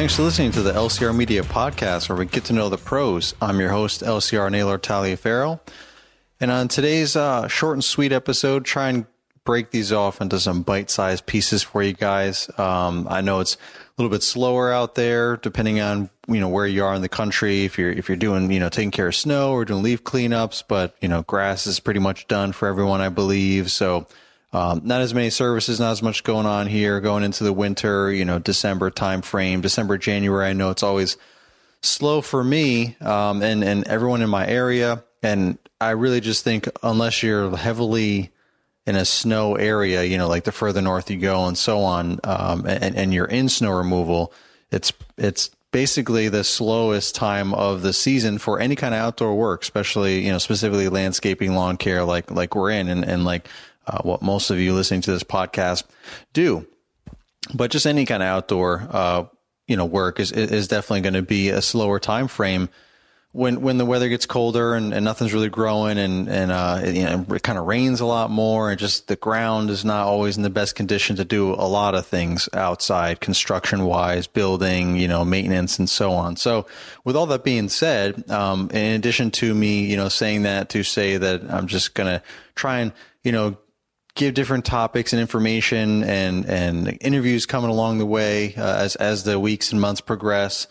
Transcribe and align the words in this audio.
Thanks 0.00 0.16
for 0.16 0.22
listening 0.22 0.50
to 0.52 0.62
the 0.62 0.72
LCR 0.72 1.14
Media 1.14 1.42
Podcast, 1.42 2.08
where 2.08 2.16
we 2.16 2.24
get 2.24 2.44
to 2.44 2.54
know 2.54 2.70
the 2.70 2.78
pros. 2.78 3.34
I'm 3.42 3.60
your 3.60 3.68
host, 3.68 4.00
LCR 4.00 4.50
Naylor 4.50 4.78
Taliaferro. 4.78 5.60
And 6.40 6.50
on 6.50 6.68
today's 6.68 7.16
uh, 7.16 7.48
short 7.48 7.74
and 7.74 7.84
sweet 7.84 8.10
episode, 8.10 8.64
try 8.64 8.88
and 8.88 9.04
break 9.44 9.72
these 9.72 9.92
off 9.92 10.22
into 10.22 10.40
some 10.40 10.62
bite-sized 10.62 11.26
pieces 11.26 11.62
for 11.62 11.82
you 11.82 11.92
guys. 11.92 12.48
Um, 12.58 13.08
I 13.10 13.20
know 13.20 13.40
it's 13.40 13.56
a 13.56 13.58
little 13.98 14.10
bit 14.10 14.22
slower 14.22 14.72
out 14.72 14.94
there, 14.94 15.36
depending 15.36 15.80
on 15.80 16.08
you 16.26 16.40
know 16.40 16.48
where 16.48 16.66
you 16.66 16.82
are 16.82 16.94
in 16.94 17.02
the 17.02 17.10
country. 17.10 17.66
If 17.66 17.78
you're 17.78 17.92
if 17.92 18.08
you're 18.08 18.16
doing 18.16 18.50
you 18.50 18.58
know 18.58 18.70
taking 18.70 18.92
care 18.92 19.08
of 19.08 19.14
snow 19.14 19.52
or 19.52 19.66
doing 19.66 19.82
leaf 19.82 20.02
cleanups, 20.02 20.64
but 20.66 20.96
you 21.02 21.08
know 21.08 21.20
grass 21.20 21.66
is 21.66 21.78
pretty 21.78 22.00
much 22.00 22.26
done 22.26 22.52
for 22.52 22.68
everyone, 22.68 23.02
I 23.02 23.10
believe. 23.10 23.70
So 23.70 24.06
um, 24.52 24.82
not 24.84 25.00
as 25.00 25.14
many 25.14 25.30
services, 25.30 25.78
not 25.78 25.92
as 25.92 26.02
much 26.02 26.24
going 26.24 26.46
on 26.46 26.66
here 26.66 27.00
going 27.00 27.22
into 27.22 27.44
the 27.44 27.52
winter, 27.52 28.10
you 28.10 28.24
know, 28.24 28.38
December 28.38 28.90
time 28.90 29.22
frame, 29.22 29.60
December, 29.60 29.96
January. 29.96 30.46
I 30.46 30.52
know 30.52 30.70
it's 30.70 30.82
always 30.82 31.16
slow 31.82 32.20
for 32.20 32.42
me 32.42 32.96
um, 33.00 33.42
and, 33.42 33.62
and 33.62 33.86
everyone 33.86 34.22
in 34.22 34.30
my 34.30 34.46
area. 34.46 35.04
And 35.22 35.58
I 35.80 35.90
really 35.90 36.20
just 36.20 36.44
think 36.44 36.68
unless 36.82 37.22
you're 37.22 37.56
heavily 37.56 38.30
in 38.86 38.96
a 38.96 39.04
snow 39.04 39.54
area, 39.54 40.02
you 40.02 40.18
know, 40.18 40.26
like 40.26 40.44
the 40.44 40.52
further 40.52 40.82
north 40.82 41.10
you 41.10 41.18
go 41.18 41.46
and 41.46 41.56
so 41.56 41.80
on, 41.80 42.18
um, 42.24 42.66
and, 42.66 42.96
and 42.96 43.14
you're 43.14 43.26
in 43.26 43.48
snow 43.48 43.70
removal, 43.70 44.32
it's, 44.72 44.92
it's 45.16 45.50
basically 45.70 46.28
the 46.28 46.42
slowest 46.42 47.14
time 47.14 47.54
of 47.54 47.82
the 47.82 47.92
season 47.92 48.38
for 48.38 48.58
any 48.58 48.74
kind 48.74 48.94
of 48.94 49.00
outdoor 49.00 49.36
work, 49.36 49.62
especially, 49.62 50.24
you 50.24 50.32
know, 50.32 50.38
specifically 50.38 50.88
landscaping, 50.88 51.54
lawn 51.54 51.76
care, 51.76 52.02
like, 52.02 52.30
like 52.30 52.56
we're 52.56 52.70
in 52.70 52.88
and, 52.88 53.04
and 53.04 53.24
like, 53.24 53.46
uh, 53.90 54.02
what 54.02 54.22
most 54.22 54.50
of 54.50 54.58
you 54.58 54.72
listening 54.74 55.00
to 55.02 55.12
this 55.12 55.24
podcast 55.24 55.84
do. 56.32 56.66
But 57.54 57.70
just 57.70 57.86
any 57.86 58.06
kind 58.06 58.22
of 58.22 58.28
outdoor, 58.28 58.86
uh, 58.90 59.24
you 59.66 59.76
know, 59.76 59.84
work 59.84 60.20
is 60.20 60.30
is 60.32 60.68
definitely 60.68 61.00
going 61.00 61.14
to 61.14 61.22
be 61.22 61.48
a 61.48 61.62
slower 61.62 61.98
time 61.98 62.28
frame 62.28 62.68
when 63.32 63.60
when 63.60 63.78
the 63.78 63.86
weather 63.86 64.08
gets 64.08 64.26
colder 64.26 64.74
and, 64.74 64.92
and 64.92 65.04
nothing's 65.04 65.32
really 65.32 65.48
growing 65.48 65.98
and 65.98 66.28
and 66.28 66.50
uh, 66.50 66.80
it, 66.82 66.94
you 66.96 67.04
know, 67.04 67.24
it 67.30 67.42
kind 67.42 67.58
of 67.58 67.66
rains 67.66 68.00
a 68.00 68.06
lot 68.06 68.30
more 68.30 68.70
and 68.70 68.78
just 68.78 69.06
the 69.06 69.16
ground 69.16 69.70
is 69.70 69.84
not 69.84 70.06
always 70.06 70.36
in 70.36 70.42
the 70.42 70.50
best 70.50 70.74
condition 70.74 71.16
to 71.16 71.24
do 71.24 71.54
a 71.54 71.66
lot 71.66 71.94
of 71.94 72.06
things 72.06 72.48
outside 72.52 73.20
construction 73.20 73.84
wise 73.84 74.26
building 74.26 74.96
you 74.96 75.06
know 75.06 75.24
maintenance 75.24 75.78
and 75.78 75.88
so 75.88 76.12
on 76.12 76.34
so 76.34 76.66
with 77.04 77.14
all 77.14 77.26
that 77.26 77.44
being 77.44 77.68
said 77.68 78.28
um, 78.30 78.68
in 78.72 78.94
addition 78.94 79.30
to 79.30 79.54
me 79.54 79.84
you 79.84 79.96
know 79.96 80.08
saying 80.08 80.42
that 80.42 80.68
to 80.68 80.82
say 80.82 81.16
that 81.16 81.42
i'm 81.50 81.68
just 81.68 81.94
gonna 81.94 82.20
try 82.56 82.80
and 82.80 82.92
you 83.22 83.30
know 83.30 83.56
give 84.14 84.34
different 84.34 84.64
topics 84.64 85.12
and 85.12 85.20
information 85.20 86.04
and 86.04 86.46
and 86.46 86.98
interviews 87.00 87.46
coming 87.46 87.70
along 87.70 87.98
the 87.98 88.06
way 88.06 88.54
uh, 88.56 88.76
as 88.76 88.96
as 88.96 89.24
the 89.24 89.38
weeks 89.38 89.72
and 89.72 89.80
months 89.80 90.00
progress. 90.00 90.66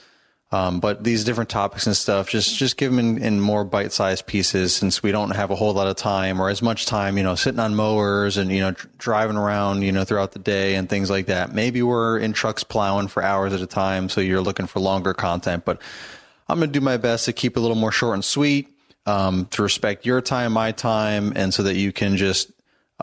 Um, 0.52 0.80
but 0.80 1.04
these 1.04 1.24
different 1.24 1.52
topics 1.52 1.86
and 1.86 1.96
stuff, 1.96 2.28
just 2.28 2.58
just 2.58 2.76
give 2.76 2.92
them 2.92 3.00
in, 3.00 3.22
in 3.22 3.40
more 3.40 3.64
bite 3.64 3.92
sized 3.92 4.26
pieces, 4.26 4.76
since 4.76 5.04
we 5.04 5.12
don't 5.12 5.30
have 5.32 5.52
a 5.52 5.56
whole 5.56 5.74
lot 5.74 5.88
of 5.88 5.96
time 5.96 6.42
or 6.42 6.50
as 6.50 6.64
much 6.64 6.88
time, 6.88 7.18
you 7.18 7.24
know, 7.24 7.36
sitting 7.36 7.60
on 7.60 7.76
mowers 7.76 8.36
and 8.36 8.52
you 8.52 8.60
know 8.60 8.72
dr- 8.72 8.98
driving 8.98 9.38
around, 9.38 9.84
you 9.84 9.92
know, 9.92 10.04
throughout 10.04 10.32
the 10.32 10.40
day 10.40 10.74
and 10.74 10.90
things 10.90 11.10
like 11.10 11.28
that. 11.28 11.54
Maybe 11.54 11.84
we're 11.84 12.18
in 12.18 12.34
trucks 12.34 12.64
plowing 12.64 13.10
for 13.10 13.22
hours 13.22 13.54
at 13.54 13.62
a 13.62 13.68
time, 13.68 14.10
so 14.10 14.22
you're 14.22 14.42
looking 14.42 14.66
for 14.66 14.80
longer 14.80 15.14
content. 15.14 15.66
But 15.66 15.80
I'm 16.48 16.60
gonna 16.60 16.72
do 16.72 16.82
my 16.82 16.98
best 16.98 17.26
to 17.26 17.34
keep 17.34 17.56
a 17.56 17.60
little 17.60 17.78
more 17.78 17.92
short 17.92 18.16
and 18.16 18.26
sweet, 18.26 18.70
um, 19.06 19.46
to 19.52 19.62
respect 19.62 20.04
your 20.04 20.20
time, 20.20 20.54
my 20.54 20.72
time, 20.72 21.32
and 21.36 21.54
so 21.54 21.62
that 21.62 21.76
you 21.76 21.92
can 21.92 22.18
just 22.18 22.52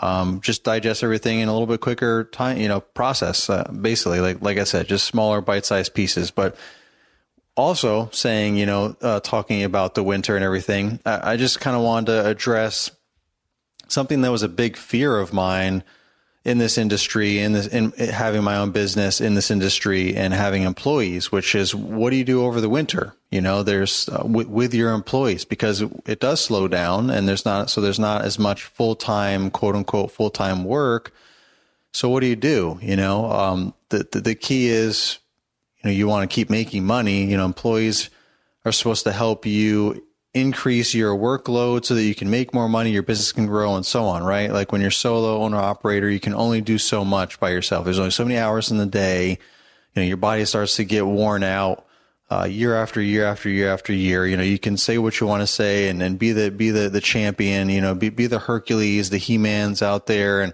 um, 0.02 0.40
just 0.40 0.64
digest 0.64 1.02
everything 1.02 1.40
in 1.40 1.48
a 1.48 1.52
little 1.52 1.66
bit 1.66 1.80
quicker 1.80 2.24
time, 2.24 2.58
you 2.58 2.68
know, 2.68 2.80
process. 2.80 3.48
Uh, 3.48 3.70
basically, 3.80 4.20
like 4.20 4.42
like 4.42 4.58
I 4.58 4.64
said, 4.64 4.88
just 4.88 5.06
smaller 5.06 5.40
bite-sized 5.40 5.94
pieces. 5.94 6.30
But 6.30 6.56
also 7.56 8.10
saying, 8.12 8.56
you 8.56 8.66
know, 8.66 8.96
uh, 9.00 9.20
talking 9.20 9.62
about 9.62 9.94
the 9.94 10.02
winter 10.02 10.36
and 10.36 10.44
everything, 10.44 11.00
I, 11.06 11.32
I 11.32 11.36
just 11.36 11.60
kind 11.60 11.76
of 11.76 11.82
wanted 11.82 12.06
to 12.06 12.26
address 12.26 12.90
something 13.88 14.20
that 14.22 14.30
was 14.30 14.42
a 14.42 14.48
big 14.48 14.76
fear 14.76 15.18
of 15.18 15.32
mine 15.32 15.82
in 16.46 16.58
this 16.58 16.78
industry, 16.78 17.40
in 17.40 17.54
this, 17.54 17.66
in 17.66 17.90
having 17.90 18.44
my 18.44 18.56
own 18.56 18.70
business 18.70 19.20
in 19.20 19.34
this 19.34 19.50
industry 19.50 20.14
and 20.14 20.32
having 20.32 20.62
employees, 20.62 21.32
which 21.32 21.56
is 21.56 21.74
what 21.74 22.10
do 22.10 22.16
you 22.16 22.24
do 22.24 22.44
over 22.44 22.60
the 22.60 22.68
winter? 22.68 23.16
You 23.32 23.40
know, 23.40 23.64
there's 23.64 24.08
uh, 24.08 24.18
w- 24.18 24.48
with 24.48 24.72
your 24.72 24.92
employees 24.92 25.44
because 25.44 25.82
it 26.06 26.20
does 26.20 26.40
slow 26.40 26.68
down 26.68 27.10
and 27.10 27.26
there's 27.26 27.44
not, 27.44 27.68
so 27.68 27.80
there's 27.80 27.98
not 27.98 28.22
as 28.22 28.38
much 28.38 28.62
full 28.62 28.94
time, 28.94 29.50
quote 29.50 29.74
unquote, 29.74 30.12
full 30.12 30.30
time 30.30 30.62
work. 30.62 31.12
So 31.90 32.08
what 32.08 32.20
do 32.20 32.28
you 32.28 32.36
do? 32.36 32.78
You 32.80 32.94
know, 32.94 33.28
um, 33.28 33.74
the, 33.88 34.06
the, 34.12 34.20
the 34.20 34.34
key 34.36 34.68
is, 34.68 35.18
you 35.82 35.90
know, 35.90 35.96
you 35.96 36.06
want 36.06 36.30
to 36.30 36.32
keep 36.32 36.48
making 36.48 36.84
money. 36.84 37.24
You 37.24 37.36
know, 37.38 37.44
employees 37.44 38.08
are 38.64 38.70
supposed 38.70 39.02
to 39.02 39.12
help 39.12 39.46
you 39.46 40.05
increase 40.36 40.94
your 40.94 41.16
workload 41.16 41.84
so 41.84 41.94
that 41.94 42.02
you 42.04 42.14
can 42.14 42.30
make 42.30 42.52
more 42.52 42.68
money, 42.68 42.90
your 42.90 43.02
business 43.02 43.32
can 43.32 43.46
grow 43.46 43.74
and 43.74 43.86
so 43.86 44.04
on, 44.04 44.22
right? 44.22 44.52
Like 44.52 44.70
when 44.70 44.80
you're 44.80 44.90
solo 44.90 45.42
owner 45.42 45.56
operator, 45.56 46.10
you 46.10 46.20
can 46.20 46.34
only 46.34 46.60
do 46.60 46.76
so 46.78 47.04
much 47.04 47.40
by 47.40 47.50
yourself. 47.50 47.84
There's 47.84 47.98
only 47.98 48.10
so 48.10 48.24
many 48.24 48.38
hours 48.38 48.70
in 48.70 48.76
the 48.76 48.86
day. 48.86 49.30
You 49.94 50.02
know, 50.02 50.02
your 50.02 50.18
body 50.18 50.44
starts 50.44 50.76
to 50.76 50.84
get 50.84 51.06
worn 51.06 51.42
out. 51.42 51.84
Uh, 52.28 52.44
year 52.44 52.74
after 52.74 53.00
year 53.00 53.24
after 53.24 53.48
year 53.48 53.72
after 53.72 53.92
year, 53.92 54.26
you 54.26 54.36
know, 54.36 54.42
you 54.42 54.58
can 54.58 54.76
say 54.76 54.98
what 54.98 55.20
you 55.20 55.28
want 55.28 55.42
to 55.42 55.46
say 55.46 55.88
and, 55.88 56.02
and 56.02 56.18
be 56.18 56.32
the, 56.32 56.50
be 56.50 56.70
the, 56.70 56.88
the 56.90 57.00
champion, 57.00 57.68
you 57.68 57.80
know, 57.80 57.94
be, 57.94 58.08
be 58.08 58.26
the 58.26 58.40
Hercules, 58.40 59.10
the 59.10 59.18
He-Mans 59.18 59.80
out 59.80 60.06
there. 60.06 60.42
And, 60.42 60.52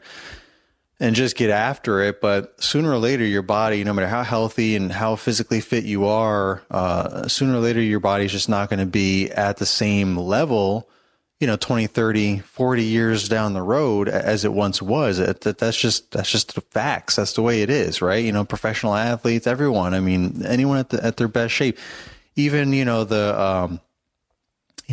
and 1.02 1.16
just 1.16 1.36
get 1.36 1.50
after 1.50 2.00
it. 2.00 2.20
But 2.20 2.62
sooner 2.62 2.92
or 2.92 2.96
later, 2.96 3.24
your 3.24 3.42
body, 3.42 3.82
no 3.82 3.92
matter 3.92 4.06
how 4.06 4.22
healthy 4.22 4.76
and 4.76 4.92
how 4.92 5.16
physically 5.16 5.60
fit 5.60 5.82
you 5.82 6.06
are, 6.06 6.62
uh, 6.70 7.26
sooner 7.26 7.56
or 7.56 7.58
later, 7.58 7.80
your 7.80 7.98
body's 7.98 8.30
just 8.30 8.48
not 8.48 8.70
going 8.70 8.78
to 8.78 8.86
be 8.86 9.28
at 9.28 9.56
the 9.56 9.66
same 9.66 10.16
level, 10.16 10.88
you 11.40 11.48
know, 11.48 11.56
20, 11.56 11.88
30, 11.88 12.38
40 12.38 12.84
years 12.84 13.28
down 13.28 13.52
the 13.52 13.62
road 13.62 14.08
as 14.08 14.44
it 14.44 14.52
once 14.52 14.80
was. 14.80 15.18
That, 15.18 15.40
that's 15.40 15.76
just, 15.76 16.12
that's 16.12 16.30
just 16.30 16.54
the 16.54 16.60
facts. 16.60 17.16
That's 17.16 17.32
the 17.32 17.42
way 17.42 17.62
it 17.62 17.68
is, 17.68 18.00
right? 18.00 18.24
You 18.24 18.30
know, 18.30 18.44
professional 18.44 18.94
athletes, 18.94 19.48
everyone. 19.48 19.94
I 19.94 20.00
mean, 20.00 20.46
anyone 20.46 20.78
at 20.78 20.90
the, 20.90 21.04
at 21.04 21.16
their 21.16 21.26
best 21.26 21.52
shape, 21.52 21.78
even, 22.36 22.72
you 22.72 22.84
know, 22.84 23.02
the, 23.02 23.40
um, 23.40 23.80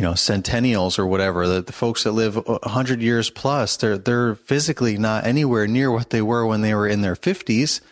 you 0.00 0.06
know, 0.06 0.14
centennials 0.14 0.98
or 0.98 1.04
whatever, 1.04 1.46
the, 1.46 1.60
the 1.60 1.74
folks 1.74 2.04
that 2.04 2.12
live 2.12 2.42
hundred 2.62 3.02
years 3.02 3.28
plus, 3.28 3.76
they're, 3.76 3.98
they're 3.98 4.34
physically 4.34 4.96
not 4.96 5.26
anywhere 5.26 5.66
near 5.66 5.90
what 5.90 6.08
they 6.08 6.22
were 6.22 6.46
when 6.46 6.62
they 6.62 6.74
were 6.74 6.88
in 6.88 7.02
their 7.02 7.14
fifties, 7.14 7.82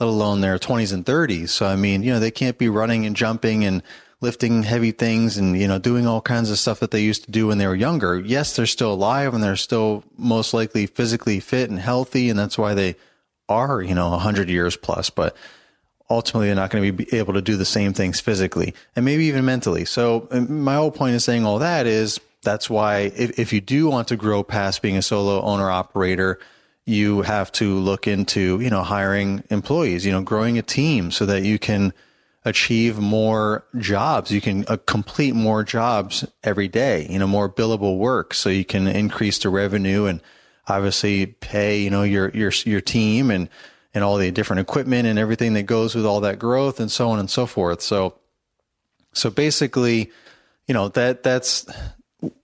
let 0.00 0.06
alone 0.06 0.40
their 0.40 0.58
twenties 0.58 0.92
and 0.92 1.04
thirties. 1.04 1.50
So, 1.50 1.66
I 1.66 1.76
mean, 1.76 2.02
you 2.02 2.10
know, 2.10 2.20
they 2.20 2.30
can't 2.30 2.56
be 2.56 2.70
running 2.70 3.04
and 3.04 3.14
jumping 3.14 3.64
and 3.66 3.82
lifting 4.22 4.62
heavy 4.62 4.92
things 4.92 5.36
and, 5.36 5.54
you 5.60 5.68
know, 5.68 5.78
doing 5.78 6.06
all 6.06 6.22
kinds 6.22 6.50
of 6.50 6.58
stuff 6.58 6.80
that 6.80 6.90
they 6.90 7.02
used 7.02 7.26
to 7.26 7.30
do 7.30 7.48
when 7.48 7.58
they 7.58 7.66
were 7.66 7.74
younger. 7.74 8.18
Yes, 8.18 8.56
they're 8.56 8.64
still 8.64 8.94
alive 8.94 9.34
and 9.34 9.44
they're 9.44 9.54
still 9.56 10.04
most 10.16 10.54
likely 10.54 10.86
physically 10.86 11.38
fit 11.38 11.68
and 11.68 11.78
healthy. 11.78 12.30
And 12.30 12.38
that's 12.38 12.56
why 12.56 12.72
they 12.72 12.96
are, 13.50 13.82
you 13.82 13.94
know, 13.94 14.08
hundred 14.16 14.48
years 14.48 14.74
plus, 14.74 15.10
but 15.10 15.36
ultimately 16.12 16.48
they're 16.48 16.54
not 16.54 16.70
going 16.70 16.84
to 16.84 16.92
be 16.92 17.16
able 17.16 17.34
to 17.34 17.42
do 17.42 17.56
the 17.56 17.64
same 17.64 17.92
things 17.92 18.20
physically 18.20 18.74
and 18.94 19.04
maybe 19.04 19.24
even 19.24 19.44
mentally. 19.44 19.84
So 19.84 20.28
my 20.30 20.74
whole 20.74 20.90
point 20.90 21.14
is 21.14 21.24
saying 21.24 21.44
all 21.44 21.58
that 21.58 21.86
is 21.86 22.20
that's 22.42 22.68
why 22.68 23.12
if, 23.16 23.38
if 23.38 23.52
you 23.52 23.60
do 23.60 23.88
want 23.88 24.08
to 24.08 24.16
grow 24.16 24.42
past 24.42 24.82
being 24.82 24.96
a 24.96 25.02
solo 25.02 25.40
owner 25.42 25.70
operator, 25.70 26.38
you 26.84 27.22
have 27.22 27.52
to 27.52 27.78
look 27.78 28.06
into, 28.06 28.60
you 28.60 28.68
know, 28.68 28.82
hiring 28.82 29.44
employees, 29.50 30.04
you 30.04 30.12
know, 30.12 30.22
growing 30.22 30.58
a 30.58 30.62
team 30.62 31.10
so 31.10 31.24
that 31.26 31.42
you 31.42 31.58
can 31.58 31.92
achieve 32.44 32.98
more 32.98 33.64
jobs. 33.78 34.32
You 34.32 34.40
can 34.40 34.64
uh, 34.66 34.76
complete 34.86 35.34
more 35.34 35.62
jobs 35.62 36.26
every 36.42 36.66
day, 36.66 37.06
you 37.08 37.20
know, 37.20 37.28
more 37.28 37.48
billable 37.48 37.98
work 37.98 38.34
so 38.34 38.48
you 38.48 38.64
can 38.64 38.88
increase 38.88 39.38
the 39.38 39.48
revenue 39.48 40.06
and 40.06 40.20
obviously 40.66 41.26
pay, 41.26 41.80
you 41.80 41.90
know, 41.90 42.02
your, 42.02 42.30
your, 42.30 42.50
your 42.64 42.80
team 42.80 43.30
and, 43.30 43.48
and 43.94 44.02
all 44.02 44.16
the 44.16 44.30
different 44.30 44.60
equipment 44.60 45.06
and 45.06 45.18
everything 45.18 45.54
that 45.54 45.64
goes 45.64 45.94
with 45.94 46.06
all 46.06 46.20
that 46.20 46.38
growth 46.38 46.80
and 46.80 46.90
so 46.90 47.10
on 47.10 47.18
and 47.18 47.30
so 47.30 47.46
forth. 47.46 47.82
So, 47.82 48.18
so 49.12 49.30
basically, 49.30 50.10
you 50.66 50.74
know, 50.74 50.88
that, 50.88 51.22
that's, 51.22 51.66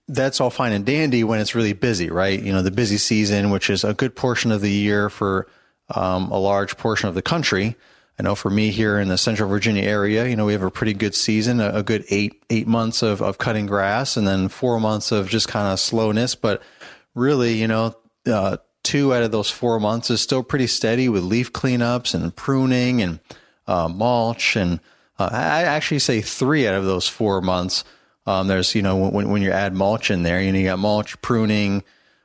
that's 0.07 0.41
all 0.41 0.49
fine 0.49 0.73
and 0.73 0.85
dandy 0.85 1.23
when 1.23 1.39
it's 1.39 1.55
really 1.55 1.73
busy, 1.73 2.09
right? 2.09 2.41
You 2.41 2.51
know, 2.51 2.61
the 2.61 2.71
busy 2.71 2.97
season, 2.97 3.49
which 3.49 3.69
is 3.69 3.83
a 3.83 3.93
good 3.93 4.15
portion 4.15 4.51
of 4.51 4.61
the 4.61 4.71
year 4.71 5.09
for 5.09 5.47
um, 5.95 6.31
a 6.31 6.37
large 6.37 6.77
portion 6.77 7.09
of 7.09 7.15
the 7.15 7.21
country. 7.21 7.75
I 8.19 8.23
know 8.23 8.35
for 8.35 8.49
me 8.49 8.71
here 8.71 8.99
in 8.99 9.07
the 9.07 9.17
Central 9.17 9.47
Virginia 9.47 9.83
area, 9.83 10.27
you 10.27 10.35
know, 10.35 10.45
we 10.45 10.51
have 10.51 10.61
a 10.61 10.69
pretty 10.69 10.93
good 10.93 11.15
season, 11.15 11.61
a, 11.61 11.69
a 11.75 11.83
good 11.83 12.03
eight 12.09 12.43
eight 12.49 12.67
months 12.67 13.01
of, 13.01 13.21
of 13.21 13.37
cutting 13.37 13.65
grass, 13.65 14.17
and 14.17 14.27
then 14.27 14.49
four 14.49 14.77
months 14.79 15.13
of 15.13 15.29
just 15.29 15.47
kind 15.47 15.71
of 15.71 15.79
slowness. 15.79 16.35
But 16.35 16.61
really, 17.15 17.53
you 17.53 17.67
know, 17.69 17.95
uh, 18.27 18.57
two 18.89 19.13
out 19.13 19.21
of 19.21 19.31
those 19.31 19.51
four 19.51 19.79
months 19.79 20.09
is 20.09 20.19
still 20.19 20.41
pretty 20.41 20.65
steady 20.65 21.07
with 21.07 21.21
leaf 21.21 21.53
cleanups 21.53 22.15
and 22.15 22.35
pruning 22.35 23.03
and 23.03 23.19
uh, 23.67 23.87
mulch. 23.87 24.55
And 24.55 24.79
uh, 25.19 25.29
I 25.31 25.61
actually 25.61 25.99
say 25.99 26.21
three 26.21 26.67
out 26.67 26.73
of 26.73 26.85
those 26.85 27.07
four 27.07 27.39
months. 27.39 27.83
Um, 28.25 28.47
there's, 28.47 28.73
you 28.73 28.81
know, 28.81 28.97
when, 28.97 29.29
when 29.29 29.43
you 29.43 29.51
add 29.51 29.75
mulch 29.75 30.09
in 30.09 30.23
there, 30.23 30.41
you 30.41 30.51
know, 30.51 30.57
you 30.57 30.65
got 30.65 30.79
mulch 30.79 31.21
pruning, 31.21 31.83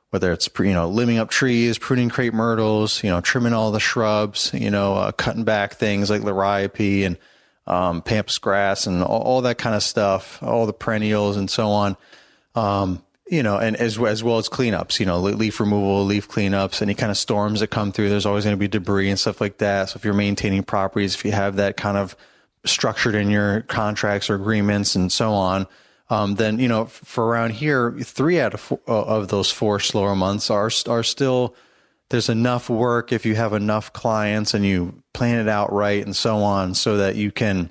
whether 0.09 0.33
it's, 0.33 0.49
you 0.59 0.73
know, 0.73 0.91
limbing 0.91 1.19
up 1.19 1.29
trees, 1.29 1.77
pruning 1.77 2.09
crepe 2.09 2.33
myrtles, 2.33 3.05
you 3.05 3.11
know, 3.11 3.21
trimming 3.21 3.53
all 3.53 3.71
the 3.71 3.79
shrubs, 3.79 4.51
you 4.55 4.71
know, 4.71 4.95
uh, 4.95 5.13
cutting 5.13 5.45
back 5.45 5.75
things 5.75 6.09
like 6.09 6.23
liriope 6.23 7.05
and 7.05 7.19
um, 7.67 8.01
pampas 8.01 8.39
grass 8.39 8.87
and 8.87 9.03
all, 9.03 9.21
all, 9.21 9.41
that 9.43 9.59
kind 9.59 9.77
of 9.77 9.83
stuff, 9.83 10.43
all 10.43 10.65
the 10.65 10.73
perennials 10.73 11.37
and 11.37 11.51
so 11.51 11.69
on. 11.69 11.97
Um, 12.55 13.03
you 13.27 13.43
know, 13.43 13.57
and 13.57 13.77
as 13.77 13.99
as 13.99 14.23
well 14.23 14.39
as 14.39 14.49
cleanups, 14.49 15.01
you 15.01 15.07
know, 15.07 15.19
leaf 15.19 15.59
removal, 15.59 16.05
leaf 16.05 16.29
cleanups, 16.29 16.83
any 16.83 16.95
kind 16.95 17.11
of 17.11 17.17
storms 17.17 17.61
that 17.61 17.69
come 17.69 17.91
through. 17.91 18.11
There's 18.11 18.27
always 18.27 18.45
going 18.45 18.57
to 18.57 18.61
be 18.61 18.69
debris 18.69 19.09
and 19.09 19.19
stuff 19.19 19.41
like 19.41 19.59
that. 19.59 19.91
So 19.91 19.97
if 19.97 20.05
you're 20.05 20.15
maintaining 20.15 20.63
properties, 20.63 21.15
if 21.15 21.25
you 21.25 21.33
have 21.33 21.57
that 21.57 21.77
kind 21.77 21.97
of 21.97 22.17
structured 22.67 23.15
in 23.15 23.31
your 23.31 23.63
contracts 23.63 24.29
or 24.29 24.35
agreements 24.35 24.95
and 24.95 25.11
so 25.11 25.33
on, 25.33 25.67
um, 26.11 26.35
then 26.35 26.59
you 26.59 26.69
know, 26.69 26.85
for 26.85 27.27
around 27.27 27.53
here, 27.53 27.93
three 28.01 28.41
out 28.41 28.55
of 28.55 28.61
four, 28.61 28.81
uh, 28.87 29.03
of 29.03 29.29
those 29.29 29.51
four 29.51 29.81
slower 29.81 30.15
months 30.15 30.51
are 30.51 30.71
are 30.87 31.03
still 31.03 31.55
there's 32.11 32.29
enough 32.29 32.69
work 32.69 33.11
if 33.11 33.25
you 33.25 33.35
have 33.35 33.55
enough 33.55 33.93
clients 33.95 34.53
and 34.53 34.67
you 34.67 35.03
plan 35.15 35.39
it 35.39 35.49
out 35.49 35.73
right 35.73 36.05
and 36.05 36.15
so 36.15 36.37
on, 36.39 36.75
so 36.75 36.99
that 36.99 37.17
you 37.17 37.33
can, 37.33 37.71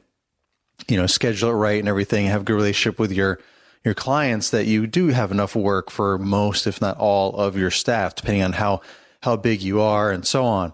you 0.88 0.98
know, 0.98 1.06
schedule 1.06 1.52
it 1.52 1.54
right 1.54 1.80
and 1.80 1.88
everything. 1.88 2.26
Have 2.26 2.44
good 2.44 2.56
relationship 2.56 2.98
with 3.00 3.12
your 3.12 3.40
your 3.84 3.94
clients 3.94 4.50
that 4.52 4.66
you 4.66 4.88
do 4.88 5.08
have 5.08 5.32
enough 5.32 5.56
work 5.56 5.90
for 5.90 6.18
most, 6.18 6.68
if 6.68 6.80
not 6.82 6.98
all, 6.98 7.36
of 7.36 7.58
your 7.58 7.72
staff, 7.72 8.16
depending 8.16 8.44
on 8.44 8.54
how 8.54 8.82
how 9.22 9.36
big 9.38 9.62
you 9.62 9.82
are 9.82 10.12
and 10.12 10.26
so 10.26 10.44
on. 10.44 10.74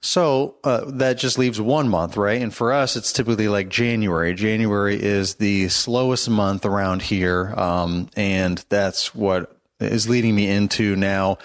So 0.00 0.56
uh, 0.62 0.84
that 0.92 1.18
just 1.18 1.38
leaves 1.38 1.60
one 1.60 1.88
month, 1.88 2.16
right? 2.16 2.40
And 2.40 2.54
for 2.54 2.72
us, 2.72 2.96
it's 2.96 3.12
typically 3.12 3.48
like 3.48 3.68
January. 3.68 4.34
January 4.34 5.00
is 5.00 5.36
the 5.36 5.68
slowest 5.68 6.28
month 6.30 6.64
around 6.64 7.02
here, 7.02 7.52
um, 7.56 8.08
and 8.16 8.64
that's 8.68 9.14
what 9.14 9.56
is 9.80 10.08
leading 10.08 10.34
me 10.34 10.48
into 10.48 10.94
now 10.96 11.38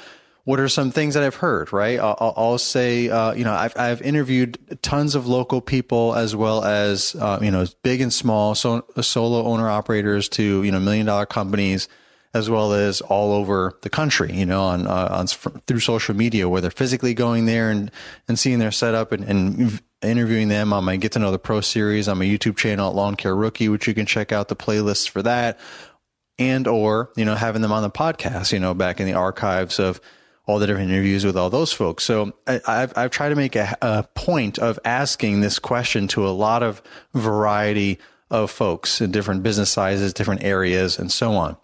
what 0.46 0.60
are 0.60 0.68
some 0.68 0.92
things 0.92 1.14
that 1.14 1.24
I've 1.24 1.36
heard, 1.36 1.72
right? 1.72 1.98
I'll, 2.00 2.34
I'll 2.36 2.58
say, 2.58 3.10
uh, 3.10 3.34
you 3.34 3.46
know, 3.46 3.54
I've, 3.54 3.78
I've 3.78 4.02
interviewed 4.02 4.58
tons 4.82 5.16
of 5.16 5.26
local 5.26 5.62
people 5.62 6.16
as 6.16 6.36
well 6.36 6.66
as, 6.66 7.16
uh, 7.16 7.40
you 7.42 7.50
know, 7.50 7.66
big 7.82 8.02
and 8.02 8.12
small, 8.12 8.54
so, 8.54 8.86
solo 9.02 9.46
owner 9.46 9.70
operators 9.70 10.28
to, 10.30 10.64
you 10.64 10.72
know, 10.72 10.82
million 10.82 11.06
dollar 11.06 11.26
companies, 11.26 11.88
as 12.34 12.50
well 12.50 12.74
as 12.74 13.00
all 13.00 13.32
over 13.32 13.78
the 13.84 13.90
country, 13.90 14.34
you 14.34 14.46
know, 14.46 14.64
on, 14.64 14.86
uh, 14.86 15.08
on 15.12 15.28
through 15.28 15.80
social 15.80 16.14
media, 16.14 16.50
where 16.50 16.60
they're 16.60 16.72
physically 16.72 17.14
going 17.14 17.46
there 17.46 17.70
and, 17.70 17.90
and 18.28 18.38
seeing 18.38 18.60
their 18.60 18.72
setup 18.72 19.14
and, 19.14 19.24
and 19.24 19.82
interviewing 20.02 20.50
them. 20.50 20.74
On 20.74 20.84
my 20.84 20.98
Get 20.98 21.14
to 21.14 21.20
Know 21.20 21.32
the 21.32 21.40
Pro 21.40 21.62
series. 21.62 22.10
On 22.10 22.18
my 22.18 22.26
YouTube 22.26 22.58
channel 22.58 22.90
at 22.90 22.96
Lawn 22.96 23.16
Care 23.16 23.36
Rookie, 23.36 23.70
which 23.70 23.88
you 23.88 23.94
can 23.94 24.06
check 24.06 24.34
out 24.34 24.50
the 24.50 24.58
playlists 24.58 25.08
for 25.08 25.22
that. 25.22 25.58
And 26.38 26.68
or, 26.68 27.12
you 27.16 27.24
know, 27.24 27.36
having 27.36 27.62
them 27.62 27.72
on 27.72 27.84
the 27.84 27.92
podcast, 27.92 28.52
you 28.52 28.60
know, 28.60 28.74
back 28.74 29.00
in 29.00 29.06
the 29.06 29.14
archives 29.14 29.80
of, 29.80 30.02
all 30.46 30.60
the 30.60 30.68
different 30.68 30.92
interviews 30.92 31.26
with 31.26 31.38
all 31.38 31.50
those 31.50 31.72
folks. 31.72 32.04
So 32.04 32.34
I, 32.48 32.60
have 32.68 32.94
I've 32.98 33.12
tried 33.12 33.30
to 33.30 33.36
make 33.36 33.56
a, 33.56 33.78
a, 33.82 34.04
point 34.16 34.60
of 34.60 34.78
asking 34.84 35.42
this 35.42 35.58
question 35.58 36.08
to 36.10 36.28
a 36.28 36.32
lot 36.32 36.64
of 36.64 36.82
variety 37.14 38.00
of 38.30 38.52
folks 38.52 39.00
in 39.00 39.12
different 39.12 39.44
business 39.44 39.70
sizes, 39.70 40.14
different 40.14 40.44
areas, 40.44 41.00
and 41.00 41.12
so 41.12 41.34
on. 41.34 41.56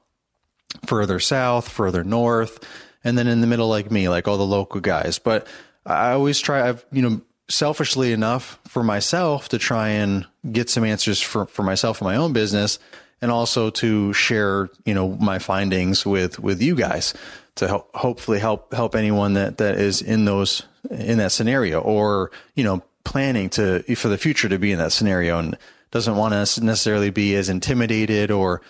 Further 0.86 1.20
south, 1.20 1.68
further 1.68 2.04
north, 2.04 2.64
and 3.04 3.18
then 3.18 3.28
in 3.28 3.42
the 3.42 3.48
middle, 3.48 3.68
like 3.68 3.92
me, 3.92 4.08
like 4.08 4.28
all 4.28 4.38
the 4.38 4.46
local 4.46 4.80
guys. 4.80 5.20
But 5.20 5.48
I 5.86 6.12
always 6.12 6.40
try. 6.40 6.68
I've 6.70 6.86
you 6.92 7.02
know 7.02 7.22
selfishly 7.50 8.14
enough 8.14 8.60
for 8.68 8.84
myself 8.84 9.50
to 9.50 9.58
try 9.58 9.90
and 9.90 10.26
get 10.52 10.70
some 10.70 10.84
answers 10.84 11.20
for 11.20 11.48
for 11.48 11.64
myself 11.64 12.02
in 12.02 12.06
my 12.06 12.16
own 12.16 12.32
business 12.32 12.78
and 13.22 13.32
also 13.32 13.70
to 13.72 14.14
share 14.14 14.70
you 14.86 14.94
know 14.94 15.10
my 15.18 15.40
findings 15.40 16.06
with 16.06 16.40
with 16.40 16.62
you 16.62 16.76
guys 16.76 17.14
to 17.60 17.68
help, 17.68 17.96
hopefully 17.96 18.40
help 18.40 18.74
help 18.74 18.96
anyone 18.96 19.34
that 19.34 19.58
that 19.58 19.76
is 19.76 20.02
in 20.02 20.26
those 20.26 20.64
in 20.90 21.18
that 21.18 21.32
scenario 21.32 21.80
or 21.82 22.32
you 22.56 22.64
know 22.64 22.82
planning 23.04 23.50
to 23.50 23.84
for 23.96 24.08
the 24.08 24.18
future 24.18 24.50
to 24.50 24.58
be 24.58 24.72
in 24.72 24.80
that 24.80 24.92
scenario 24.92 25.40
and 25.40 25.58
doesn't 25.92 26.16
want 26.16 26.34
to 26.34 26.64
necessarily 26.64 27.10
be 27.10 27.36
as 27.36 27.50
intimidated 27.50 28.32
or 28.32 28.62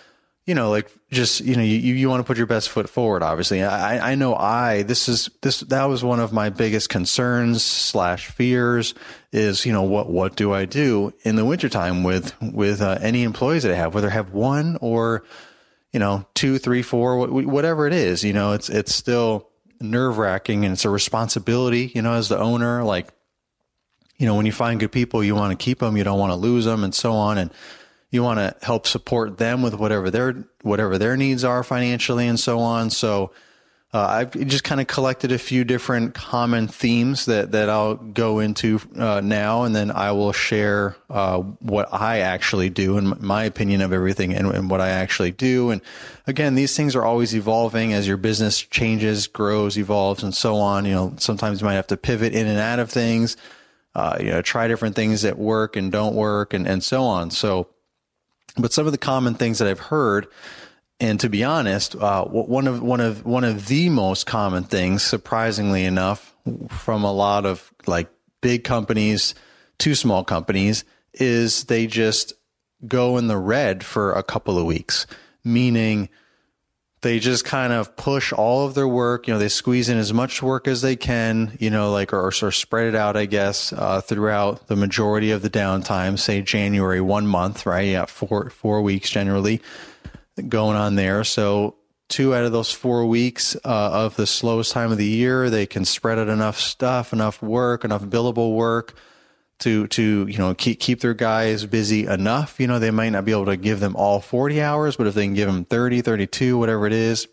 you 0.44 0.54
know 0.54 0.70
like 0.70 0.90
just 1.10 1.40
you 1.40 1.54
know 1.54 1.62
you, 1.62 1.94
you 1.94 2.08
want 2.08 2.20
to 2.20 2.24
put 2.24 2.36
your 2.36 2.46
best 2.46 2.68
foot 2.68 2.88
forward 2.88 3.22
obviously. 3.22 3.62
I 3.62 4.12
i 4.12 4.14
know 4.16 4.34
i 4.34 4.82
this 4.82 5.08
is 5.08 5.30
this 5.42 5.60
that 5.60 5.84
was 5.84 6.02
one 6.02 6.18
of 6.18 6.32
my 6.32 6.50
biggest 6.50 6.88
concerns 6.88 7.62
slash 7.64 8.26
fears 8.26 8.94
is 9.30 9.64
you 9.64 9.72
know 9.72 9.82
what 9.82 10.10
what 10.10 10.34
do 10.34 10.52
i 10.52 10.64
do 10.64 11.12
in 11.22 11.36
the 11.36 11.44
wintertime 11.44 12.02
with 12.02 12.34
with 12.42 12.80
uh, 12.80 12.98
any 13.00 13.22
employees 13.22 13.62
that 13.62 13.72
i 13.72 13.76
have 13.76 13.94
whether 13.94 14.08
I 14.08 14.12
have 14.12 14.32
one 14.32 14.78
or 14.80 15.22
you 15.92 16.00
know, 16.00 16.26
two, 16.34 16.58
three, 16.58 16.82
four, 16.82 17.26
whatever 17.26 17.86
it 17.86 17.92
is, 17.92 18.22
you 18.22 18.32
know, 18.32 18.52
it's, 18.52 18.68
it's 18.68 18.94
still 18.94 19.48
nerve 19.80 20.18
wracking 20.18 20.64
and 20.64 20.74
it's 20.74 20.84
a 20.84 20.90
responsibility, 20.90 21.90
you 21.94 22.02
know, 22.02 22.12
as 22.12 22.28
the 22.28 22.38
owner, 22.38 22.84
like, 22.84 23.08
you 24.18 24.26
know, 24.26 24.34
when 24.34 24.46
you 24.46 24.52
find 24.52 24.78
good 24.78 24.92
people, 24.92 25.24
you 25.24 25.34
want 25.34 25.58
to 25.58 25.62
keep 25.62 25.78
them, 25.78 25.96
you 25.96 26.04
don't 26.04 26.18
want 26.18 26.30
to 26.30 26.36
lose 26.36 26.66
them 26.66 26.84
and 26.84 26.94
so 26.94 27.12
on. 27.12 27.38
And 27.38 27.50
you 28.10 28.22
want 28.22 28.38
to 28.38 28.54
help 28.64 28.86
support 28.86 29.38
them 29.38 29.62
with 29.62 29.74
whatever 29.74 30.10
their, 30.10 30.44
whatever 30.62 30.98
their 30.98 31.16
needs 31.16 31.42
are 31.42 31.64
financially 31.64 32.28
and 32.28 32.38
so 32.38 32.58
on. 32.58 32.90
So, 32.90 33.32
uh, 33.92 34.06
I've 34.06 34.46
just 34.46 34.62
kind 34.62 34.80
of 34.80 34.86
collected 34.86 35.32
a 35.32 35.38
few 35.38 35.64
different 35.64 36.14
common 36.14 36.68
themes 36.68 37.24
that, 37.24 37.50
that 37.50 37.68
I'll 37.68 37.96
go 37.96 38.38
into 38.38 38.80
uh, 38.96 39.20
now, 39.20 39.64
and 39.64 39.74
then 39.74 39.90
I 39.90 40.12
will 40.12 40.32
share 40.32 40.94
uh, 41.08 41.38
what 41.40 41.92
I 41.92 42.20
actually 42.20 42.70
do 42.70 42.98
and 42.98 43.20
my 43.20 43.42
opinion 43.42 43.80
of 43.80 43.92
everything 43.92 44.32
and, 44.32 44.46
and, 44.46 44.70
what 44.70 44.80
I 44.80 44.90
actually 44.90 45.32
do. 45.32 45.70
And 45.70 45.80
again, 46.28 46.54
these 46.54 46.76
things 46.76 46.94
are 46.94 47.04
always 47.04 47.34
evolving 47.34 47.92
as 47.92 48.06
your 48.06 48.16
business 48.16 48.60
changes, 48.60 49.26
grows, 49.26 49.76
evolves, 49.76 50.22
and 50.22 50.32
so 50.32 50.54
on. 50.58 50.84
You 50.84 50.94
know, 50.94 51.14
sometimes 51.18 51.60
you 51.60 51.64
might 51.64 51.74
have 51.74 51.88
to 51.88 51.96
pivot 51.96 52.32
in 52.32 52.46
and 52.46 52.60
out 52.60 52.78
of 52.78 52.90
things, 52.90 53.36
uh, 53.96 54.18
you 54.20 54.30
know, 54.30 54.40
try 54.40 54.68
different 54.68 54.94
things 54.94 55.22
that 55.22 55.36
work 55.36 55.74
and 55.74 55.90
don't 55.90 56.14
work, 56.14 56.54
and, 56.54 56.64
and 56.68 56.84
so 56.84 57.02
on. 57.02 57.32
So, 57.32 57.66
but 58.56 58.72
some 58.72 58.86
of 58.86 58.92
the 58.92 58.98
common 58.98 59.34
things 59.34 59.58
that 59.58 59.66
I've 59.66 59.80
heard 59.80 60.28
and 61.00 61.18
to 61.20 61.30
be 61.30 61.42
honest, 61.42 61.96
uh, 61.96 62.24
one 62.26 62.66
of 62.66 62.82
one 62.82 63.00
of 63.00 63.24
one 63.24 63.44
of 63.44 63.66
the 63.66 63.88
most 63.88 64.26
common 64.26 64.64
things, 64.64 65.02
surprisingly 65.02 65.84
enough, 65.84 66.34
from 66.68 67.04
a 67.04 67.12
lot 67.12 67.46
of 67.46 67.72
like 67.86 68.08
big 68.42 68.64
companies 68.64 69.34
to 69.78 69.94
small 69.94 70.22
companies, 70.22 70.84
is 71.14 71.64
they 71.64 71.86
just 71.86 72.34
go 72.86 73.16
in 73.16 73.28
the 73.28 73.38
red 73.38 73.82
for 73.82 74.12
a 74.12 74.22
couple 74.22 74.58
of 74.58 74.66
weeks, 74.66 75.06
meaning 75.42 76.10
they 77.02 77.18
just 77.18 77.46
kind 77.46 77.72
of 77.72 77.96
push 77.96 78.30
all 78.30 78.66
of 78.66 78.74
their 78.74 78.88
work. 78.88 79.26
You 79.26 79.32
know, 79.32 79.40
they 79.40 79.48
squeeze 79.48 79.88
in 79.88 79.96
as 79.96 80.12
much 80.12 80.42
work 80.42 80.68
as 80.68 80.82
they 80.82 80.96
can, 80.96 81.56
you 81.58 81.70
know, 81.70 81.90
like, 81.90 82.12
or, 82.12 82.26
or 82.26 82.52
spread 82.52 82.88
it 82.88 82.94
out, 82.94 83.16
I 83.16 83.24
guess, 83.24 83.72
uh, 83.72 84.02
throughout 84.02 84.66
the 84.66 84.76
majority 84.76 85.30
of 85.30 85.40
the 85.40 85.48
downtime, 85.48 86.18
say 86.18 86.42
January, 86.42 87.00
one 87.00 87.26
month, 87.26 87.64
right? 87.64 87.88
Yeah, 87.88 88.04
four, 88.04 88.50
four 88.50 88.82
weeks 88.82 89.08
generally 89.08 89.62
going 90.48 90.76
on 90.76 90.94
there. 90.94 91.24
So 91.24 91.76
two 92.08 92.34
out 92.34 92.44
of 92.44 92.52
those 92.52 92.72
four 92.72 93.06
weeks 93.06 93.56
uh, 93.56 93.58
of 93.64 94.16
the 94.16 94.26
slowest 94.26 94.72
time 94.72 94.92
of 94.92 94.98
the 94.98 95.06
year, 95.06 95.48
they 95.48 95.66
can 95.66 95.84
spread 95.84 96.18
out 96.18 96.28
enough 96.28 96.58
stuff, 96.58 97.12
enough 97.12 97.40
work, 97.40 97.84
enough 97.84 98.02
billable 98.02 98.54
work 98.54 98.94
to 99.60 99.86
to 99.88 100.26
you 100.26 100.38
know 100.38 100.54
keep 100.54 100.80
keep 100.80 101.00
their 101.00 101.14
guys 101.14 101.64
busy 101.66 102.06
enough. 102.06 102.58
You 102.58 102.66
know, 102.66 102.78
they 102.78 102.90
might 102.90 103.10
not 103.10 103.24
be 103.24 103.32
able 103.32 103.46
to 103.46 103.56
give 103.56 103.80
them 103.80 103.94
all 103.96 104.20
40 104.20 104.60
hours, 104.60 104.96
but 104.96 105.06
if 105.06 105.14
they 105.14 105.24
can 105.24 105.34
give 105.34 105.46
them 105.46 105.64
30, 105.64 106.02
32, 106.02 106.58
whatever 106.58 106.86
it 106.86 106.92
is, 106.92 107.28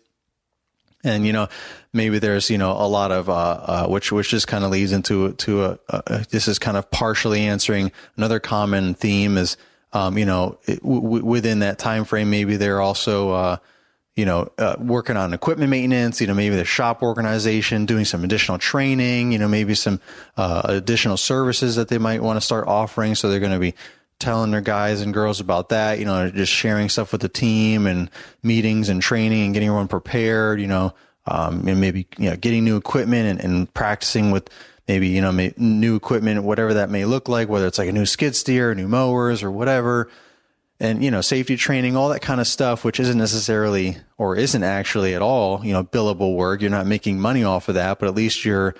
and 1.04 1.26
you 1.26 1.32
know 1.32 1.48
maybe 1.92 2.18
there's 2.18 2.50
you 2.50 2.58
know 2.58 2.72
a 2.72 2.86
lot 2.86 3.10
of 3.12 3.28
uh, 3.28 3.32
uh, 3.32 3.86
which 3.86 4.12
which 4.12 4.30
just 4.30 4.46
kind 4.46 4.64
of 4.64 4.70
leads 4.70 4.92
into 4.92 5.32
to 5.32 5.64
a, 5.64 5.78
a, 5.88 6.26
this 6.30 6.48
is 6.48 6.58
kind 6.58 6.76
of 6.76 6.90
partially 6.90 7.40
answering 7.40 7.90
another 8.16 8.40
common 8.40 8.94
theme 8.94 9.36
is 9.36 9.56
um, 9.92 10.18
you 10.18 10.26
know, 10.26 10.58
it, 10.66 10.82
w- 10.82 11.24
within 11.24 11.60
that 11.60 11.78
time 11.78 12.04
frame, 12.04 12.30
maybe 12.30 12.56
they're 12.56 12.80
also, 12.80 13.30
uh, 13.30 13.56
you 14.16 14.24
know, 14.24 14.50
uh, 14.58 14.76
working 14.78 15.16
on 15.16 15.32
equipment 15.32 15.70
maintenance, 15.70 16.20
you 16.20 16.26
know, 16.26 16.34
maybe 16.34 16.56
the 16.56 16.64
shop 16.64 17.02
organization, 17.02 17.86
doing 17.86 18.04
some 18.04 18.24
additional 18.24 18.58
training, 18.58 19.32
you 19.32 19.38
know, 19.38 19.48
maybe 19.48 19.74
some 19.74 20.00
uh, 20.36 20.62
additional 20.64 21.16
services 21.16 21.76
that 21.76 21.88
they 21.88 21.98
might 21.98 22.22
want 22.22 22.36
to 22.36 22.40
start 22.40 22.66
offering. 22.66 23.14
So 23.14 23.30
they're 23.30 23.40
going 23.40 23.52
to 23.52 23.60
be 23.60 23.74
telling 24.18 24.50
their 24.50 24.60
guys 24.60 25.00
and 25.00 25.14
girls 25.14 25.38
about 25.38 25.68
that, 25.68 26.00
you 26.00 26.04
know, 26.04 26.30
just 26.30 26.52
sharing 26.52 26.88
stuff 26.88 27.12
with 27.12 27.20
the 27.20 27.28
team 27.28 27.86
and 27.86 28.10
meetings 28.42 28.88
and 28.88 29.00
training 29.00 29.44
and 29.44 29.54
getting 29.54 29.68
everyone 29.68 29.88
prepared, 29.88 30.60
you 30.60 30.66
know, 30.66 30.92
um, 31.28 31.68
and 31.68 31.80
maybe, 31.80 32.06
you 32.18 32.30
know, 32.30 32.36
getting 32.36 32.64
new 32.64 32.76
equipment 32.76 33.28
and, 33.28 33.40
and 33.40 33.72
practicing 33.74 34.30
with, 34.30 34.50
maybe, 34.88 35.08
you 35.08 35.20
know, 35.20 35.30
may, 35.30 35.52
new 35.56 35.96
equipment, 35.96 36.42
whatever 36.42 36.74
that 36.74 36.88
may 36.90 37.04
look 37.04 37.28
like, 37.28 37.48
whether 37.48 37.66
it's 37.66 37.78
like 37.78 37.90
a 37.90 37.92
new 37.92 38.06
skid 38.06 38.34
steer, 38.34 38.74
new 38.74 38.88
mowers 38.88 39.42
or 39.42 39.50
whatever. 39.50 40.10
And, 40.80 41.02
you 41.02 41.10
know, 41.10 41.20
safety 41.20 41.56
training, 41.56 41.96
all 41.96 42.08
that 42.10 42.22
kind 42.22 42.40
of 42.40 42.46
stuff, 42.46 42.84
which 42.84 43.00
isn't 43.00 43.18
necessarily 43.18 43.98
or 44.16 44.36
isn't 44.36 44.62
actually 44.62 45.14
at 45.14 45.20
all, 45.20 45.64
you 45.66 45.72
know, 45.72 45.82
billable 45.84 46.36
work. 46.36 46.60
You're 46.60 46.70
not 46.70 46.86
making 46.86 47.20
money 47.20 47.42
off 47.44 47.68
of 47.68 47.74
that, 47.74 47.98
but 47.98 48.08
at 48.08 48.14
least 48.14 48.44
you're, 48.44 48.74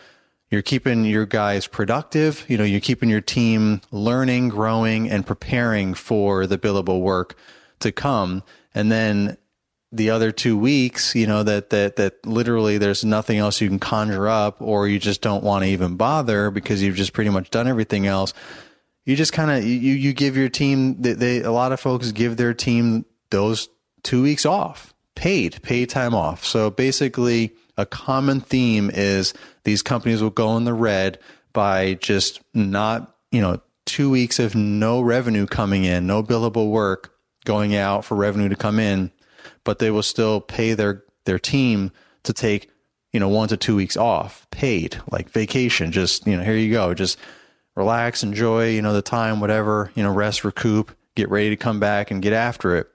you're 0.48 0.62
keeping 0.62 1.04
your 1.04 1.26
guys 1.26 1.66
productive. 1.66 2.44
You 2.48 2.56
know, 2.56 2.64
you're 2.64 2.80
keeping 2.80 3.10
your 3.10 3.20
team 3.20 3.80
learning, 3.90 4.48
growing, 4.48 5.10
and 5.10 5.26
preparing 5.26 5.92
for 5.92 6.46
the 6.46 6.56
billable 6.56 7.02
work 7.02 7.36
to 7.80 7.92
come. 7.92 8.44
And 8.74 8.92
then 8.92 9.36
the 9.90 10.10
other 10.10 10.30
two 10.32 10.58
weeks, 10.58 11.14
you 11.14 11.26
know, 11.26 11.42
that, 11.42 11.70
that, 11.70 11.96
that 11.96 12.26
literally 12.26 12.76
there's 12.78 13.04
nothing 13.04 13.38
else 13.38 13.60
you 13.60 13.68
can 13.68 13.78
conjure 13.78 14.28
up 14.28 14.60
or 14.60 14.86
you 14.86 14.98
just 14.98 15.22
don't 15.22 15.42
want 15.42 15.64
to 15.64 15.70
even 15.70 15.96
bother 15.96 16.50
because 16.50 16.82
you've 16.82 16.96
just 16.96 17.12
pretty 17.12 17.30
much 17.30 17.50
done 17.50 17.66
everything 17.66 18.06
else. 18.06 18.34
you 19.08 19.16
just 19.16 19.32
kind 19.32 19.50
of 19.50 19.64
you 19.64 19.94
you 19.94 20.12
give 20.12 20.36
your 20.36 20.50
team 20.50 21.00
they, 21.00 21.14
they 21.14 21.40
a 21.40 21.50
lot 21.50 21.72
of 21.72 21.80
folks 21.80 22.12
give 22.12 22.36
their 22.36 22.52
team 22.52 23.06
those 23.30 23.70
two 24.02 24.22
weeks 24.22 24.44
off 24.44 24.92
paid 25.14 25.60
paid 25.62 25.88
time 25.88 26.14
off 26.14 26.44
so 26.44 26.70
basically 26.70 27.52
a 27.78 27.86
common 27.86 28.38
theme 28.38 28.90
is 28.92 29.32
these 29.64 29.80
companies 29.80 30.22
will 30.22 30.28
go 30.28 30.58
in 30.58 30.64
the 30.64 30.74
red 30.74 31.18
by 31.54 31.94
just 31.94 32.42
not 32.52 33.16
you 33.32 33.40
know 33.40 33.58
two 33.86 34.10
weeks 34.10 34.38
of 34.38 34.54
no 34.54 35.00
revenue 35.00 35.46
coming 35.46 35.84
in 35.84 36.06
no 36.06 36.22
billable 36.22 36.70
work 36.70 37.14
going 37.46 37.74
out 37.74 38.04
for 38.04 38.14
revenue 38.14 38.50
to 38.50 38.56
come 38.56 38.78
in 38.78 39.10
but 39.68 39.78
they 39.78 39.90
will 39.90 40.02
still 40.02 40.40
pay 40.40 40.72
their 40.72 41.04
their 41.26 41.38
team 41.38 41.92
to 42.22 42.32
take 42.32 42.70
you 43.12 43.20
know 43.20 43.28
one 43.28 43.48
to 43.48 43.56
two 43.56 43.76
weeks 43.76 43.96
off 43.96 44.48
paid 44.50 44.96
like 45.12 45.28
vacation 45.28 45.92
just 45.92 46.26
you 46.26 46.34
know 46.34 46.42
here 46.42 46.56
you 46.56 46.72
go 46.72 46.94
just 46.94 47.18
relax, 47.78 48.24
enjoy, 48.24 48.70
you 48.70 48.82
know, 48.82 48.92
the 48.92 49.00
time, 49.00 49.38
whatever, 49.38 49.92
you 49.94 50.02
know, 50.02 50.12
rest, 50.12 50.44
recoup, 50.44 50.94
get 51.14 51.30
ready 51.30 51.50
to 51.50 51.56
come 51.56 51.78
back 51.78 52.10
and 52.10 52.20
get 52.20 52.32
after 52.32 52.76
it. 52.76 52.88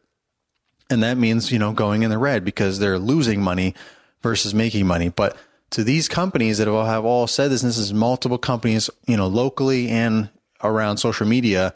And 0.89 1.01
that 1.03 1.17
means, 1.17 1.53
you 1.53 1.57
know, 1.57 1.71
going 1.71 2.03
in 2.03 2.09
the 2.09 2.17
red 2.17 2.43
because 2.43 2.79
they're 2.79 2.99
losing 2.99 3.41
money 3.41 3.73
versus 4.21 4.53
making 4.53 4.85
money. 4.85 5.07
But 5.07 5.37
to 5.71 5.85
these 5.85 6.09
companies 6.09 6.57
that 6.57 6.67
have 6.67 7.05
all 7.05 7.27
said 7.27 7.49
this, 7.49 7.63
and 7.63 7.69
this 7.69 7.77
is 7.77 7.93
multiple 7.93 8.37
companies, 8.37 8.89
you 9.07 9.15
know, 9.15 9.27
locally 9.27 9.87
and 9.87 10.29
around 10.61 10.97
social 10.97 11.25
media, 11.25 11.73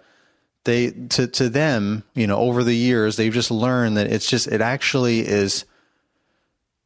they 0.68 0.92
to 0.92 1.26
to 1.26 1.50
them, 1.50 2.04
you 2.14 2.28
know, 2.28 2.38
over 2.38 2.64
the 2.64 2.76
years, 2.76 3.16
they've 3.16 3.34
just 3.34 3.50
learned 3.50 3.98
that 3.98 4.12
it's 4.12 4.30
just 4.30 4.48
it 4.48 4.62
actually 4.62 5.22
is 5.22 5.66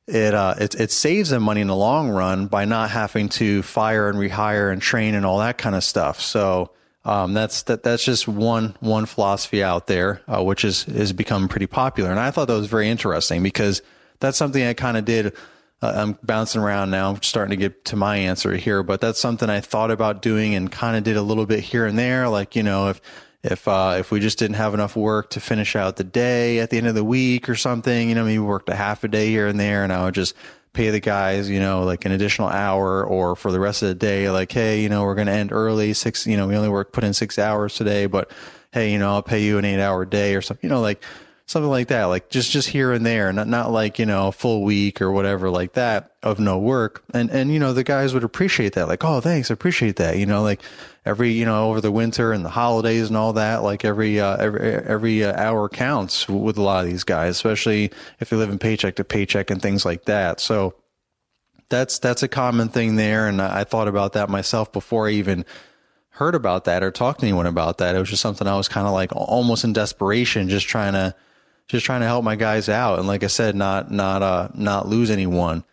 it 0.08 0.34
uh 0.34 0.56
it 0.58 0.76
it 0.76 0.92
saves 0.92 1.32
them 1.32 1.44
money 1.44 1.60
in 1.60 1.68
the 1.68 1.76
long 1.76 2.10
run 2.10 2.48
by 2.48 2.64
not 2.64 2.92
having 2.92 3.28
to 3.30 3.62
fire 3.64 4.08
and 4.08 4.18
rehire 4.18 4.72
and 4.72 4.82
train 4.82 5.16
and 5.16 5.26
all 5.26 5.40
that 5.40 5.58
kind 5.58 5.76
of 5.76 5.84
stuff. 5.84 6.22
So 6.22 6.72
um, 7.04 7.34
that's 7.34 7.64
that 7.64 7.84
that's 7.84 8.06
just 8.06 8.28
one 8.28 8.76
one 8.80 9.06
philosophy 9.06 9.64
out 9.64 9.88
there, 9.88 10.22
uh, 10.28 10.44
which 10.44 10.64
is 10.64 10.88
is 10.88 11.14
become 11.14 11.48
pretty 11.48 11.68
popular. 11.68 12.12
And 12.12 12.20
I 12.20 12.32
thought 12.32 12.48
that 12.48 12.54
was 12.54 12.68
very 12.68 12.90
interesting 12.90 13.42
because 13.42 13.82
that's 14.20 14.38
something 14.38 14.64
I 14.64 14.74
kind 14.74 14.98
of 14.98 15.06
did. 15.06 15.34
Uh, 15.82 15.94
I'm 15.96 16.20
bouncing 16.22 16.62
around 16.62 16.92
now, 16.92 17.10
I'm 17.10 17.22
starting 17.24 17.50
to 17.50 17.58
get 17.58 17.86
to 17.86 17.96
my 17.96 18.18
answer 18.18 18.56
here, 18.56 18.84
but 18.84 19.02
that's 19.02 19.20
something 19.20 19.50
I 19.50 19.62
thought 19.62 19.90
about 19.90 20.22
doing 20.22 20.54
and 20.54 20.72
kind 20.72 20.96
of 20.96 21.04
did 21.04 21.18
a 21.18 21.24
little 21.24 21.48
bit 21.48 21.62
here 21.62 21.88
and 21.88 21.98
there. 21.98 22.30
Like 22.30 22.56
you 22.56 22.62
know, 22.62 22.90
if 22.90 23.02
if 23.44 23.68
uh, 23.68 23.96
if 24.00 24.12
we 24.12 24.20
just 24.20 24.38
didn't 24.38 24.56
have 24.56 24.74
enough 24.74 24.96
work 24.96 25.32
to 25.32 25.40
finish 25.40 25.76
out 25.76 25.96
the 25.96 26.04
day 26.04 26.60
at 26.60 26.70
the 26.70 26.78
end 26.78 26.88
of 26.88 26.96
the 26.96 27.04
week 27.04 27.50
or 27.50 27.56
something, 27.56 28.10
you 28.10 28.16
know, 28.16 28.24
maybe 28.24 28.40
we 28.40 28.46
worked 28.46 28.70
a 28.70 28.76
half 28.76 29.04
a 29.04 29.08
day 29.08 29.30
here 29.30 29.48
and 29.48 29.60
there, 29.60 29.84
and 29.84 29.92
I 29.92 30.06
would 30.06 30.16
just 30.16 30.36
pay 30.74 30.90
the 30.90 31.00
guys, 31.00 31.50
you 31.50 31.60
know, 31.60 31.84
like 31.84 32.06
an 32.06 32.12
additional 32.12 32.48
hour 32.48 33.04
or 33.04 33.36
for 33.36 33.52
the 33.52 33.60
rest 33.60 33.82
of 33.82 33.90
the 33.90 33.96
day, 33.96 34.30
like, 34.30 34.52
hey, 34.52 34.82
you 34.82 34.90
know, 34.90 35.04
we're 35.04 35.16
going 35.16 35.28
to 35.28 35.34
end 35.34 35.52
early, 35.52 35.94
six, 35.94 36.26
you 36.26 36.38
know, 36.38 36.48
we 36.48 36.56
only 36.56 36.70
work 36.70 36.94
put 36.94 37.04
in 37.04 37.14
six 37.14 37.38
hours 37.38 37.76
today, 37.76 38.06
but 38.06 38.32
hey, 38.72 38.92
you 38.92 38.98
know, 38.98 39.12
I'll 39.12 39.24
pay 39.24 39.44
you 39.44 39.58
an 39.58 39.66
eight 39.66 39.82
hour 39.82 40.06
day 40.06 40.34
or 40.34 40.42
something, 40.42 40.70
you 40.70 40.74
know, 40.74 40.82
like 40.82 41.04
something 41.46 41.70
like 41.70 41.88
that, 41.90 42.06
like 42.06 42.30
just 42.30 42.52
just 42.52 42.70
here 42.70 42.92
and 42.92 43.06
there, 43.06 43.32
not 43.34 43.48
not 43.48 43.72
like 43.72 44.00
you 44.00 44.06
know 44.06 44.28
a 44.28 44.32
full 44.32 44.64
week 44.64 45.02
or 45.02 45.12
whatever 45.12 45.50
like 45.50 45.74
that 45.74 46.12
of 46.24 46.40
no 46.40 46.58
work. 46.58 47.04
And 47.14 47.30
and 47.30 47.52
you 47.52 47.60
know 47.60 47.74
the 47.74 47.84
guys 47.84 48.14
would 48.14 48.24
appreciate 48.24 48.74
that, 48.74 48.88
like 48.88 49.04
oh 49.04 49.22
thanks, 49.22 49.52
I 49.52 49.54
appreciate 49.54 49.98
that. 49.98 50.18
You 50.18 50.26
know 50.26 50.42
like 50.42 50.62
every 51.06 51.32
you 51.32 51.46
know 51.46 51.70
over 51.70 51.82
the 51.82 51.92
winter 51.92 52.32
and 52.32 52.46
the 52.46 52.50
holidays 52.50 53.08
and 53.08 53.18
all 53.18 53.34
that, 53.34 53.64
like 53.64 53.84
every 53.84 54.20
uh, 54.20 54.38
every 54.38 54.62
every 54.62 55.24
uh, 55.24 55.34
hour 55.36 55.70
counts 55.70 56.28
with 56.28 56.58
a 56.58 56.62
lot 56.62 56.86
of 56.86 56.92
these 56.92 57.04
guys, 57.04 57.32
especially 57.32 57.92
if 58.20 58.30
they 58.30 58.38
live 58.38 58.50
in 58.50 58.60
paycheck 58.60 58.96
to 58.96 59.04
paycheck 59.04 59.50
and 59.50 59.62
things 59.62 59.86
like 59.86 60.06
that. 60.06 60.40
So 60.40 60.76
that's 61.70 62.00
that's 62.00 62.24
a 62.24 62.28
common 62.28 62.70
thing 62.70 62.96
there, 62.96 63.28
and 63.28 63.42
I 63.42 63.64
thought 63.64 63.88
about 63.88 64.14
that 64.14 64.30
myself 64.30 64.72
before 64.72 65.08
I 65.08 65.12
even 65.12 65.46
heard 66.16 66.36
about 66.36 66.66
that 66.66 66.84
or 66.84 66.92
talked 66.92 67.22
to 67.22 67.26
anyone 67.26 67.48
about 67.48 67.80
that. 67.80 67.96
It 67.96 68.00
was 68.00 68.10
just 68.10 68.22
something 68.22 68.48
I 68.48 68.56
was 68.56 68.68
kind 68.68 68.86
of 68.86 68.94
like 68.94 69.12
almost 69.16 69.64
in 69.64 69.74
desperation, 69.74 70.50
just 70.50 70.68
trying 70.68 70.94
to 70.94 71.16
just 71.72 71.86
trying 71.86 72.02
to 72.02 72.06
help 72.06 72.26
my 72.26 72.36
guys 72.36 72.68
out 72.68 73.00
and 73.00 73.08
like 73.08 73.24
I 73.24 73.28
said 73.28 73.56
not 73.56 73.90
not 73.90 74.22
uh 74.22 74.50
not 74.54 74.90
lose 74.90 75.10
anyone. 75.10 75.64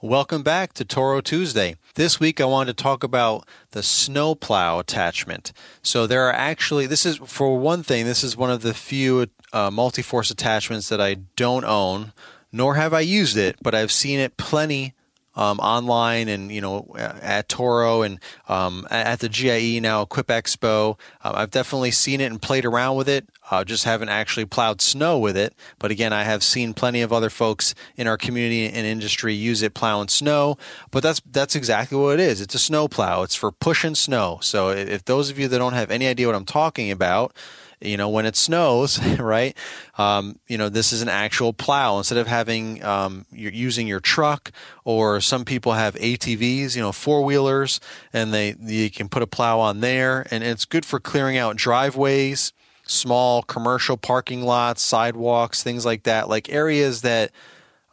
Welcome 0.00 0.44
back 0.44 0.74
to 0.74 0.84
Toro 0.84 1.20
Tuesday. 1.20 1.74
This 1.96 2.20
week 2.20 2.40
I 2.40 2.44
wanted 2.44 2.76
to 2.76 2.82
talk 2.84 3.02
about 3.02 3.44
the 3.72 3.82
snowplow 3.82 4.78
attachment. 4.78 5.52
So 5.82 6.06
there 6.06 6.28
are 6.28 6.32
actually 6.32 6.86
this 6.86 7.04
is 7.04 7.16
for 7.16 7.58
one 7.58 7.82
thing 7.82 8.06
this 8.06 8.22
is 8.22 8.36
one 8.36 8.52
of 8.52 8.62
the 8.62 8.72
few 8.72 9.26
uh, 9.52 9.72
multi-force 9.72 10.30
attachments 10.30 10.88
that 10.88 11.00
I 11.00 11.14
don't 11.34 11.64
own 11.64 12.12
nor 12.52 12.76
have 12.76 12.94
I 12.94 13.00
used 13.00 13.36
it, 13.36 13.56
but 13.60 13.74
I've 13.74 13.92
seen 13.92 14.20
it 14.20 14.36
plenty 14.36 14.94
um, 15.38 15.60
online 15.60 16.28
and 16.28 16.50
you 16.50 16.60
know 16.60 16.92
at 16.96 17.48
Toro 17.48 18.02
and 18.02 18.18
um, 18.48 18.86
at 18.90 19.20
the 19.20 19.28
GIE 19.28 19.78
now 19.80 20.02
Equip 20.02 20.26
Expo. 20.26 20.98
Uh, 21.22 21.32
I've 21.36 21.52
definitely 21.52 21.92
seen 21.92 22.20
it 22.20 22.30
and 22.30 22.42
played 22.42 22.64
around 22.64 22.96
with 22.96 23.08
it. 23.08 23.28
Uh, 23.50 23.64
just 23.64 23.84
haven't 23.84 24.10
actually 24.10 24.44
plowed 24.44 24.82
snow 24.82 25.18
with 25.18 25.36
it. 25.36 25.54
But 25.78 25.90
again, 25.90 26.12
I 26.12 26.24
have 26.24 26.42
seen 26.42 26.74
plenty 26.74 27.00
of 27.00 27.12
other 27.12 27.30
folks 27.30 27.74
in 27.96 28.06
our 28.06 28.18
community 28.18 28.66
and 28.66 28.86
industry 28.86 29.32
use 29.32 29.62
it 29.62 29.72
plowing 29.72 30.08
snow. 30.08 30.58
But 30.90 31.02
that's 31.04 31.22
that's 31.24 31.54
exactly 31.54 31.96
what 31.96 32.14
it 32.14 32.20
is. 32.20 32.40
It's 32.40 32.56
a 32.56 32.58
snow 32.58 32.88
plow. 32.88 33.22
It's 33.22 33.36
for 33.36 33.52
pushing 33.52 33.94
snow. 33.94 34.40
So 34.42 34.70
if 34.70 35.04
those 35.04 35.30
of 35.30 35.38
you 35.38 35.46
that 35.48 35.58
don't 35.58 35.72
have 35.72 35.90
any 35.90 36.08
idea 36.08 36.26
what 36.26 36.34
I'm 36.34 36.44
talking 36.44 36.90
about, 36.90 37.34
you 37.80 37.96
know, 37.96 38.08
when 38.08 38.26
it 38.26 38.36
snows, 38.36 39.02
right? 39.18 39.56
Um, 39.96 40.38
you 40.48 40.58
know, 40.58 40.68
this 40.68 40.92
is 40.92 41.02
an 41.02 41.08
actual 41.08 41.52
plow 41.52 41.98
instead 41.98 42.18
of 42.18 42.26
having 42.26 42.82
um, 42.84 43.26
you're 43.30 43.52
using 43.52 43.86
your 43.86 44.00
truck, 44.00 44.52
or 44.84 45.20
some 45.20 45.44
people 45.44 45.72
have 45.72 45.94
ATVs, 45.94 46.74
you 46.76 46.82
know, 46.82 46.92
four 46.92 47.24
wheelers, 47.24 47.80
and 48.12 48.32
they 48.32 48.54
you 48.60 48.90
can 48.90 49.08
put 49.08 49.22
a 49.22 49.26
plow 49.26 49.60
on 49.60 49.80
there, 49.80 50.26
and 50.30 50.42
it's 50.44 50.64
good 50.64 50.84
for 50.84 50.98
clearing 51.00 51.36
out 51.36 51.56
driveways, 51.56 52.52
small 52.84 53.42
commercial 53.42 53.96
parking 53.96 54.42
lots, 54.42 54.82
sidewalks, 54.82 55.62
things 55.62 55.84
like 55.84 56.04
that, 56.04 56.28
like 56.28 56.48
areas 56.48 57.02
that 57.02 57.30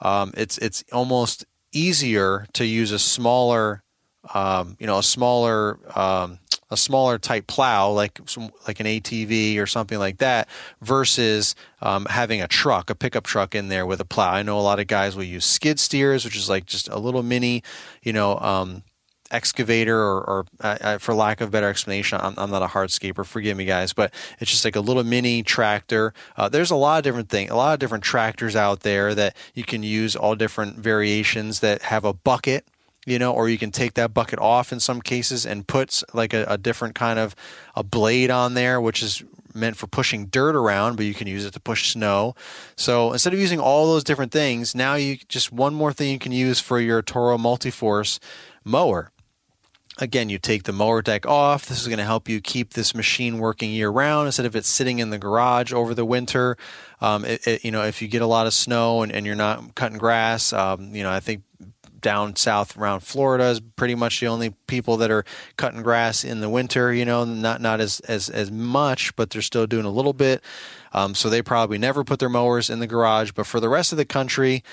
um, 0.02 0.34
it's 0.36 0.58
it's 0.58 0.84
almost 0.92 1.46
easier 1.72 2.48
to 2.54 2.66
use 2.66 2.92
a 2.92 3.00
smaller, 3.00 3.84
um, 4.34 4.78
you 4.80 4.88
know, 4.88 4.98
a 4.98 5.04
smaller 5.04 5.80
um, 5.98 6.40
a 6.76 6.78
smaller 6.78 7.18
type 7.18 7.48
plow 7.48 7.90
like 7.90 8.20
some, 8.26 8.52
like 8.68 8.82
an 8.82 8.86
ATV 8.86 9.58
or 9.60 9.66
something 9.66 9.98
like 9.98 10.18
that 10.18 10.50
versus 10.82 11.56
um, 11.82 12.06
having 12.10 12.42
a 12.42 12.48
truck, 12.48 12.90
a 12.90 12.96
pickup 12.96 13.24
truck 13.24 13.56
in 13.56 13.70
there 13.70 13.86
with 13.86 14.02
a 14.02 14.06
plow. 14.06 14.30
I 14.30 14.44
know 14.44 14.60
a 14.60 14.62
lot 14.62 14.82
of 14.82 14.88
guys 14.88 15.16
will 15.16 15.24
use 15.24 15.46
skid 15.46 15.80
steers, 15.80 16.26
which 16.26 16.36
is 16.36 16.50
like 16.50 16.66
just 16.66 16.90
a 16.90 17.00
little 17.00 17.24
mini, 17.24 17.64
you 18.04 18.12
know, 18.12 18.38
um, 18.40 18.84
excavator 19.32 19.98
or, 19.98 20.22
or 20.24 20.46
uh, 20.60 20.98
for 20.98 21.14
lack 21.16 21.42
of 21.42 21.50
better 21.50 21.68
explanation 21.68 22.20
I'm, 22.22 22.36
I'm, 22.38 22.52
not 22.52 22.62
a 22.62 22.68
hardscaper 22.68 23.26
forgive 23.26 23.58
me 23.58 23.66
guys 23.66 23.92
but 23.92 24.14
it's 24.40 24.52
just 24.52 24.64
like 24.64 24.76
a 24.76 24.80
little 24.80 25.04
mini 25.04 25.42
tractor 25.42 26.14
uh, 26.38 26.48
there's 26.48 26.70
a 26.70 26.76
lot 26.76 27.00
of 27.00 27.04
different 27.04 27.30
things 27.30 27.50
a 27.50 27.56
lot 27.56 27.74
of 27.74 27.80
different 27.80 28.04
tractors 28.04 28.56
out 28.56 28.82
there 28.82 29.16
that 29.16 29.36
you 29.56 29.64
can 29.64 29.82
use 29.82 30.16
all 30.16 30.36
different 30.36 30.78
variations 30.78 31.62
that 31.62 31.82
have 31.82 32.06
a 32.06 32.14
bucket 32.14 32.68
you 33.06 33.20
know, 33.20 33.32
or 33.32 33.48
you 33.48 33.58
can 33.58 33.72
take 33.72 33.94
that 33.94 34.14
bucket 34.14 34.40
off 34.40 34.72
in 34.72 34.80
some 34.80 35.02
cases 35.02 35.46
and 35.46 35.68
put 35.68 36.02
like 36.14 36.34
a, 36.34 36.46
a, 36.50 36.58
different 36.58 36.96
kind 36.96 37.20
of 37.20 37.36
a 37.76 37.84
blade 37.84 38.32
on 38.32 38.56
there, 38.56 38.82
which 38.82 39.04
is 39.04 39.24
meant 39.54 39.78
for 39.78 39.88
pushing 39.88 40.26
dirt 40.26 40.56
around, 40.56 40.98
but 40.98 41.06
you 41.06 41.14
can 41.14 41.28
use 41.28 41.46
it 41.46 41.54
to 41.54 41.60
push 41.60 41.92
snow. 41.92 42.36
So 42.76 43.14
instead 43.14 43.34
of 43.34 43.40
using 43.40 43.60
all 43.60 43.88
those 43.88 44.04
different 44.04 44.32
things, 44.32 44.76
now 44.76 44.96
you 44.96 45.18
just 45.30 45.52
one 45.52 45.74
more 45.74 45.94
thing 45.94 46.12
you 46.12 46.20
can 46.20 46.32
use 46.32 46.60
for 46.60 46.80
your 46.80 47.02
Toro 47.02 47.38
Multiforce 47.38 48.20
mower. 48.64 49.12
Again, 49.98 50.28
you 50.28 50.40
take 50.40 50.64
the 50.64 50.74
mower 50.74 51.02
deck 51.02 51.26
off. 51.26 51.68
This 51.68 51.80
is 51.80 51.88
going 51.88 52.00
to 52.00 52.04
help 52.04 52.28
you 52.28 52.42
keep 52.42 52.74
this 52.74 52.94
machine 52.94 53.38
working 53.38 53.72
year 53.72 53.90
round 53.90 54.26
instead 54.26 54.46
of 54.46 54.54
it 54.54 54.66
sitting 54.66 55.00
in 55.00 55.10
the 55.10 55.18
garage 55.18 55.72
over 55.72 55.94
the 55.94 56.04
winter. 56.04 56.58
Um, 57.00 57.24
it, 57.24 57.48
it, 57.48 57.64
you 57.64 57.72
know, 57.72 57.84
if 57.84 58.02
you 58.02 58.10
get 58.10 58.22
a 58.22 58.28
lot 58.28 58.46
of 58.46 58.54
snow 58.54 59.04
and, 59.04 59.12
and 59.12 59.26
you're 59.26 59.36
not 59.36 59.74
cutting 59.76 59.98
grass, 59.98 60.52
um, 60.52 60.94
you 60.94 61.04
know, 61.04 61.12
I 61.12 61.22
think 61.22 61.44
down 62.06 62.36
south 62.36 62.78
around 62.78 63.00
Florida 63.00 63.46
is 63.46 63.60
pretty 63.60 63.96
much 63.96 64.20
the 64.20 64.28
only 64.28 64.52
people 64.68 64.96
that 64.98 65.10
are 65.10 65.26
cutting 65.58 65.82
grass 65.82 66.24
in 66.24 66.40
the 66.40 66.48
winter. 66.48 66.94
You 66.94 67.04
know, 67.04 67.26
not 67.26 67.62
not 67.62 67.82
as 67.82 68.00
as 68.02 68.30
as 68.30 68.52
much, 68.52 69.16
but 69.16 69.32
they're 69.32 69.42
still 69.42 69.66
doing 69.66 69.86
a 69.86 69.90
little 69.90 70.14
bit. 70.14 70.44
Um, 70.94 71.16
so 71.16 71.32
they 71.32 71.42
probably 71.42 71.80
never 71.80 72.04
put 72.04 72.20
their 72.20 72.30
mowers 72.30 72.70
in 72.70 72.78
the 72.78 72.86
garage. 72.86 73.32
But 73.32 73.48
for 73.48 73.60
the 73.60 73.70
rest 73.70 73.92
of 73.92 73.98
the 73.98 74.06
country, 74.06 74.64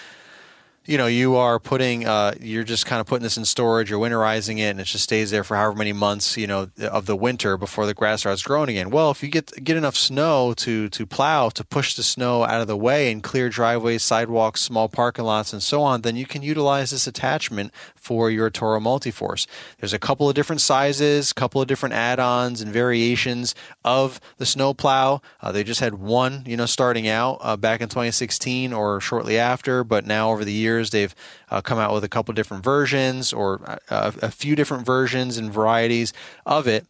you 0.84 0.98
know 0.98 1.06
you 1.06 1.36
are 1.36 1.60
putting 1.60 2.06
uh, 2.06 2.34
you're 2.40 2.64
just 2.64 2.86
kind 2.86 3.00
of 3.00 3.06
putting 3.06 3.22
this 3.22 3.36
in 3.36 3.44
storage 3.44 3.90
you're 3.90 4.00
winterizing 4.00 4.58
it 4.58 4.70
and 4.70 4.80
it 4.80 4.84
just 4.84 5.04
stays 5.04 5.30
there 5.30 5.44
for 5.44 5.56
however 5.56 5.76
many 5.76 5.92
months 5.92 6.36
you 6.36 6.46
know 6.46 6.70
of 6.80 7.06
the 7.06 7.14
winter 7.14 7.56
before 7.56 7.86
the 7.86 7.94
grass 7.94 8.20
starts 8.20 8.42
growing 8.42 8.68
again. 8.68 8.90
Well 8.90 9.10
if 9.10 9.22
you 9.22 9.28
get 9.28 9.52
get 9.62 9.76
enough 9.76 9.96
snow 9.96 10.54
to 10.54 10.88
to 10.88 11.06
plow 11.06 11.50
to 11.50 11.64
push 11.64 11.94
the 11.94 12.02
snow 12.02 12.44
out 12.44 12.60
of 12.60 12.66
the 12.66 12.76
way 12.76 13.12
and 13.12 13.22
clear 13.22 13.48
driveways 13.48 14.02
sidewalks 14.02 14.60
small 14.60 14.88
parking 14.88 15.24
lots 15.24 15.52
and 15.52 15.62
so 15.62 15.82
on 15.82 16.02
then 16.02 16.16
you 16.16 16.26
can 16.26 16.42
utilize 16.42 16.90
this 16.90 17.06
attachment 17.06 17.72
for 17.94 18.32
your 18.32 18.50
Toro 18.50 18.80
Multiforce. 18.80 19.46
There's 19.78 19.92
a 19.92 19.98
couple 19.98 20.28
of 20.28 20.34
different 20.34 20.60
sizes 20.60 21.32
couple 21.32 21.60
of 21.60 21.68
different 21.68 21.94
add-ons 21.94 22.60
and 22.60 22.72
variations 22.72 23.54
of 23.84 24.20
the 24.38 24.46
snow 24.46 24.74
plow. 24.74 25.22
Uh, 25.40 25.52
they 25.52 25.62
just 25.62 25.80
had 25.80 25.94
one 25.94 26.42
you 26.44 26.56
know 26.56 26.66
starting 26.66 27.06
out 27.06 27.38
uh, 27.40 27.56
back 27.56 27.80
in 27.80 27.88
2016 27.88 28.72
or 28.72 29.00
shortly 29.00 29.38
after 29.38 29.84
but 29.84 30.04
now 30.04 30.32
over 30.32 30.44
the 30.44 30.52
years 30.52 30.71
years. 30.72 30.90
They've 30.90 31.14
uh, 31.50 31.60
come 31.60 31.78
out 31.78 31.92
with 31.92 32.04
a 32.04 32.08
couple 32.08 32.34
different 32.34 32.64
versions 32.64 33.32
or 33.32 33.60
uh, 33.88 34.12
a 34.22 34.30
few 34.30 34.56
different 34.56 34.86
versions 34.86 35.36
and 35.36 35.52
varieties 35.52 36.12
of 36.46 36.66
it. 36.66 36.86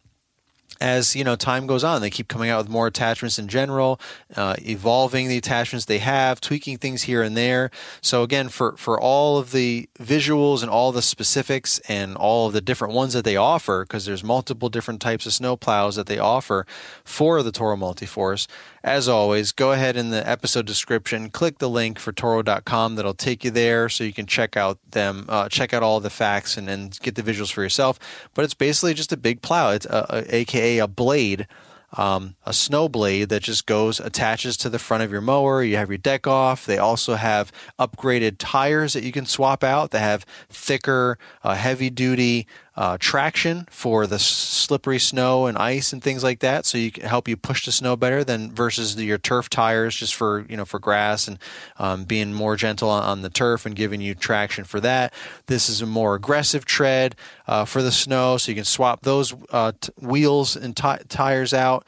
as 0.81 1.15
you 1.15 1.23
know 1.23 1.35
time 1.35 1.67
goes 1.67 1.83
on 1.83 2.01
they 2.01 2.09
keep 2.09 2.27
coming 2.27 2.49
out 2.49 2.57
with 2.57 2.69
more 2.69 2.87
attachments 2.87 3.37
in 3.37 3.47
general 3.47 3.99
uh, 4.35 4.55
evolving 4.65 5.27
the 5.27 5.37
attachments 5.37 5.85
they 5.85 5.99
have 5.99 6.41
tweaking 6.41 6.77
things 6.77 7.03
here 7.03 7.21
and 7.21 7.37
there 7.37 7.69
so 8.01 8.23
again 8.23 8.49
for 8.49 8.75
for 8.75 8.99
all 8.99 9.37
of 9.37 9.51
the 9.51 9.87
visuals 9.99 10.61
and 10.63 10.71
all 10.71 10.91
the 10.91 11.01
specifics 11.01 11.79
and 11.87 12.15
all 12.17 12.47
of 12.47 12.53
the 12.53 12.61
different 12.61 12.93
ones 12.93 13.13
that 13.13 13.23
they 13.23 13.37
offer 13.37 13.85
because 13.85 14.05
there's 14.05 14.23
multiple 14.23 14.69
different 14.69 14.99
types 14.99 15.25
of 15.27 15.33
snow 15.33 15.55
plows 15.55 15.95
that 15.95 16.07
they 16.07 16.19
offer 16.19 16.65
for 17.03 17.43
the 17.43 17.51
toro 17.51 17.75
multiforce 17.77 18.47
as 18.83 19.07
always, 19.07 19.51
go 19.51 19.71
ahead 19.71 19.95
in 19.95 20.09
the 20.09 20.27
episode 20.27 20.65
description, 20.65 21.29
click 21.29 21.59
the 21.59 21.69
link 21.69 21.97
for 21.99 22.11
Toro.com 22.11 22.95
that'll 22.95 23.13
take 23.13 23.43
you 23.43 23.51
there 23.51 23.87
so 23.87 24.03
you 24.03 24.11
can 24.11 24.25
check 24.25 24.57
out 24.57 24.77
them, 24.91 25.25
uh, 25.29 25.47
check 25.47 25.73
out 25.73 25.83
all 25.83 25.99
the 25.99 26.09
facts 26.09 26.57
and 26.57 26.67
then 26.67 26.91
get 27.01 27.15
the 27.15 27.23
visuals 27.23 27.51
for 27.51 27.63
yourself. 27.63 27.97
But 28.33 28.43
it's 28.43 28.53
basically 28.53 28.93
just 28.93 29.13
a 29.13 29.17
big 29.17 29.41
plow. 29.41 29.71
It's 29.71 29.85
a, 29.85 30.05
a, 30.09 30.35
AKA 30.35 30.79
a 30.79 30.87
blade 30.87 31.47
um, 31.95 32.35
a 32.45 32.53
snow 32.53 32.89
blade 32.89 33.29
that 33.29 33.43
just 33.43 33.65
goes 33.65 33.99
attaches 33.99 34.57
to 34.57 34.69
the 34.69 34.79
front 34.79 35.03
of 35.03 35.11
your 35.11 35.21
mower. 35.21 35.63
You 35.63 35.77
have 35.77 35.89
your 35.89 35.97
deck 35.97 36.25
off. 36.25 36.65
They 36.65 36.77
also 36.77 37.15
have 37.15 37.51
upgraded 37.79 38.35
tires 38.39 38.93
that 38.93 39.03
you 39.03 39.11
can 39.11 39.25
swap 39.25 39.63
out 39.63 39.91
that 39.91 39.99
have 39.99 40.25
thicker, 40.49 41.17
uh, 41.43 41.55
heavy 41.55 41.89
duty 41.89 42.47
uh, 42.75 42.97
traction 42.99 43.67
for 43.69 44.07
the 44.07 44.17
slippery 44.17 44.97
snow 44.97 45.45
and 45.45 45.57
ice 45.57 45.93
and 45.93 46.01
things 46.01 46.23
like 46.23 46.39
that. 46.39 46.65
So 46.65 46.77
you 46.77 46.91
can 46.91 47.03
help 47.03 47.27
you 47.27 47.37
push 47.37 47.65
the 47.65 47.71
snow 47.71 47.95
better 47.95 48.23
than 48.23 48.51
versus 48.51 48.95
the, 48.95 49.05
your 49.05 49.19
turf 49.19 49.49
tires 49.49 49.95
just 49.95 50.15
for 50.15 50.45
you 50.49 50.57
know 50.57 50.65
for 50.65 50.79
grass 50.79 51.27
and 51.27 51.37
um, 51.77 52.05
being 52.05 52.33
more 52.33 52.55
gentle 52.55 52.89
on, 52.89 53.03
on, 53.03 53.21
the 53.21 53.29
turf 53.29 53.65
and 53.65 53.75
giving 53.75 54.01
you 54.01 54.15
traction 54.15 54.63
for 54.63 54.79
that. 54.79 55.13
This 55.45 55.69
is 55.69 55.81
a 55.81 55.85
more 55.85 56.15
aggressive 56.15 56.65
tread 56.65 57.15
uh, 57.47 57.65
for 57.65 57.83
the 57.83 57.91
snow, 57.91 58.37
so 58.37 58.51
you 58.51 58.55
can 58.55 58.65
swap 58.65 59.01
those 59.01 59.35
uh, 59.51 59.73
t- 59.79 59.91
wheels 59.99 60.55
and 60.55 60.75
t- 60.75 61.03
tires 61.09 61.53
out. 61.53 61.85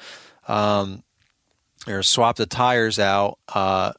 Um, 0.48 1.04
or 1.88 2.02
swap 2.02 2.36
the 2.36 2.48
tires 2.48 2.98
out 2.98 3.38
uh, 3.54 3.94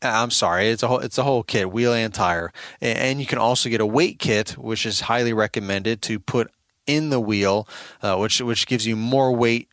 I'm 0.00 0.30
sorry, 0.30 0.68
it's 0.68 0.82
a 0.82 0.88
whole 0.88 1.00
it's 1.00 1.18
a 1.18 1.24
whole 1.24 1.42
kit, 1.42 1.72
wheel 1.72 1.92
and 1.92 2.14
tire, 2.14 2.52
and 2.80 3.20
you 3.20 3.26
can 3.26 3.38
also 3.38 3.68
get 3.68 3.80
a 3.80 3.86
weight 3.86 4.18
kit, 4.18 4.50
which 4.50 4.86
is 4.86 5.02
highly 5.02 5.32
recommended 5.32 6.02
to 6.02 6.20
put 6.20 6.50
in 6.86 7.10
the 7.10 7.20
wheel, 7.20 7.68
uh, 8.02 8.16
which 8.16 8.40
which 8.40 8.66
gives 8.66 8.86
you 8.86 8.94
more 8.94 9.34
weight 9.34 9.68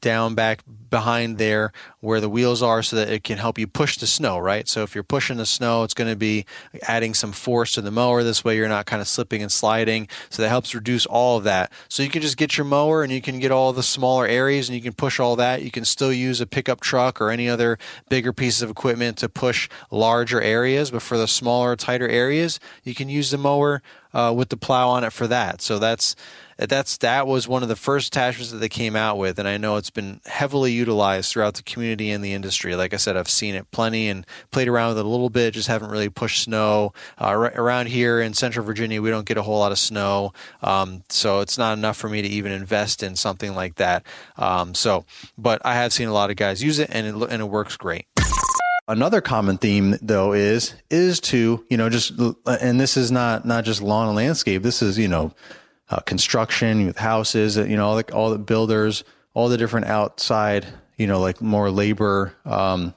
down 0.00 0.34
back 0.34 0.62
behind 0.90 1.38
there 1.38 1.72
where 2.00 2.20
the 2.20 2.28
wheels 2.28 2.62
are 2.62 2.82
so 2.82 2.96
that 2.96 3.08
it 3.08 3.24
can 3.24 3.38
help 3.38 3.58
you 3.58 3.66
push 3.66 3.96
the 3.96 4.06
snow, 4.06 4.38
right? 4.38 4.68
So 4.68 4.82
if 4.82 4.94
you're 4.94 5.04
pushing 5.04 5.36
the 5.36 5.46
snow, 5.46 5.82
it's 5.84 5.94
going 5.94 6.10
to 6.10 6.16
be 6.16 6.46
adding 6.82 7.14
some 7.14 7.32
force 7.32 7.72
to 7.72 7.80
the 7.80 7.90
mower. 7.90 8.22
This 8.22 8.44
way 8.44 8.56
you're 8.56 8.68
not 8.68 8.86
kind 8.86 9.00
of 9.00 9.08
slipping 9.08 9.42
and 9.42 9.52
sliding. 9.52 10.08
So 10.30 10.42
that 10.42 10.48
helps 10.48 10.74
reduce 10.74 11.06
all 11.06 11.38
of 11.38 11.44
that. 11.44 11.72
So 11.88 12.02
you 12.02 12.10
can 12.10 12.22
just 12.22 12.36
get 12.36 12.56
your 12.56 12.64
mower 12.64 13.02
and 13.02 13.12
you 13.12 13.20
can 13.20 13.38
get 13.38 13.50
all 13.50 13.72
the 13.72 13.82
smaller 13.82 14.26
areas 14.26 14.68
and 14.68 14.76
you 14.76 14.82
can 14.82 14.92
push 14.92 15.20
all 15.20 15.36
that. 15.36 15.62
You 15.62 15.70
can 15.70 15.84
still 15.84 16.12
use 16.12 16.40
a 16.40 16.46
pickup 16.46 16.80
truck 16.80 17.20
or 17.20 17.30
any 17.30 17.48
other 17.48 17.78
bigger 18.08 18.32
pieces 18.32 18.62
of 18.62 18.70
equipment 18.70 19.18
to 19.18 19.28
push 19.28 19.68
larger 19.90 20.40
areas. 20.40 20.90
But 20.90 21.02
for 21.02 21.16
the 21.16 21.28
smaller, 21.28 21.76
tighter 21.76 22.08
areas, 22.08 22.58
you 22.82 22.94
can 22.94 23.08
use 23.08 23.30
the 23.30 23.38
mower 23.38 23.82
uh, 24.12 24.32
with 24.36 24.48
the 24.48 24.56
plow 24.56 24.88
on 24.90 25.04
it 25.04 25.12
for 25.12 25.26
that. 25.26 25.62
So 25.62 25.78
that's 25.78 26.16
that's 26.68 26.98
that 26.98 27.26
was 27.26 27.48
one 27.48 27.62
of 27.62 27.68
the 27.70 27.76
first 27.76 28.08
attachments 28.08 28.50
that 28.50 28.58
they 28.58 28.68
came 28.68 28.94
out 28.94 29.16
with, 29.16 29.38
and 29.38 29.48
I 29.48 29.56
know 29.56 29.76
it's 29.76 29.90
been 29.90 30.20
heavily 30.26 30.72
utilized 30.72 31.32
throughout 31.32 31.54
the 31.54 31.62
community 31.62 32.10
and 32.10 32.22
the 32.22 32.34
industry. 32.34 32.76
Like 32.76 32.92
I 32.92 32.98
said, 32.98 33.16
I've 33.16 33.30
seen 33.30 33.54
it 33.54 33.70
plenty 33.70 34.08
and 34.08 34.26
played 34.50 34.68
around 34.68 34.90
with 34.90 34.98
it 34.98 35.06
a 35.06 35.08
little 35.08 35.30
bit. 35.30 35.54
Just 35.54 35.68
haven't 35.68 35.90
really 35.90 36.10
pushed 36.10 36.42
snow 36.42 36.92
uh, 37.18 37.32
around 37.34 37.86
here 37.86 38.20
in 38.20 38.34
Central 38.34 38.64
Virginia. 38.66 39.00
We 39.00 39.10
don't 39.10 39.26
get 39.26 39.38
a 39.38 39.42
whole 39.42 39.58
lot 39.58 39.72
of 39.72 39.78
snow, 39.78 40.32
um, 40.62 41.02
so 41.08 41.40
it's 41.40 41.56
not 41.56 41.78
enough 41.78 41.96
for 41.96 42.08
me 42.10 42.20
to 42.20 42.28
even 42.28 42.52
invest 42.52 43.02
in 43.02 43.16
something 43.16 43.54
like 43.54 43.76
that. 43.76 44.04
Um, 44.36 44.74
so, 44.74 45.06
but 45.38 45.62
I 45.64 45.74
have 45.74 45.92
seen 45.92 46.08
a 46.08 46.12
lot 46.12 46.30
of 46.30 46.36
guys 46.36 46.62
use 46.62 46.78
it, 46.78 46.90
and 46.92 47.06
it 47.06 47.30
and 47.30 47.40
it 47.40 47.48
works 47.48 47.76
great. 47.76 48.06
Another 48.90 49.20
common 49.20 49.56
theme 49.56 49.96
though 50.02 50.32
is 50.32 50.74
is 50.90 51.20
to 51.20 51.64
you 51.70 51.76
know 51.76 51.88
just 51.88 52.12
and 52.44 52.80
this 52.80 52.96
is 52.96 53.12
not 53.12 53.44
not 53.44 53.64
just 53.64 53.80
lawn 53.80 54.08
and 54.08 54.16
landscape. 54.16 54.62
This 54.62 54.82
is 54.82 54.98
you 54.98 55.06
know 55.06 55.32
uh, 55.90 56.00
construction 56.00 56.86
with 56.86 56.98
houses, 56.98 57.56
you 57.56 57.76
know, 57.76 57.86
all 57.86 57.96
the, 57.96 58.12
all 58.12 58.30
the 58.30 58.38
builders, 58.38 59.04
all 59.34 59.48
the 59.48 59.58
different 59.58 59.86
outside, 59.86 60.66
you 60.96 61.06
know, 61.06 61.20
like 61.20 61.40
more 61.40 61.70
labor, 61.70 62.34
um, 62.44 62.94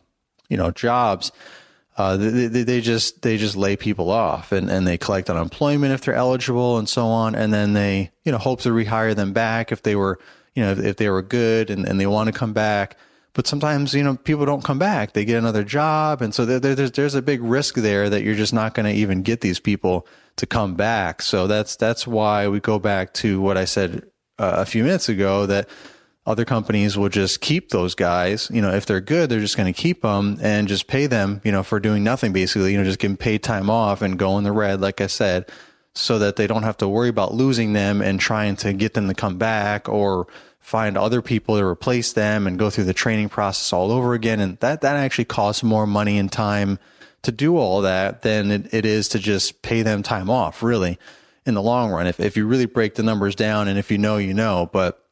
you 0.48 0.58
know, 0.58 0.72
jobs. 0.72 1.32
Uh, 1.96 2.18
they, 2.18 2.48
they, 2.48 2.64
they, 2.64 2.82
just 2.82 3.22
they 3.22 3.38
just 3.38 3.56
lay 3.56 3.76
people 3.76 4.10
off 4.10 4.52
and, 4.52 4.72
and 4.72 4.88
they 4.88 4.98
collect 4.98 5.30
unemployment 5.30 5.94
if 5.94 6.02
they're 6.02 6.16
eligible 6.16 6.80
and 6.80 6.90
so 6.90 7.06
on, 7.06 7.36
and 7.36 7.54
then 7.54 7.74
they 7.74 8.10
you 8.24 8.32
know 8.32 8.40
hope 8.40 8.62
to 8.62 8.70
rehire 8.70 9.16
them 9.16 9.32
back 9.32 9.72
if 9.72 9.84
they 9.84 9.96
were 9.96 10.18
you 10.56 10.64
know 10.64 10.72
if, 10.72 10.80
if 10.80 10.98
they 10.98 11.08
were 11.08 11.22
good 11.22 11.70
and, 11.70 11.86
and 11.88 12.00
they 12.00 12.08
want 12.08 12.34
to 12.34 12.34
come 12.34 12.52
back. 12.52 12.98
But 13.34 13.48
sometimes 13.48 13.93
you 13.93 14.04
know 14.04 14.15
people 14.15 14.46
don't 14.46 14.63
come 14.63 14.80
back; 14.80 15.13
they 15.13 15.26
get 15.26 15.38
another 15.38 15.63
job, 15.63 16.22
and 16.22 16.34
so 16.34 16.46
there, 16.46 16.60
there's 16.60 16.91
there's 16.91 17.15
a 17.15 17.22
big 17.22 17.41
risk 17.41 17.76
there 17.76 18.10
that 18.10 18.24
you're 18.24 18.36
just 18.36 18.54
not 18.54 18.76
going 18.76 18.86
to 18.86 19.00
even 19.00 19.24
get 19.24 19.41
these 19.41 19.60
people 19.60 20.08
to 20.36 20.46
come 20.46 20.76
back. 20.76 21.22
So 21.22 21.48
that's 21.48 21.76
that's 21.76 22.06
why 22.06 22.48
we 22.48 22.60
go 22.60 22.80
back 22.80 23.13
to 23.15 23.41
what 23.41 23.58
I 23.58 23.65
said 23.65 24.04
uh, 24.38 24.56
a 24.58 24.65
few 24.65 24.84
minutes 24.84 25.10
ago 25.10 25.46
that 25.48 25.67
other 26.26 26.46
companies 26.46 26.98
will 26.98 27.10
just 27.10 27.41
keep 27.41 27.69
those 27.69 27.96
guys. 27.96 28.50
You 28.54 28.62
know, 28.62 28.74
if 28.74 28.86
they're 28.86 29.02
good, 29.02 29.30
they're 29.30 29.39
just 29.39 29.58
going 29.58 29.72
to 29.72 29.80
keep 29.80 30.04
them 30.04 30.38
and 30.41 30.67
just 30.67 30.88
pay 30.88 31.08
them. 31.08 31.41
You 31.43 31.52
know, 31.52 31.63
for 31.63 31.80
doing 31.80 32.04
nothing 32.04 32.34
basically. 32.34 32.72
You 32.72 32.78
know, 32.78 32.84
just 32.84 33.00
them 33.00 33.17
paid 33.17 33.43
time 33.43 33.69
off 33.69 34.02
and 34.02 34.17
go 34.17 34.38
in 34.38 34.43
the 34.43 34.52
red, 34.52 34.80
like 34.80 35.02
I 35.02 35.08
said, 35.08 35.52
so 35.96 36.19
that 36.19 36.36
they 36.36 36.48
don't 36.48 36.63
have 36.63 36.78
to 36.78 36.88
worry 36.88 37.10
about 37.10 37.34
losing 37.34 37.74
them 37.74 38.02
and 38.02 38.19
trying 38.19 38.56
to 38.58 38.74
get 38.74 38.93
them 38.93 39.08
to 39.08 39.13
come 39.13 39.38
back 39.38 39.89
or 39.89 40.28
find 40.63 40.97
other 40.97 41.21
people 41.21 41.58
to 41.58 41.63
replace 41.63 42.13
them 42.13 42.47
and 42.47 42.58
go 42.58 42.69
through 42.69 42.86
the 42.86 42.93
training 42.93 43.28
process 43.28 43.73
all 43.73 43.91
over 43.91 44.13
again. 44.13 44.39
And 44.39 44.58
that 44.60 44.82
that 44.82 44.95
actually 44.95 45.26
costs 45.26 45.62
more 45.62 45.86
money 45.86 46.17
and 46.17 46.32
time 46.32 46.80
to 47.23 47.34
do 47.34 47.58
all 47.58 47.82
that 47.82 48.21
than 48.21 48.49
it, 48.49 48.73
it 48.73 48.86
is 48.86 49.10
to 49.10 49.19
just 49.19 49.62
pay 49.62 49.82
them 49.82 50.02
time 50.04 50.30
off, 50.30 50.63
really, 50.63 50.97
in 51.45 51.54
the 51.54 51.62
long 51.62 51.91
run. 51.91 52.08
If, 52.08 52.19
if 52.19 52.38
you 52.38 52.47
really 52.47 52.65
break 52.65 52.95
the 52.95 53.04
numbers 53.04 53.36
down 53.36 53.67
and 53.67 53.78
if 53.78 53.91
you 53.91 53.97
know, 53.97 54.15
you 54.15 54.34
know. 54.34 54.69
But 54.71 55.06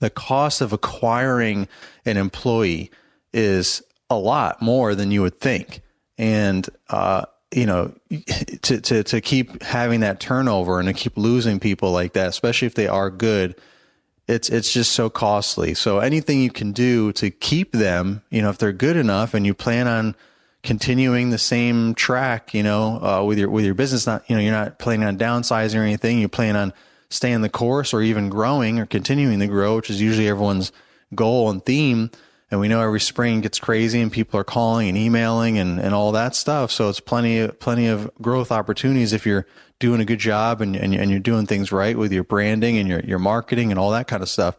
the 0.00 0.10
cost 0.10 0.62
of 0.62 0.72
acquiring 0.72 1.68
an 2.06 2.16
employee 2.16 2.90
is 3.34 3.82
a 4.08 4.16
lot 4.16 4.62
more 4.62 4.94
than 4.94 5.10
you 5.10 5.20
would 5.20 5.38
think. 5.38 5.82
And, 6.16 6.66
uh, 6.88 7.26
you 7.54 7.66
know, 7.66 7.94
to, 8.62 8.80
to, 8.80 9.04
to 9.04 9.20
keep 9.20 9.62
having 9.62 10.00
that 10.00 10.18
turnover 10.18 10.78
and 10.78 10.88
to 10.88 10.94
keep 10.94 11.18
losing 11.18 11.60
people 11.60 11.92
like 11.92 12.14
that, 12.14 12.28
especially 12.28 12.66
if 12.66 12.74
they 12.74 12.88
are 12.88 13.10
good, 13.10 13.54
it's 14.32 14.48
it's 14.48 14.72
just 14.72 14.92
so 14.92 15.10
costly. 15.10 15.74
So 15.74 15.98
anything 15.98 16.40
you 16.40 16.50
can 16.50 16.72
do 16.72 17.12
to 17.12 17.30
keep 17.30 17.72
them, 17.72 18.22
you 18.30 18.42
know, 18.42 18.50
if 18.50 18.58
they're 18.58 18.72
good 18.72 18.96
enough 18.96 19.34
and 19.34 19.46
you 19.46 19.54
plan 19.54 19.86
on 19.86 20.14
continuing 20.62 21.30
the 21.30 21.38
same 21.38 21.94
track, 21.94 22.54
you 22.54 22.62
know, 22.62 23.02
uh, 23.02 23.24
with 23.24 23.38
your 23.38 23.50
with 23.50 23.64
your 23.64 23.74
business. 23.74 24.06
Not 24.06 24.28
you 24.28 24.36
know, 24.36 24.42
you're 24.42 24.52
not 24.52 24.78
planning 24.78 25.06
on 25.06 25.18
downsizing 25.18 25.78
or 25.78 25.82
anything. 25.82 26.18
You're 26.18 26.28
planning 26.28 26.56
on 26.56 26.72
staying 27.08 27.42
the 27.42 27.48
course 27.48 27.92
or 27.92 28.00
even 28.02 28.28
growing 28.28 28.78
or 28.78 28.86
continuing 28.86 29.38
to 29.40 29.46
grow, 29.46 29.76
which 29.76 29.90
is 29.90 30.00
usually 30.00 30.28
everyone's 30.28 30.72
goal 31.14 31.50
and 31.50 31.64
theme. 31.64 32.10
And 32.50 32.60
we 32.60 32.68
know 32.68 32.82
every 32.82 33.00
spring 33.00 33.40
gets 33.40 33.58
crazy 33.58 34.00
and 34.00 34.12
people 34.12 34.38
are 34.38 34.44
calling 34.44 34.88
and 34.88 34.98
emailing 34.98 35.56
and, 35.58 35.80
and 35.80 35.94
all 35.94 36.12
that 36.12 36.34
stuff. 36.34 36.70
So 36.70 36.88
it's 36.90 37.00
plenty 37.00 37.48
plenty 37.48 37.88
of 37.88 38.10
growth 38.20 38.52
opportunities 38.52 39.12
if 39.12 39.26
you're 39.26 39.46
doing 39.82 40.00
a 40.00 40.04
good 40.04 40.20
job 40.20 40.60
and, 40.60 40.76
and, 40.76 40.94
and 40.94 41.10
you're 41.10 41.20
doing 41.20 41.44
things 41.44 41.72
right 41.72 41.98
with 41.98 42.12
your 42.12 42.24
branding 42.24 42.78
and 42.78 42.88
your, 42.88 43.00
your 43.00 43.18
marketing 43.18 43.70
and 43.72 43.78
all 43.78 43.90
that 43.90 44.06
kind 44.06 44.22
of 44.22 44.28
stuff. 44.28 44.56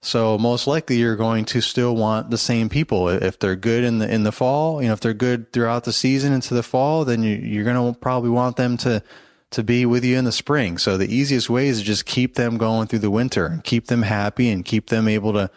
So 0.00 0.36
most 0.36 0.66
likely 0.66 0.96
you're 0.96 1.16
going 1.16 1.44
to 1.46 1.60
still 1.60 1.94
want 1.94 2.30
the 2.30 2.38
same 2.38 2.68
people. 2.68 3.08
If 3.08 3.38
they're 3.38 3.56
good 3.56 3.84
in 3.84 3.98
the 3.98 4.12
in 4.12 4.22
the 4.24 4.32
fall, 4.32 4.82
you 4.82 4.88
know, 4.88 4.94
if 4.94 5.00
they're 5.00 5.14
good 5.14 5.52
throughout 5.52 5.84
the 5.84 5.92
season 5.92 6.32
into 6.32 6.54
the 6.54 6.62
fall, 6.62 7.04
then 7.04 7.22
you, 7.22 7.36
you're 7.36 7.64
going 7.64 7.94
to 7.94 7.98
probably 7.98 8.30
want 8.30 8.56
them 8.56 8.76
to 8.78 9.02
to 9.50 9.62
be 9.62 9.86
with 9.86 10.04
you 10.04 10.18
in 10.18 10.24
the 10.24 10.32
spring. 10.32 10.78
So 10.78 10.96
the 10.96 11.12
easiest 11.12 11.48
way 11.48 11.68
is 11.68 11.78
to 11.78 11.84
just 11.84 12.04
keep 12.04 12.34
them 12.34 12.58
going 12.58 12.86
through 12.86 13.00
the 13.00 13.10
winter 13.10 13.46
and 13.46 13.64
keep 13.64 13.86
them 13.86 14.02
happy 14.02 14.50
and 14.50 14.64
keep 14.64 14.88
them 14.88 15.08
able 15.08 15.32
to 15.32 15.50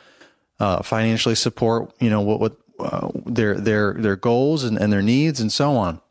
uh, 0.59 0.81
financially 0.81 1.35
support, 1.35 1.91
you 1.99 2.09
know, 2.09 2.21
what 2.21 2.39
what 2.39 2.57
uh, 2.79 3.09
their 3.25 3.55
their 3.55 3.93
their 3.93 4.15
goals 4.15 4.63
and, 4.63 4.77
and 4.77 4.91
their 4.91 5.03
needs 5.03 5.39
and 5.41 5.51
so 5.51 5.75
on. 5.75 6.01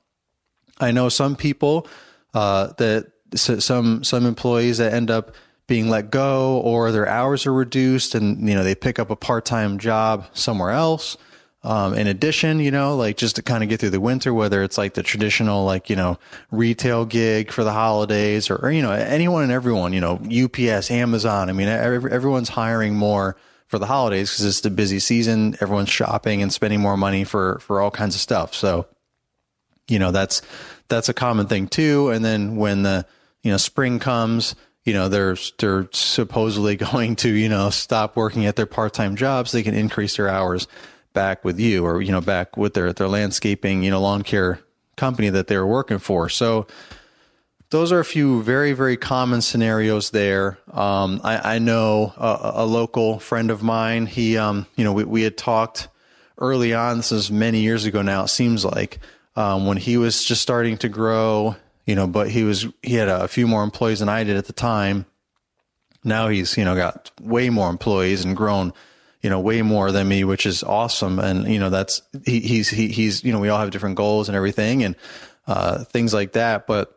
I 0.79 0.93
know 0.93 1.09
some 1.09 1.37
people 1.37 1.87
uh, 2.35 2.69
that 2.79 3.13
some 3.35 4.05
some 4.05 4.27
employees 4.27 4.79
that 4.79 4.93
end 4.93 5.11
up 5.11 5.35
being 5.67 5.89
let 5.89 6.11
go 6.11 6.59
or 6.59 6.91
their 6.91 7.09
hours 7.09 7.47
are 7.47 7.53
reduced 7.53 8.15
and 8.15 8.49
you 8.49 8.55
know 8.55 8.65
they 8.65 8.75
pick 8.75 8.99
up 8.99 9.11
a 9.11 9.17
part-time 9.17 9.79
job 9.79 10.27
somewhere 10.33 10.71
else. 10.71 11.17
Um, 11.63 11.93
in 11.93 12.07
addition 12.07 12.59
you 12.59 12.71
know 12.71 12.97
like 12.97 13.19
just 13.19 13.37
to 13.37 13.43
kind 13.43 13.63
of 13.63 13.69
get 13.69 13.81
through 13.81 13.91
the 13.91 14.01
winter 14.01 14.33
whether 14.33 14.63
it's 14.63 14.79
like 14.79 14.95
the 14.95 15.03
traditional 15.03 15.67
like 15.67 15.91
you 15.91 15.97
know 15.97 16.19
retail 16.51 17.05
gig 17.05 17.53
for 17.53 17.65
the 17.65 17.73
holidays 17.73 18.49
or, 18.49 18.57
or 18.57 18.73
you 18.73 18.81
know 18.81 18.93
anyone 18.93 19.43
and 19.43 19.53
everyone 19.53 19.93
you 19.93 20.01
know 20.01 20.15
ups 20.15 20.91
amazon 20.91 21.51
i 21.51 21.53
mean 21.53 21.69
every, 21.69 22.11
everyone's 22.11 22.49
hiring 22.49 22.95
more 22.95 23.37
for 23.71 23.79
the 23.79 23.87
holidays 23.87 24.33
because 24.33 24.45
it's 24.45 24.61
the 24.63 24.71
busy 24.71 24.99
season 24.99 25.57
everyone's 25.61 25.89
shopping 25.89 26.43
and 26.43 26.53
spending 26.53 26.81
more 26.81 26.97
money 26.97 27.23
for 27.23 27.61
for 27.61 27.81
all 27.81 27.91
kinds 27.91 28.17
of 28.17 28.21
stuff. 28.21 28.53
So 28.53 28.89
you 29.87 30.01
know 30.01 30.11
that's 30.11 30.43
that's 30.91 31.09
a 31.09 31.15
common 31.15 31.47
thing 31.47 31.69
too. 31.69 32.11
And 32.11 32.23
then 32.23 32.57
when 32.57 32.83
the 32.83 33.07
you 33.43 33.51
know 33.51 33.57
spring 33.57 33.99
comes 33.99 34.55
you 34.85 34.93
know 34.93 35.09
they're 35.09 35.37
they're 35.59 35.89
supposedly 35.93 36.77
going 36.93 37.17
to 37.17 37.31
you 37.31 37.49
know 37.49 37.71
stop 37.71 38.17
working 38.17 38.47
at 38.47 38.57
their 38.57 38.67
part-time 38.67 39.17
jobs 39.17 39.53
they 39.53 39.63
can 39.63 39.75
increase 39.75 40.17
their 40.17 40.29
hours 40.29 40.67
back 41.13 41.45
with 41.45 41.59
you 41.59 41.85
or 41.85 42.01
you 42.01 42.13
know 42.13 42.21
back 42.21 42.57
with 42.57 42.75
their 42.75 42.93
their 42.93 43.09
landscaping 43.09 43.83
you 43.83 43.91
know 43.91 44.01
lawn 44.01 44.23
care 44.23 44.61
company 44.97 45.31
that 45.31 45.47
they 45.47 45.57
were 45.57 45.67
working 45.67 45.99
for. 45.99 46.29
So 46.29 46.67
those 47.71 47.91
are 47.93 48.01
a 48.01 48.05
few 48.05 48.43
very 48.43 48.73
very 48.73 48.97
common 48.97 49.41
scenarios 49.41 50.11
there. 50.11 50.59
Um, 50.71 51.21
I, 51.25 51.55
I, 51.55 51.59
know 51.59 52.13
a, 52.17 52.53
a, 52.57 52.67
local 52.67 53.19
friend 53.19 53.51
of 53.51 53.63
mine 53.63 54.07
he 54.07 54.37
um, 54.37 54.67
you 54.77 54.85
know 54.85 54.93
we, 54.93 55.05
we 55.05 55.23
had 55.23 55.37
talked 55.37 55.89
early 56.39 56.75
on 56.75 56.99
this 56.99 57.13
is 57.13 57.31
many 57.31 57.61
years 57.61 57.85
ago 57.85 58.03
now 58.03 58.25
it 58.25 58.29
seems 58.29 58.65
like 58.65 58.99
um, 59.41 59.67
when 59.67 59.77
he 59.77 59.97
was 59.97 60.25
just 60.25 60.43
starting 60.43 60.77
to 60.79 60.89
grow 60.89 61.57
you 61.91 61.97
know, 61.97 62.07
but 62.07 62.31
he 62.31 62.45
was, 62.45 62.69
he 62.83 62.95
had 62.95 63.09
a 63.09 63.27
few 63.27 63.49
more 63.49 63.65
employees 63.65 63.99
than 63.99 64.09
I 64.09 64.23
did 64.23 64.37
at 64.37 64.45
the 64.45 64.53
time. 64.53 65.07
Now 66.05 66.29
he's, 66.29 66.57
you 66.57 66.65
know, 66.65 66.77
got 66.77 67.11
way 67.21 67.51
more 67.51 67.69
employees 67.69 68.25
and 68.25 68.37
grown, 68.37 68.73
you 69.23 69.29
know, 69.29 69.41
way 69.41 69.63
more 69.63 69.91
than 69.91 70.07
me, 70.07 70.23
which 70.23 70.47
is 70.47 70.63
awesome. 70.63 71.19
And, 71.19 71.53
you 71.53 71.59
know, 71.59 71.69
that's, 71.69 72.01
he, 72.25 72.39
he's, 72.39 72.69
he, 72.69 72.87
he's, 72.87 73.25
you 73.25 73.33
know, 73.33 73.41
we 73.41 73.49
all 73.49 73.59
have 73.59 73.73
different 73.73 73.97
goals 73.97 74.29
and 74.29 74.37
everything 74.37 74.85
and, 74.85 74.95
uh, 75.49 75.83
things 75.83 76.15
like 76.15 76.35
that. 76.35 76.69
But, 76.69 76.97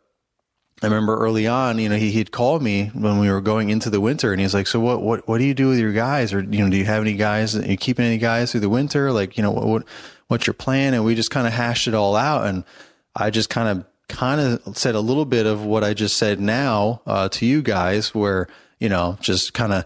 I 0.81 0.87
remember 0.87 1.17
early 1.17 1.47
on, 1.47 1.79
you 1.79 1.87
know, 1.87 1.95
he, 1.95 2.11
he'd 2.11 2.31
called 2.31 2.61
me 2.61 2.91
when 2.93 3.19
we 3.19 3.29
were 3.29 3.39
going 3.39 3.69
into 3.69 3.89
the 3.89 4.01
winter 4.01 4.33
and 4.33 4.41
he's 4.41 4.53
like, 4.53 4.67
so 4.67 4.81
what, 4.81 5.01
what, 5.01 5.27
what 5.27 5.37
do 5.37 5.45
you 5.45 5.53
do 5.53 5.69
with 5.69 5.79
your 5.79 5.93
guys? 5.93 6.33
Or, 6.33 6.41
you 6.41 6.63
know, 6.63 6.69
do 6.69 6.75
you 6.75 6.83
have 6.85 7.01
any 7.01 7.13
guys, 7.13 7.55
are 7.55 7.65
you 7.65 7.77
keeping 7.77 8.05
any 8.05 8.17
guys 8.17 8.51
through 8.51 8.61
the 8.61 8.69
winter? 8.69 9.11
Like, 9.13 9.37
you 9.37 9.43
know, 9.43 9.51
what, 9.51 9.65
what 9.65 9.83
what's 10.27 10.47
your 10.47 10.53
plan? 10.55 10.93
And 10.93 11.05
we 11.05 11.15
just 11.15 11.31
kind 11.31 11.47
of 11.47 11.53
hashed 11.53 11.87
it 11.87 11.93
all 11.93 12.15
out. 12.15 12.47
And 12.47 12.65
I 13.15 13.29
just 13.29 13.49
kind 13.49 13.69
of 13.69 13.85
kind 14.09 14.41
of 14.41 14.77
said 14.77 14.95
a 14.95 14.99
little 14.99 15.25
bit 15.25 15.45
of 15.45 15.63
what 15.63 15.83
I 15.83 15.93
just 15.93 16.17
said 16.17 16.39
now 16.39 17.01
uh, 17.05 17.29
to 17.29 17.45
you 17.45 17.61
guys, 17.61 18.13
where, 18.13 18.47
you 18.79 18.89
know, 18.89 19.17
just 19.21 19.53
kind 19.53 19.71
of 19.71 19.85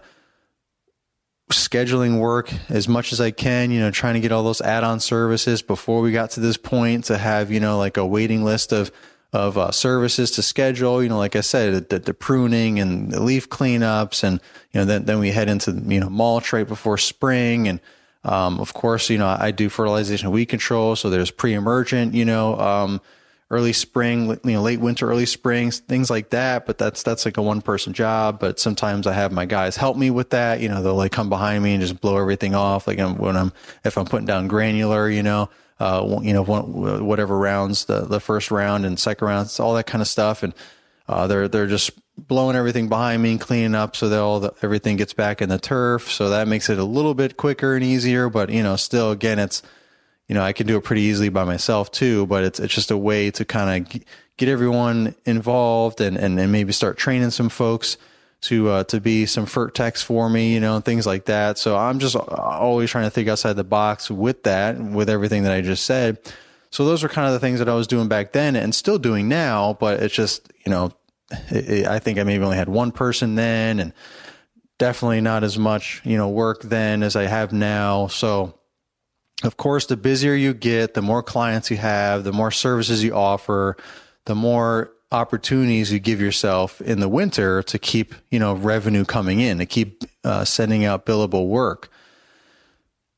scheduling 1.52 2.18
work 2.18 2.52
as 2.68 2.88
much 2.88 3.12
as 3.12 3.20
I 3.20 3.30
can, 3.30 3.70
you 3.70 3.78
know, 3.80 3.90
trying 3.90 4.14
to 4.14 4.20
get 4.20 4.32
all 4.32 4.42
those 4.42 4.60
add 4.60 4.84
on 4.84 5.00
services 5.00 5.62
before 5.62 6.00
we 6.00 6.12
got 6.12 6.30
to 6.32 6.40
this 6.40 6.56
point 6.56 7.04
to 7.04 7.18
have, 7.18 7.52
you 7.52 7.60
know, 7.60 7.78
like 7.78 7.96
a 7.96 8.06
waiting 8.06 8.44
list 8.44 8.72
of, 8.72 8.90
of 9.32 9.58
uh, 9.58 9.70
services 9.70 10.30
to 10.32 10.42
schedule, 10.42 11.02
you 11.02 11.08
know, 11.08 11.18
like 11.18 11.36
I 11.36 11.42
said, 11.42 11.90
the, 11.90 11.98
the, 11.98 12.14
pruning 12.14 12.78
and 12.78 13.12
the 13.12 13.22
leaf 13.22 13.50
cleanups. 13.50 14.24
And, 14.24 14.40
you 14.72 14.80
know, 14.80 14.84
then, 14.86 15.04
then 15.04 15.18
we 15.18 15.30
head 15.30 15.50
into, 15.50 15.72
you 15.72 16.00
know, 16.00 16.08
mulch 16.08 16.52
right 16.52 16.66
before 16.66 16.96
spring. 16.96 17.68
And, 17.68 17.80
um, 18.24 18.58
of 18.58 18.72
course, 18.72 19.10
you 19.10 19.18
know, 19.18 19.36
I 19.38 19.50
do 19.50 19.68
fertilization 19.68 20.30
weed 20.30 20.46
control. 20.46 20.96
So 20.96 21.10
there's 21.10 21.30
pre-emergent, 21.30 22.14
you 22.14 22.24
know, 22.24 22.58
um, 22.58 23.02
early 23.50 23.74
spring, 23.74 24.28
you 24.44 24.52
know, 24.52 24.62
late 24.62 24.80
winter, 24.80 25.10
early 25.10 25.26
spring, 25.26 25.72
things 25.72 26.08
like 26.08 26.30
that. 26.30 26.64
But 26.64 26.78
that's, 26.78 27.02
that's 27.02 27.26
like 27.26 27.36
a 27.36 27.42
one 27.42 27.60
person 27.60 27.92
job. 27.92 28.40
But 28.40 28.58
sometimes 28.58 29.06
I 29.06 29.12
have 29.12 29.30
my 29.30 29.44
guys 29.44 29.76
help 29.76 29.98
me 29.98 30.10
with 30.10 30.30
that. 30.30 30.60
You 30.60 30.70
know, 30.70 30.82
they'll 30.82 30.94
like 30.94 31.12
come 31.12 31.28
behind 31.28 31.62
me 31.62 31.74
and 31.74 31.82
just 31.82 32.00
blow 32.00 32.16
everything 32.16 32.54
off. 32.54 32.86
Like 32.86 32.98
when 32.98 33.36
I'm, 33.36 33.52
if 33.84 33.98
I'm 33.98 34.06
putting 34.06 34.26
down 34.26 34.48
granular, 34.48 35.10
you 35.10 35.22
know, 35.22 35.50
uh, 35.80 36.18
you 36.22 36.32
know, 36.32 36.42
whatever 36.42 37.38
rounds, 37.38 37.84
the, 37.84 38.00
the 38.00 38.20
first 38.20 38.50
round 38.50 38.84
and 38.84 38.98
second 38.98 39.26
rounds, 39.26 39.60
all 39.60 39.74
that 39.74 39.86
kind 39.86 40.02
of 40.02 40.08
stuff. 40.08 40.42
And, 40.42 40.54
uh, 41.08 41.26
they're, 41.26 41.48
they're 41.48 41.66
just 41.66 41.92
blowing 42.18 42.56
everything 42.56 42.88
behind 42.88 43.22
me 43.22 43.30
and 43.32 43.40
cleaning 43.40 43.74
up 43.74 43.96
so 43.96 44.08
that 44.08 44.18
all 44.18 44.40
the, 44.40 44.52
everything 44.62 44.96
gets 44.96 45.12
back 45.14 45.40
in 45.40 45.48
the 45.48 45.58
turf. 45.58 46.10
So 46.10 46.30
that 46.30 46.48
makes 46.48 46.68
it 46.68 46.78
a 46.78 46.84
little 46.84 47.14
bit 47.14 47.36
quicker 47.36 47.74
and 47.74 47.84
easier. 47.84 48.28
But, 48.28 48.50
you 48.50 48.62
know, 48.62 48.76
still, 48.76 49.12
again, 49.12 49.38
it's, 49.38 49.62
you 50.26 50.34
know, 50.34 50.42
I 50.42 50.52
can 50.52 50.66
do 50.66 50.76
it 50.76 50.84
pretty 50.84 51.02
easily 51.02 51.30
by 51.30 51.44
myself 51.44 51.90
too, 51.90 52.26
but 52.26 52.44
it's, 52.44 52.60
it's 52.60 52.74
just 52.74 52.90
a 52.90 52.98
way 52.98 53.30
to 53.30 53.44
kind 53.44 53.86
of 53.86 54.02
get 54.36 54.48
everyone 54.48 55.14
involved 55.24 56.00
and, 56.00 56.16
and, 56.16 56.38
and 56.38 56.52
maybe 56.52 56.72
start 56.72 56.98
training 56.98 57.30
some 57.30 57.48
folks 57.48 57.96
to, 58.42 58.68
uh, 58.68 58.84
to 58.84 59.00
be 59.00 59.26
some 59.26 59.46
FERT 59.46 60.02
for 60.02 60.28
me, 60.28 60.54
you 60.54 60.60
know, 60.60 60.76
and 60.76 60.84
things 60.84 61.06
like 61.06 61.24
that. 61.24 61.58
So 61.58 61.76
I'm 61.76 61.98
just 61.98 62.14
always 62.16 62.90
trying 62.90 63.04
to 63.04 63.10
think 63.10 63.28
outside 63.28 63.54
the 63.54 63.64
box 63.64 64.10
with 64.10 64.44
that, 64.44 64.78
with 64.78 65.10
everything 65.10 65.42
that 65.42 65.52
I 65.52 65.60
just 65.60 65.84
said. 65.84 66.18
So 66.70 66.84
those 66.84 67.02
are 67.02 67.08
kind 67.08 67.26
of 67.26 67.32
the 67.32 67.40
things 67.40 67.58
that 67.58 67.68
I 67.68 67.74
was 67.74 67.86
doing 67.86 68.08
back 68.08 68.32
then 68.32 68.54
and 68.54 68.74
still 68.74 68.98
doing 68.98 69.28
now, 69.28 69.76
but 69.80 70.00
it's 70.00 70.14
just, 70.14 70.52
you 70.64 70.70
know, 70.70 70.92
it, 71.50 71.68
it, 71.68 71.86
I 71.86 71.98
think 71.98 72.18
I 72.18 72.24
maybe 72.24 72.44
only 72.44 72.56
had 72.56 72.68
one 72.68 72.92
person 72.92 73.34
then 73.34 73.80
and 73.80 73.92
definitely 74.78 75.20
not 75.20 75.44
as 75.44 75.58
much, 75.58 76.00
you 76.04 76.16
know, 76.16 76.28
work 76.28 76.62
then 76.62 77.02
as 77.02 77.16
I 77.16 77.24
have 77.24 77.52
now. 77.52 78.06
So, 78.06 78.54
of 79.42 79.56
course, 79.56 79.86
the 79.86 79.96
busier 79.96 80.34
you 80.34 80.54
get, 80.54 80.94
the 80.94 81.02
more 81.02 81.22
clients 81.22 81.70
you 81.70 81.76
have, 81.76 82.24
the 82.24 82.32
more 82.32 82.50
services 82.50 83.02
you 83.02 83.14
offer, 83.14 83.76
the 84.26 84.34
more 84.34 84.92
opportunities 85.10 85.92
you 85.92 85.98
give 85.98 86.20
yourself 86.20 86.80
in 86.80 87.00
the 87.00 87.08
winter 87.08 87.62
to 87.62 87.78
keep, 87.78 88.14
you 88.30 88.38
know, 88.38 88.54
revenue 88.54 89.04
coming 89.04 89.40
in, 89.40 89.58
to 89.58 89.66
keep 89.66 90.04
uh, 90.24 90.44
sending 90.44 90.84
out 90.84 91.06
billable 91.06 91.48
work. 91.48 91.90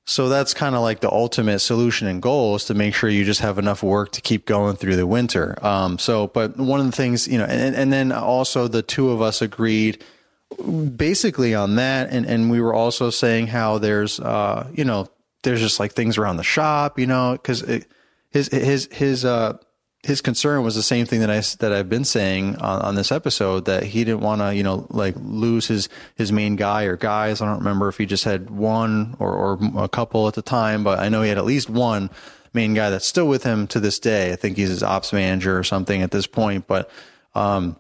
So 0.07 0.29
that's 0.29 0.55
kind 0.55 0.75
of 0.75 0.83
like 0.83 1.01
the 1.01 1.11
ultimate 1.13 1.61
solution 1.61 2.09
and 2.09 2.21
goal 2.21 2.57
is 2.57 2.65
to 2.65 2.75
make 2.75 2.95
sure 2.95 3.09
you 3.09 3.25
just 3.25 3.41
have 3.41 3.59
enough 3.59 3.83
work 3.83 4.13
to 4.13 4.21
keep 4.21 4.45
going 4.45 4.77
through 4.77 4.97
the 4.97 5.07
winter. 5.07 5.57
Um, 5.65 5.99
so, 5.99 6.27
but 6.27 6.57
one 6.57 6.81
of 6.81 6.87
the 6.87 6.93
things, 6.93 7.29
you 7.29 7.39
know, 7.39 7.45
and, 7.45 7.77
and 7.77 7.93
then 7.93 8.11
also 8.11 8.67
the 8.67 8.83
two 8.83 9.11
of 9.11 9.23
us 9.23 9.41
agreed 9.41 10.03
basically 10.97 11.55
on 11.55 11.77
that. 11.77 12.11
And, 12.11 12.27
and 12.27 12.51
we 12.51 12.61
were 12.61 12.75
also 12.75 13.11
saying 13.11 13.49
how 13.49 13.79
there's, 13.79 14.19
uh, 14.19 14.69
you 14.73 14.85
know, 14.85 15.09
there's 15.43 15.61
just 15.61 15.79
like 15.79 15.93
things 15.93 16.19
around 16.19 16.37
the 16.37 16.43
shop, 16.43 16.99
you 16.99 17.07
know, 17.07 17.33
because 17.33 17.61
his 18.31 18.49
his 18.49 18.89
his 18.93 19.25
uh 19.25 19.59
his 20.03 20.23
concern 20.23 20.63
was 20.63 20.75
the 20.75 20.83
same 20.83 21.05
thing 21.05 21.21
that 21.21 21.31
I 21.31 21.41
that 21.59 21.73
I've 21.73 21.91
been 21.91 22.05
saying 22.05 22.57
on, 22.57 22.83
on 22.83 22.95
this 22.95 23.13
episode 23.13 23.67
that 23.67 23.83
he 23.83 24.05
didn't 24.05 24.21
want 24.21 24.41
to 24.41 24.55
you 24.55 24.63
know 24.63 24.87
like 24.91 25.15
lose 25.19 25.67
his 25.67 25.89
his 26.15 26.33
main 26.33 26.57
guy 26.57 26.85
or 26.85 26.97
guys. 26.97 27.43
I 27.43 27.47
don't 27.47 27.59
remember 27.59 27.89
if 27.89 27.99
he 27.99 28.07
just 28.07 28.25
had 28.25 28.51
one 28.51 29.17
or 29.19 29.33
or 29.35 29.59
a 29.77 29.89
couple 29.89 30.27
at 30.27 30.35
the 30.35 30.43
time, 30.43 30.85
but 30.85 30.99
I 30.99 31.09
know 31.11 31.23
he 31.23 31.29
had 31.29 31.39
at 31.39 31.45
least 31.45 31.69
one 31.69 32.11
main 32.55 32.75
guy 32.75 32.91
that's 32.91 33.07
still 33.07 33.29
with 33.29 33.45
him 33.45 33.67
to 33.69 33.81
this 33.81 33.99
day. 33.99 34.33
I 34.33 34.37
think 34.37 34.57
he's 34.57 34.71
his 34.71 34.83
ops 34.83 35.13
manager 35.13 35.59
or 35.59 35.65
something 35.65 36.03
at 36.03 36.11
this 36.11 36.27
point, 36.27 36.67
but 36.67 36.91
um, 37.35 37.77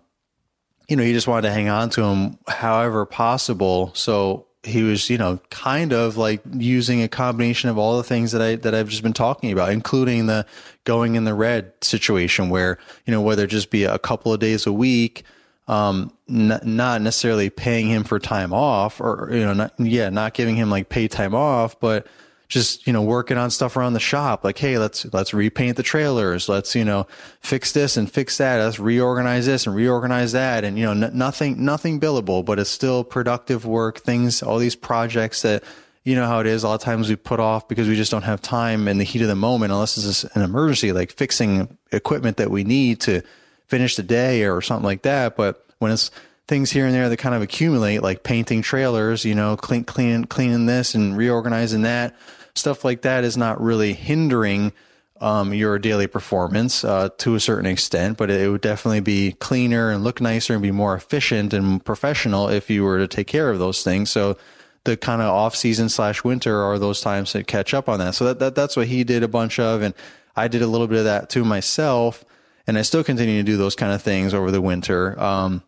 you 0.89 0.97
know, 0.97 1.03
he 1.03 1.13
just 1.13 1.27
wanted 1.27 1.49
to 1.49 1.55
hang 1.55 1.69
on 1.69 1.89
to 1.91 2.03
him 2.03 2.39
however 2.47 3.07
possible. 3.07 3.93
So 3.95 4.47
he 4.63 4.83
was, 4.83 5.09
you 5.09 5.17
know, 5.17 5.41
kind 5.51 5.93
of 5.93 6.17
like 6.17 6.43
using 6.53 7.03
a 7.03 7.09
combination 7.09 7.71
of 7.71 7.79
all 7.79 7.97
the 7.97 8.03
things 8.03 8.33
that 8.33 8.43
I 8.43 8.57
that 8.57 8.75
I've 8.75 8.89
just 8.89 9.03
been 9.03 9.15
talking 9.15 9.51
about, 9.53 9.71
including 9.73 10.27
the 10.27 10.45
going 10.85 11.15
in 11.15 11.25
the 11.25 11.35
red 11.35 11.73
situation 11.83 12.51
where, 12.51 12.79
you 13.07 13.11
know, 13.11 13.23
whether 13.23 13.45
it 13.45 13.51
just 13.51 13.71
be 13.71 13.85
a 13.85 13.99
couple 13.99 14.33
of 14.33 14.41
days 14.41 14.67
a 14.67 14.73
week, 14.73 15.25
um, 15.67 16.13
n- 16.29 16.61
not 16.63 17.01
necessarily 17.01 17.49
paying 17.49 17.89
him 17.89 18.05
for 18.05 18.19
time 18.19 18.53
off 18.53 19.01
or, 19.01 19.31
you 19.33 19.41
know, 19.41 19.55
not, 19.55 19.73
yeah, 19.79 20.11
not 20.11 20.35
giving 20.35 20.57
him 20.57 20.69
like 20.71 20.89
pay 20.89 21.09
time 21.09 21.35
off, 21.35 21.79
but 21.81 22.07
just 22.51 22.85
you 22.87 22.93
know 22.93 23.01
working 23.01 23.39
on 23.39 23.49
stuff 23.49 23.77
around 23.77 23.95
the 23.95 24.01
shop. 24.01 24.45
Like 24.45 24.59
hey 24.59 24.77
let's 24.77 25.07
let's 25.15 25.33
repaint 25.33 25.79
the 25.79 25.83
trailers. 25.83 26.49
Let's 26.49 26.75
you 26.75 26.85
know 26.85 27.07
fix 27.41 27.73
this 27.73 27.97
and 27.97 28.11
fix 28.11 28.37
that. 28.37 28.59
Let's 28.59 28.79
reorganize 28.79 29.47
this 29.47 29.67
and 29.67 29.75
reorganize 29.75 30.33
that. 30.33 30.65
And 30.65 30.77
you 30.77 30.85
know 30.85 31.07
n- 31.07 31.17
nothing 31.17 31.65
nothing 31.65 31.99
billable 31.99 32.45
but 32.45 32.59
it's 32.59 32.69
still 32.69 33.05
productive 33.05 33.65
work 33.65 34.01
things 34.01 34.43
all 34.43 34.59
these 34.59 34.77
projects 34.77 35.43
that 35.43 35.63
you 36.03 36.17
know 36.17 36.27
how 36.27 36.41
it 36.41 36.47
is. 36.47 36.65
A 36.65 36.69
lot 36.69 36.75
of 36.75 36.81
times 36.81 37.09
we 37.09 37.17
put 37.17 37.41
off 37.41 37.69
because 37.69 37.89
we 37.89 37.95
just 37.95 38.11
don't 38.11 38.23
have 38.23 38.43
time 38.43 38.89
in 38.89 38.99
the 38.99 39.05
heat 39.05 39.23
of 39.23 39.29
the 39.29 39.37
moment 39.37 39.73
unless 39.73 39.97
it's 39.97 40.25
an 40.25 40.43
emergency 40.43 40.93
like 40.93 41.13
fixing 41.13 41.79
equipment 41.93 42.37
that 42.39 42.51
we 42.51 42.65
need 42.65 43.01
to 43.03 43.23
finish 43.69 43.95
the 43.95 44.03
day 44.03 44.45
or 44.45 44.61
something 44.61 44.85
like 44.85 45.03
that. 45.03 45.37
But 45.37 45.65
when 45.79 45.93
it's 45.93 46.11
things 46.49 46.73
here 46.73 46.85
and 46.85 46.93
there 46.93 47.09
that 47.09 47.17
kind 47.17 47.37
of 47.37 47.43
accumulate 47.43 48.03
like 48.03 48.25
painting 48.25 48.61
trailers 48.61 49.25
you 49.25 49.37
know 49.37 49.57
clean 49.57 49.85
cleaning 49.85 50.25
cleaning 50.25 50.67
this 50.67 50.97
and 50.97 51.17
reorganizing 51.17 51.83
that 51.83 52.13
stuff 52.61 52.85
like 52.85 53.03
that 53.03 53.25
is 53.25 53.37
not 53.37 53.61
really 53.61 53.95
hindering 53.95 54.73
um, 55.21 55.53
your 55.53 55.79
daily 55.79 56.07
performance 56.07 56.85
uh, 56.85 57.11
to 57.19 57.35
a 57.35 57.41
certain 57.41 57.67
extent, 57.67 58.17
but 58.17 58.31
it 58.31 58.51
would 58.51 58.61
definitely 58.61 59.01
be 59.01 59.33
cleaner 59.33 59.91
and 59.91 60.03
look 60.03 60.21
nicer 60.21 60.55
and 60.55 60.63
be 60.63 60.71
more 60.71 60.95
efficient 60.95 61.53
and 61.53 61.85
professional 61.85 62.49
if 62.49 62.71
you 62.71 62.85
were 62.85 62.99
to 62.99 63.09
take 63.09 63.27
care 63.27 63.51
of 63.51 63.59
those 63.59 63.83
things. 63.83 64.11
So 64.11 64.39
the 64.85 64.97
kind 64.97 65.21
of 65.21 65.29
off 65.29 65.55
season 65.55 65.91
slash 65.91 66.25
winter 66.25 66.63
are 66.63 66.79
those 66.79 67.03
times 67.03 67.33
to 67.33 67.45
catch 67.45 67.75
up 67.75 67.89
on 67.89 67.99
that. 67.99 68.15
So 68.15 68.25
that, 68.27 68.39
that 68.39 68.55
that's 68.55 68.77
what 68.77 68.87
he 68.87 69.05
did 69.05 69.23
a 69.23 69.29
bunch 69.29 69.59
of, 69.59 69.83
and 69.83 69.95
I 70.37 70.49
did 70.49 70.63
a 70.63 70.67
little 70.67 70.87
bit 70.87 70.99
of 70.99 71.05
that 71.05 71.29
too 71.29 71.45
myself, 71.45 72.25
and 72.67 72.79
I 72.79 72.83
still 72.83 73.05
continue 73.05 73.39
to 73.39 73.43
do 73.43 73.59
those 73.59 73.77
kind 73.77 73.93
of 73.93 74.01
things 74.01 74.33
over 74.33 74.51
the 74.51 74.63
winter. 74.63 75.21
Um, 75.21 75.63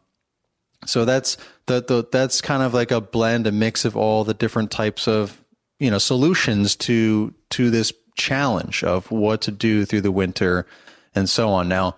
so 0.86 1.04
that's 1.04 1.36
that. 1.66 2.10
That's 2.10 2.40
kind 2.40 2.62
of 2.62 2.74
like 2.74 2.90
a 2.90 3.00
blend, 3.00 3.46
a 3.46 3.52
mix 3.52 3.84
of 3.84 3.96
all 3.96 4.24
the 4.24 4.34
different 4.34 4.70
types 4.70 5.06
of 5.06 5.38
you 5.82 5.90
know 5.90 5.98
solutions 5.98 6.76
to 6.76 7.34
to 7.50 7.70
this 7.70 7.92
challenge 8.16 8.84
of 8.84 9.10
what 9.10 9.40
to 9.42 9.50
do 9.50 9.84
through 9.84 10.02
the 10.02 10.12
winter 10.12 10.66
and 11.14 11.28
so 11.28 11.50
on. 11.50 11.68
Now, 11.68 11.96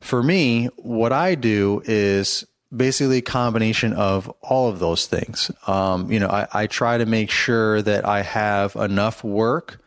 for 0.00 0.22
me, 0.22 0.66
what 0.76 1.12
I 1.12 1.34
do 1.34 1.82
is 1.84 2.44
basically 2.74 3.18
a 3.18 3.22
combination 3.22 3.92
of 3.92 4.32
all 4.40 4.68
of 4.68 4.78
those 4.78 5.06
things. 5.06 5.50
Um, 5.66 6.10
you 6.12 6.20
know, 6.20 6.28
I, 6.28 6.46
I, 6.52 6.66
try 6.66 6.98
to 6.98 7.06
make 7.06 7.30
sure 7.30 7.80
that 7.82 8.06
I 8.06 8.22
have 8.22 8.74
enough 8.76 9.22
work 9.22 9.78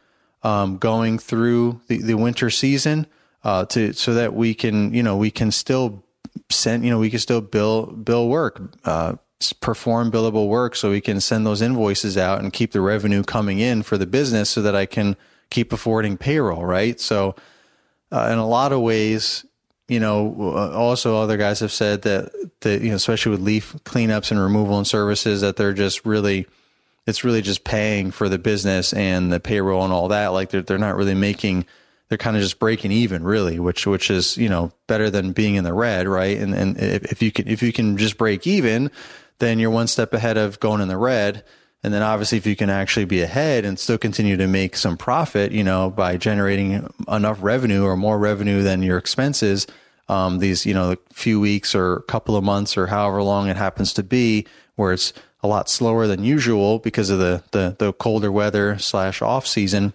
um, 0.44 0.78
going 0.78 1.20
through 1.20 1.82
the, 1.88 2.02
the 2.02 2.16
winter 2.16 2.50
season 2.50 3.06
uh, 3.44 3.66
to 3.66 3.94
so 3.94 4.14
that 4.14 4.34
we 4.34 4.54
can, 4.54 4.94
you 4.94 5.04
know, 5.04 5.18
we 5.18 5.32
can 5.32 5.52
still 5.52 6.04
send, 6.50 6.84
you 6.86 6.90
know, 6.90 7.00
we 7.00 7.10
can 7.10 7.20
still 7.20 7.42
bill, 7.42 7.88
bill 7.88 8.30
work, 8.30 8.62
uh, 8.86 9.16
perform 9.60 10.12
billable 10.12 10.48
work 10.48 10.76
so 10.76 10.90
we 10.90 11.02
can 11.02 11.22
send 11.22 11.46
those 11.46 11.62
invoices 11.62 12.18
out 12.18 12.40
and 12.40 12.52
keep 12.52 12.72
the 12.72 12.82
revenue 12.82 13.24
coming 13.24 13.60
in 13.60 13.84
for 13.84 13.98
the 13.98 14.08
business 14.08 14.50
so 14.50 14.62
that 14.62 14.76
I 14.76 14.86
can 14.86 15.16
keep 15.50 15.72
affording 15.72 16.18
payroll, 16.18 16.66
right? 16.66 17.00
So, 17.00 17.36
uh, 18.12 18.30
in 18.32 18.38
a 18.38 18.48
lot 18.48 18.72
of 18.72 18.82
ways, 18.82 19.46
you 19.88 20.00
know, 20.00 20.36
uh, 20.40 20.72
also 20.72 21.18
other 21.18 21.38
guys 21.38 21.60
have 21.60 21.72
said 21.72 22.02
that, 22.04 22.32
that, 22.62 22.82
you 22.82 22.90
know, 22.90 22.96
especially 22.96 23.32
with 23.32 23.42
leaf 23.42 23.74
cleanups 23.84 24.32
and 24.32 24.40
removal 24.40 24.78
and 24.78 24.88
services, 24.88 25.42
that 25.42 25.56
they're 25.56 25.74
just 25.74 26.06
really, 26.06 26.48
it's 27.06 27.24
really 27.24 27.42
just 27.42 27.64
paying 27.64 28.12
for 28.12 28.28
the 28.28 28.38
business 28.38 28.94
and 28.94 29.32
the 29.32 29.40
payroll 29.40 29.84
and 29.84 29.94
all 29.94 30.10
that. 30.10 30.30
Like 30.30 30.50
they're, 30.50 30.62
they're 30.62 30.78
not 30.78 30.96
really 30.96 31.14
making, 31.14 31.66
they're 32.10 32.18
kind 32.18 32.36
of 32.36 32.44
just 32.44 32.60
breaking 32.60 32.92
even 32.92 33.24
really, 33.24 33.60
which, 33.60 33.88
which 33.88 34.10
is, 34.10 34.38
you 34.38 34.50
know, 34.50 34.72
better 34.88 35.10
than 35.10 35.32
being 35.32 35.56
in 35.56 35.64
the 35.64 35.74
red, 35.74 36.08
right? 36.08 36.38
And, 36.38 36.54
and 36.54 36.78
if, 36.78 37.12
if 37.12 37.22
you 37.22 37.32
can, 37.32 37.48
if 37.48 37.62
you 37.62 37.72
can 37.72 37.98
just 37.98 38.18
break 38.18 38.48
even, 38.48 38.92
then 39.40 39.60
you're 39.60 39.70
one 39.70 39.88
step 39.88 40.14
ahead 40.14 40.38
of 40.38 40.60
going 40.60 40.82
in 40.82 40.88
the 40.88 40.98
red. 40.98 41.44
And 41.84 41.94
then 41.94 42.02
obviously, 42.02 42.38
if 42.40 42.46
you 42.48 42.56
can 42.56 42.70
actually 42.70 43.06
be 43.06 43.22
ahead 43.22 43.64
and 43.64 43.78
still 43.78 43.98
continue 43.98 44.36
to 44.38 44.48
make 44.48 44.76
some 44.76 44.98
profit, 44.98 45.52
you 45.52 45.64
know, 45.64 45.90
by 45.90 46.18
generating 46.18 46.88
enough 47.08 47.38
revenue 47.42 47.84
or 47.84 47.96
more 47.96 48.18
revenue 48.18 48.64
than 48.64 48.82
your 48.82 48.98
expenses, 48.98 49.68
um, 50.10 50.40
these, 50.40 50.66
you 50.66 50.74
know, 50.74 50.96
few 51.14 51.40
weeks 51.40 51.76
or 51.76 52.02
couple 52.02 52.36
of 52.36 52.44
months 52.44 52.78
or 52.78 52.88
however 52.88 53.22
long 53.22 53.48
it 53.48 53.58
happens 53.58 53.94
to 53.94 54.04
be, 54.04 54.48
where 54.76 54.92
it's 54.92 55.14
a 55.44 55.48
lot 55.48 55.70
slower 55.70 56.08
than 56.08 56.24
usual 56.24 56.80
because 56.80 57.10
of 57.10 57.20
the, 57.20 57.44
the, 57.52 57.76
the 57.78 57.94
colder 57.94 58.32
weather 58.32 58.78
slash 58.80 59.22
off 59.22 59.46
season, 59.46 59.94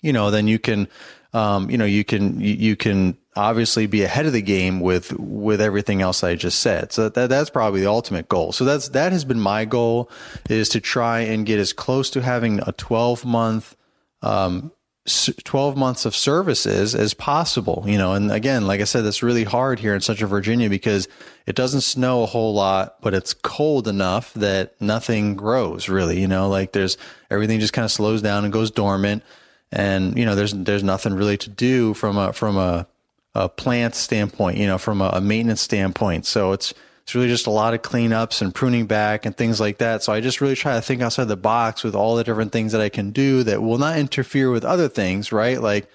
you 0.00 0.12
know, 0.12 0.30
then 0.30 0.48
you 0.48 0.58
can, 0.58 0.88
um, 1.32 1.70
you 1.70 1.78
know, 1.78 1.84
you 1.84 2.04
can, 2.04 2.40
you, 2.40 2.74
can 2.76 3.16
obviously 3.38 3.86
be 3.86 4.02
ahead 4.02 4.26
of 4.26 4.32
the 4.32 4.42
game 4.42 4.80
with 4.80 5.12
with 5.12 5.60
everything 5.60 6.02
else 6.02 6.24
I 6.24 6.34
just 6.34 6.58
said. 6.58 6.92
So 6.92 7.08
that 7.08 7.28
that's 7.28 7.50
probably 7.50 7.80
the 7.80 7.86
ultimate 7.86 8.28
goal. 8.28 8.52
So 8.52 8.64
that's 8.64 8.88
that 8.90 9.12
has 9.12 9.24
been 9.24 9.40
my 9.40 9.64
goal 9.64 10.10
is 10.50 10.68
to 10.70 10.80
try 10.80 11.20
and 11.20 11.46
get 11.46 11.58
as 11.60 11.72
close 11.72 12.10
to 12.10 12.22
having 12.22 12.60
a 12.66 12.72
12 12.72 13.24
month 13.24 13.76
um 14.22 14.72
12 15.08 15.76
months 15.76 16.04
of 16.04 16.14
services 16.14 16.94
as 16.94 17.14
possible, 17.14 17.84
you 17.86 17.96
know. 17.96 18.12
And 18.12 18.30
again, 18.30 18.66
like 18.66 18.80
I 18.80 18.84
said, 18.84 19.02
that's 19.02 19.22
really 19.22 19.44
hard 19.44 19.78
here 19.78 19.94
in 19.94 20.00
Central 20.02 20.28
Virginia 20.28 20.68
because 20.68 21.08
it 21.46 21.56
doesn't 21.56 21.80
snow 21.80 22.22
a 22.22 22.26
whole 22.26 22.52
lot, 22.52 23.00
but 23.00 23.14
it's 23.14 23.32
cold 23.32 23.88
enough 23.88 24.34
that 24.34 24.78
nothing 24.82 25.34
grows 25.34 25.88
really, 25.88 26.20
you 26.20 26.28
know, 26.28 26.48
like 26.48 26.72
there's 26.72 26.98
everything 27.30 27.58
just 27.58 27.72
kind 27.72 27.86
of 27.86 27.90
slows 27.90 28.20
down 28.20 28.44
and 28.44 28.52
goes 28.52 28.70
dormant. 28.70 29.22
And, 29.70 30.16
you 30.18 30.24
know, 30.24 30.34
there's, 30.34 30.52
there's 30.52 30.82
nothing 30.82 31.14
really 31.14 31.36
to 31.38 31.50
do 31.50 31.94
from 31.94 32.16
a, 32.16 32.32
from 32.32 32.56
a 32.56 32.86
a 33.34 33.48
plant 33.48 33.94
standpoint, 33.94 34.58
you 34.58 34.66
know, 34.66 34.78
from 34.78 35.00
a, 35.00 35.10
a 35.14 35.20
maintenance 35.20 35.60
standpoint. 35.60 36.26
So 36.26 36.52
it's 36.52 36.74
it's 37.02 37.14
really 37.14 37.28
just 37.28 37.46
a 37.46 37.50
lot 37.50 37.72
of 37.72 37.80
cleanups 37.80 38.42
and 38.42 38.54
pruning 38.54 38.86
back 38.86 39.24
and 39.24 39.34
things 39.34 39.60
like 39.60 39.78
that. 39.78 40.02
So 40.02 40.12
I 40.12 40.20
just 40.20 40.42
really 40.42 40.54
try 40.56 40.74
to 40.74 40.82
think 40.82 41.00
outside 41.00 41.24
the 41.24 41.36
box 41.36 41.82
with 41.82 41.94
all 41.94 42.16
the 42.16 42.24
different 42.24 42.52
things 42.52 42.72
that 42.72 42.82
I 42.82 42.90
can 42.90 43.12
do 43.12 43.42
that 43.44 43.62
will 43.62 43.78
not 43.78 43.96
interfere 43.98 44.50
with 44.50 44.62
other 44.62 44.88
things, 44.88 45.32
right? 45.32 45.58
Like 45.58 45.88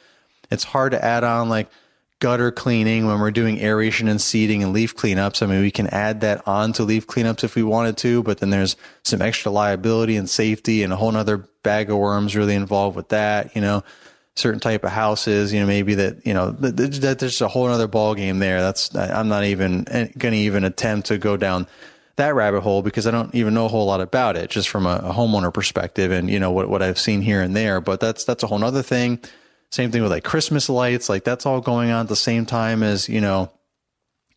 it's 0.50 0.64
hard 0.64 0.94
to 0.94 1.04
add 1.04 1.24
on 1.24 1.50
like 1.50 1.70
gutter 2.24 2.54
cleaning 2.54 3.06
when 3.06 3.20
we're 3.20 3.32
doing 3.32 3.60
aeration 3.60 4.08
and 4.08 4.22
seeding 4.22 4.64
and 4.64 4.72
leaf 4.72 4.96
cleanups. 4.96 5.44
I 5.44 5.46
mean, 5.46 5.60
we 5.60 5.72
can 5.72 5.88
add 5.88 6.22
that 6.22 6.48
on 6.48 6.72
to 6.74 6.84
leaf 6.84 7.06
cleanups 7.06 7.44
if 7.44 7.54
we 7.54 7.64
wanted 7.64 7.98
to, 7.98 8.24
but 8.24 8.38
then 8.38 8.50
there's 8.50 8.78
some 9.04 9.22
extra 9.22 9.52
liability 9.52 10.16
and 10.16 10.30
safety 10.30 10.84
and 10.84 10.94
a 10.94 10.96
whole 10.96 11.14
other 11.18 11.40
bag 11.64 11.90
of 11.90 11.98
worms 11.98 12.34
really 12.34 12.56
involved 12.56 12.96
with 12.96 13.10
that, 13.10 13.54
you 13.58 13.62
know 13.62 13.84
certain 14.36 14.60
type 14.60 14.84
of 14.84 14.90
houses, 14.90 15.54
you 15.54 15.60
know, 15.60 15.68
maybe 15.68 15.94
that, 15.94 16.26
you 16.26 16.34
know, 16.34 16.50
that, 16.50 16.76
that 16.76 17.20
there's 17.20 17.40
a 17.40 17.48
whole 17.48 17.68
other 17.68 17.88
ball 17.88 18.16
game 18.16 18.40
there. 18.40 18.62
That's, 18.62 18.96
I'm 18.96 19.28
not 19.28 19.44
even 19.44 19.88
eh, 19.90 20.08
going 20.18 20.32
to 20.32 20.40
even 20.40 20.64
attempt 20.64 21.10
to 21.10 21.20
go 21.20 21.38
down 21.38 21.68
that 22.16 22.34
rabbit 22.34 22.62
hole 22.62 22.82
because 22.82 23.06
I 23.06 23.12
don't 23.12 23.36
even 23.36 23.54
know 23.54 23.66
a 23.66 23.70
whole 23.70 23.86
lot 23.86 24.02
about 24.02 24.36
it 24.36 24.50
just 24.50 24.70
from 24.70 24.88
a, 24.88 24.96
a, 25.04 25.14
homeowner 25.14 25.54
perspective 25.54 26.12
and, 26.12 26.32
you 26.32 26.40
know, 26.40 26.52
what, 26.52 26.68
what 26.68 26.82
I've 26.82 26.98
seen 26.98 27.22
here 27.22 27.44
and 27.44 27.56
there, 27.56 27.80
but 27.80 28.00
that's, 28.00 28.24
that's 28.24 28.42
a 28.42 28.48
whole 28.48 28.64
other 28.64 28.82
thing. 28.82 29.20
Same 29.74 29.90
thing 29.90 30.04
with 30.04 30.12
like 30.12 30.24
Christmas 30.24 30.70
lights, 30.70 31.10
like 31.10 31.24
that's 31.24 31.48
all 31.48 31.60
going 31.60 31.90
on 31.90 32.02
at 32.02 32.08
the 32.08 32.16
same 32.16 32.46
time 32.46 32.84
as, 32.84 33.10
you 33.10 33.20
know, 33.20 33.52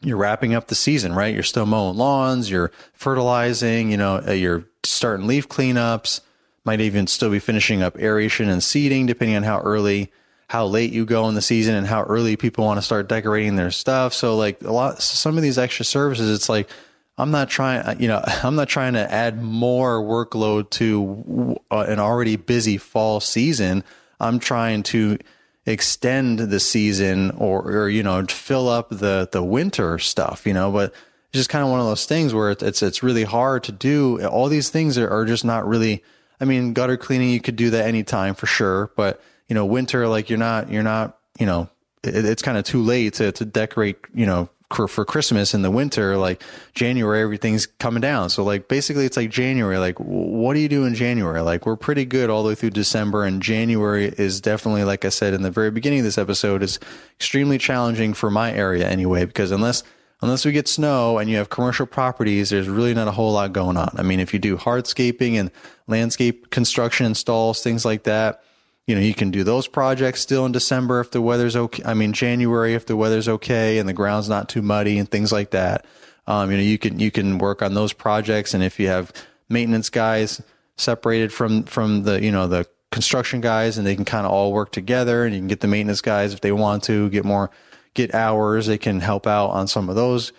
you're 0.01 0.17
wrapping 0.17 0.55
up 0.55 0.69
the 0.69 0.75
season, 0.75 1.13
right? 1.13 1.35
You're 1.35 1.43
still 1.43 1.67
mowing 1.67 1.99
lawns, 1.99 2.51
you're 2.51 2.73
fertilizing, 2.95 3.91
you 3.91 3.99
know, 3.99 4.23
uh, 4.27 4.33
you're 4.33 4.65
starting 4.83 5.27
leaf 5.27 5.47
cleanups 5.47 6.23
might 6.65 6.81
even 6.81 7.07
still 7.07 7.29
be 7.29 7.39
finishing 7.39 7.83
up 7.83 7.99
aeration 7.99 8.49
and 8.49 8.63
seeding, 8.63 9.05
depending 9.05 9.37
on 9.37 9.43
how 9.43 9.61
early, 9.61 10.11
how 10.49 10.65
late 10.65 10.91
you 10.91 11.05
go 11.05 11.29
in 11.29 11.35
the 11.35 11.43
season 11.43 11.75
and 11.75 11.87
how 11.87 12.03
early 12.05 12.37
people 12.37 12.65
want 12.65 12.79
to 12.79 12.83
start 12.83 13.07
decorating 13.07 13.57
their 13.57 13.71
stuff. 13.71 14.15
So 14.15 14.37
like 14.39 14.63
a 14.63 14.73
lot, 14.73 15.03
some 15.03 15.37
of 15.37 15.43
these 15.43 15.59
extra 15.59 15.85
services, 15.85 16.35
it's 16.35 16.49
like, 16.49 16.71
I'm 17.19 17.31
not 17.31 17.51
trying, 17.51 18.01
you 18.01 18.09
know, 18.09 18.23
I'm 18.43 18.55
not 18.55 18.71
trying 18.71 18.95
to 18.95 19.13
add 19.13 19.43
more 19.43 20.01
workload 20.01 20.71
to 20.71 21.61
uh, 21.71 21.85
an 21.87 21.99
already 21.99 22.37
busy 22.37 22.79
fall 22.79 23.21
season. 23.21 23.85
I'm 24.21 24.39
trying 24.39 24.83
to 24.85 25.19
extend 25.67 26.39
the 26.39 26.61
season 26.61 27.33
or, 27.33 27.63
or, 27.63 27.89
you 27.89 28.03
know, 28.03 28.25
fill 28.25 28.69
up 28.69 28.89
the, 28.91 29.29
the 29.31 29.43
winter 29.43 29.99
stuff, 29.99 30.47
you 30.47 30.55
know, 30.55 30.71
but 30.71 30.93
it's 31.31 31.41
just 31.41 31.51
kind 31.51 31.65
of 31.65 31.71
one 31.71 31.81
of 31.81 31.87
those 31.87 32.07
things 32.07 32.33
where 32.33 32.51
it's, 32.51 32.83
it's 32.83 33.03
really 33.03 33.25
hard 33.25 33.65
to 33.65 33.73
do. 33.73 34.25
All 34.27 34.49
these 34.49 34.71
things 34.71 34.97
are, 34.97 35.09
are 35.09 35.25
just 35.25 35.45
not 35.45 35.67
really, 35.67 36.05
I 36.41 36.45
mean, 36.45 36.73
gutter 36.73 36.97
cleaning, 36.97 37.31
you 37.31 37.41
could 37.41 37.57
do 37.57 37.71
that 37.71 37.87
anytime 37.87 38.35
for 38.35 38.47
sure. 38.47 38.93
But, 38.97 39.21
you 39.49 39.55
know, 39.55 39.67
winter, 39.67 40.07
like 40.07 40.31
you're 40.31 40.39
not, 40.39 40.71
you're 40.71 40.85
not, 40.85 41.19
you 41.39 41.47
know, 41.47 41.69
it, 42.05 42.25
it's 42.25 42.43
kind 42.43 42.57
of 42.57 42.65
too 42.65 42.83
late 42.83 43.15
to, 43.15 43.33
to 43.33 43.45
decorate, 43.45 43.99
you 44.15 44.27
know, 44.27 44.49
for, 44.73 44.89
for 44.89 45.05
Christmas 45.05 45.55
in 45.55 45.63
the 45.63 45.71
winter, 45.71 46.17
like 46.17 46.43
January, 46.75 47.23
everything's 47.23 47.67
coming 47.67 48.01
down. 48.01 48.31
So 48.31 48.43
like 48.43 48.69
basically 48.69 49.07
it's 49.07 49.17
like 49.17 49.31
January, 49.31 49.79
like 49.79 49.99
what 49.99 50.55
do 50.55 50.61
you 50.61 50.69
do 50.69 50.85
in 50.85 50.95
January? 50.95 51.41
Like 51.41 51.67
we're 51.67 51.77
pretty 51.77 52.05
good 52.05 52.31
all 52.31 52.43
the 52.43 52.49
way 52.49 52.55
through 52.55 52.71
December 52.71 53.25
and 53.25 53.41
January 53.41 54.07
is 54.19 54.41
definitely, 54.41 54.85
like 54.85 55.05
I 55.05 55.11
said 55.11 55.35
in 55.35 55.43
the 55.43 55.51
very 55.51 55.71
beginning 55.71 56.01
of 56.01 56.05
this 56.05 56.19
episode 56.19 56.63
is 56.63 56.81
extremely 57.17 57.59
challenging 57.59 58.13
for 58.13 58.31
my 58.31 58.53
area 58.53 58.89
anyway, 58.89 59.25
because 59.25 59.53
unless 59.53 59.83
unless 60.23 60.45
we 60.45 60.53
get 60.53 60.67
snow 60.67 61.19
and 61.19 61.29
you 61.29 61.37
have 61.37 61.51
commercial 61.51 61.87
properties, 61.87 62.51
there's 62.51 62.69
really 62.69 62.95
not 62.95 63.07
a 63.07 63.13
whole 63.13 63.33
lot 63.33 63.53
going 63.53 63.77
on. 63.77 63.95
I 63.97 64.03
mean, 64.03 64.19
if 64.19 64.33
you 64.33 64.41
do 64.41 64.57
hardscaping 64.57 65.35
and 65.35 65.51
landscape 65.87 66.51
construction 66.51 67.07
installs, 67.07 67.63
things 67.63 67.85
like 67.85 68.05
that, 68.05 68.43
you 68.87 68.95
know, 68.95 69.01
you 69.01 69.15
can 69.15 69.31
do 69.31 69.43
those 69.43 69.67
projects 69.67 70.21
still 70.21 70.47
in 70.47 70.53
December 70.53 71.01
if 71.01 71.11
the 71.11 71.21
weather's 71.21 71.57
okay. 71.57 71.83
I 71.85 71.95
mean, 71.95 72.13
January 72.13 72.75
if 72.75 72.87
the 72.87 72.97
weather's 72.97 73.29
okay 73.29 73.79
and 73.79 73.89
the 73.89 73.93
ground's 73.93 74.29
not 74.29 74.49
too 74.49 74.63
muddy 74.63 74.99
and 74.99 75.11
things 75.11 75.33
like 75.33 75.51
that. 75.51 75.85
Um, 76.27 76.51
you 76.51 76.57
know, 76.57 76.63
you 76.63 76.79
can 76.79 76.99
you 76.99 77.11
can 77.11 77.39
work 77.39 77.63
on 77.63 77.75
those 77.75 77.93
projects, 77.93 78.55
and 78.55 78.63
if 78.63 78.79
you 78.79 78.89
have 78.89 79.13
maintenance 79.49 79.91
guys 79.91 80.41
separated 80.77 81.33
from 81.33 81.65
from 81.65 82.05
the 82.05 82.23
you 82.23 82.31
know 82.31 82.47
the 82.47 82.67
construction 82.93 83.41
guys, 83.41 83.77
and 83.77 83.87
they 83.87 83.97
can 83.97 84.05
kind 84.05 84.27
of 84.27 84.33
all 84.33 84.53
work 84.53 84.71
together, 84.71 85.25
and 85.25 85.35
you 85.35 85.41
can 85.41 85.49
get 85.49 85.61
the 85.61 85.69
maintenance 85.69 86.01
guys 86.01 86.33
if 86.33 86.41
they 86.41 86.53
want 86.53 86.85
to 86.85 87.11
get 87.11 87.25
more 87.25 87.51
get 87.95 88.15
hours. 88.15 88.67
They 88.67 88.79
can 88.79 89.01
help 89.01 89.27
out 89.27 89.49
on 89.49 89.67
some 89.67 89.89
of 89.89 89.97
those 89.97 90.33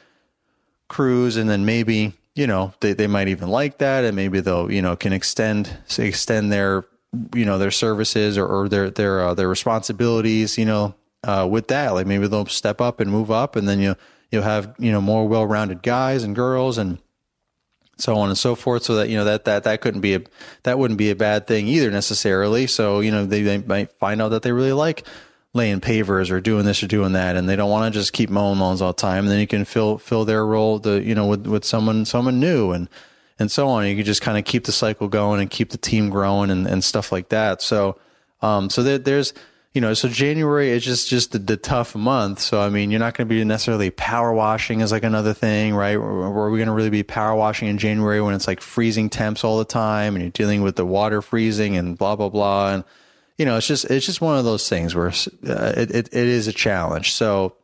crews, 0.87 1.35
and 1.35 1.49
then 1.49 1.65
maybe 1.65 2.13
you 2.33 2.47
know 2.47 2.73
they, 2.79 2.93
they 2.93 3.07
might 3.07 3.27
even 3.27 3.49
like 3.49 3.79
that, 3.79 4.05
and 4.05 4.15
maybe 4.15 4.39
they'll 4.39 4.71
you 4.71 4.81
know 4.81 4.95
can 4.95 5.11
extend 5.11 5.69
extend 5.97 6.51
their 6.51 6.85
you 7.35 7.45
know 7.45 7.57
their 7.57 7.71
services 7.71 8.37
or, 8.37 8.45
or 8.45 8.69
their 8.69 8.89
their 8.89 9.21
uh, 9.21 9.33
their 9.33 9.47
responsibilities. 9.47 10.57
You 10.57 10.65
know 10.65 10.95
uh, 11.23 11.47
with 11.49 11.67
that, 11.67 11.93
like 11.93 12.07
maybe 12.07 12.27
they'll 12.27 12.45
step 12.45 12.81
up 12.81 12.99
and 12.99 13.11
move 13.11 13.31
up, 13.31 13.55
and 13.55 13.67
then 13.67 13.79
you 13.79 13.95
you'll 14.31 14.43
have 14.43 14.75
you 14.79 14.91
know 14.91 15.01
more 15.01 15.27
well 15.27 15.45
rounded 15.45 15.83
guys 15.83 16.23
and 16.23 16.35
girls 16.35 16.77
and 16.77 16.99
so 17.99 18.15
on 18.15 18.29
and 18.29 18.37
so 18.37 18.53
forth 18.53 18.83
so 18.83 18.95
that 18.95 19.09
you 19.09 19.17
know 19.17 19.25
that 19.25 19.45
that 19.45 19.63
that 19.63 19.81
couldn't 19.81 20.01
be 20.01 20.13
a 20.13 20.21
that 20.63 20.77
wouldn't 20.77 20.99
be 20.99 21.09
a 21.09 21.15
bad 21.15 21.47
thing 21.47 21.67
either 21.67 21.89
necessarily 21.89 22.67
so 22.67 22.99
you 22.99 23.09
know 23.09 23.25
they, 23.25 23.41
they 23.41 23.57
might 23.57 23.91
find 23.93 24.21
out 24.21 24.29
that 24.29 24.43
they 24.43 24.51
really 24.51 24.71
like 24.71 25.03
laying 25.57 25.81
pavers 25.81 26.31
or 26.31 26.39
doing 26.39 26.63
this 26.63 26.81
or 26.81 26.87
doing 26.87 27.13
that, 27.13 27.35
and 27.35 27.49
they 27.49 27.55
don't 27.57 27.69
want 27.69 27.91
to 27.91 27.99
just 27.99 28.13
keep 28.13 28.29
mowing 28.29 28.59
lawns 28.59 28.81
all 28.81 28.93
the 28.93 29.01
time. 29.01 29.25
And 29.25 29.31
then 29.31 29.39
you 29.39 29.47
can 29.47 29.65
fill 29.65 29.97
fill 29.97 30.23
their 30.23 30.45
role, 30.45 30.79
the 30.79 31.01
you 31.03 31.15
know, 31.15 31.27
with 31.27 31.45
with 31.45 31.65
someone 31.65 32.05
someone 32.05 32.39
new 32.39 32.71
and 32.71 32.87
and 33.39 33.51
so 33.51 33.67
on. 33.69 33.85
You 33.87 33.95
can 33.95 34.05
just 34.05 34.21
kind 34.21 34.37
of 34.37 34.45
keep 34.45 34.65
the 34.65 34.71
cycle 34.71 35.07
going 35.07 35.41
and 35.41 35.49
keep 35.49 35.69
the 35.71 35.77
team 35.77 36.09
growing 36.09 36.49
and, 36.49 36.67
and 36.67 36.83
stuff 36.83 37.11
like 37.11 37.29
that. 37.29 37.61
So 37.61 37.99
um 38.41 38.69
so 38.69 38.83
there, 38.83 38.97
there's 38.97 39.33
you 39.73 39.81
know 39.81 39.93
so 39.93 40.07
January 40.07 40.69
is 40.69 40.83
just 40.83 41.09
just 41.09 41.31
the, 41.31 41.39
the 41.39 41.57
tough 41.57 41.95
month. 41.95 42.39
So 42.39 42.61
I 42.61 42.69
mean 42.69 42.91
you're 42.91 42.99
not 42.99 43.15
going 43.15 43.27
to 43.27 43.33
be 43.33 43.43
necessarily 43.43 43.89
power 43.91 44.33
washing 44.33 44.81
is 44.81 44.91
like 44.91 45.03
another 45.03 45.33
thing, 45.33 45.75
right? 45.75 45.95
Are 45.95 46.49
we 46.49 46.57
going 46.57 46.67
to 46.67 46.73
really 46.73 46.89
be 46.89 47.03
power 47.03 47.35
washing 47.35 47.67
in 47.67 47.77
January 47.77 48.21
when 48.21 48.33
it's 48.33 48.47
like 48.47 48.61
freezing 48.61 49.09
temps 49.09 49.43
all 49.43 49.57
the 49.57 49.65
time 49.65 50.15
and 50.15 50.23
you're 50.23 50.31
dealing 50.31 50.61
with 50.61 50.75
the 50.75 50.85
water 50.85 51.21
freezing 51.21 51.77
and 51.77 51.97
blah 51.97 52.15
blah 52.15 52.29
blah 52.29 52.73
and 52.73 52.83
you 53.37 53.45
know, 53.45 53.57
it's 53.57 53.67
just 53.67 53.85
it's 53.85 54.05
just 54.05 54.19
one 54.19 54.37
of 54.37 54.45
those 54.45 54.67
things 54.67 54.95
where 54.95 55.09
uh, 55.09 55.73
it, 55.77 55.91
it, 55.91 56.09
it 56.11 56.27
is 56.27 56.47
a 56.47 56.53
challenge. 56.53 57.13
So 57.13 57.55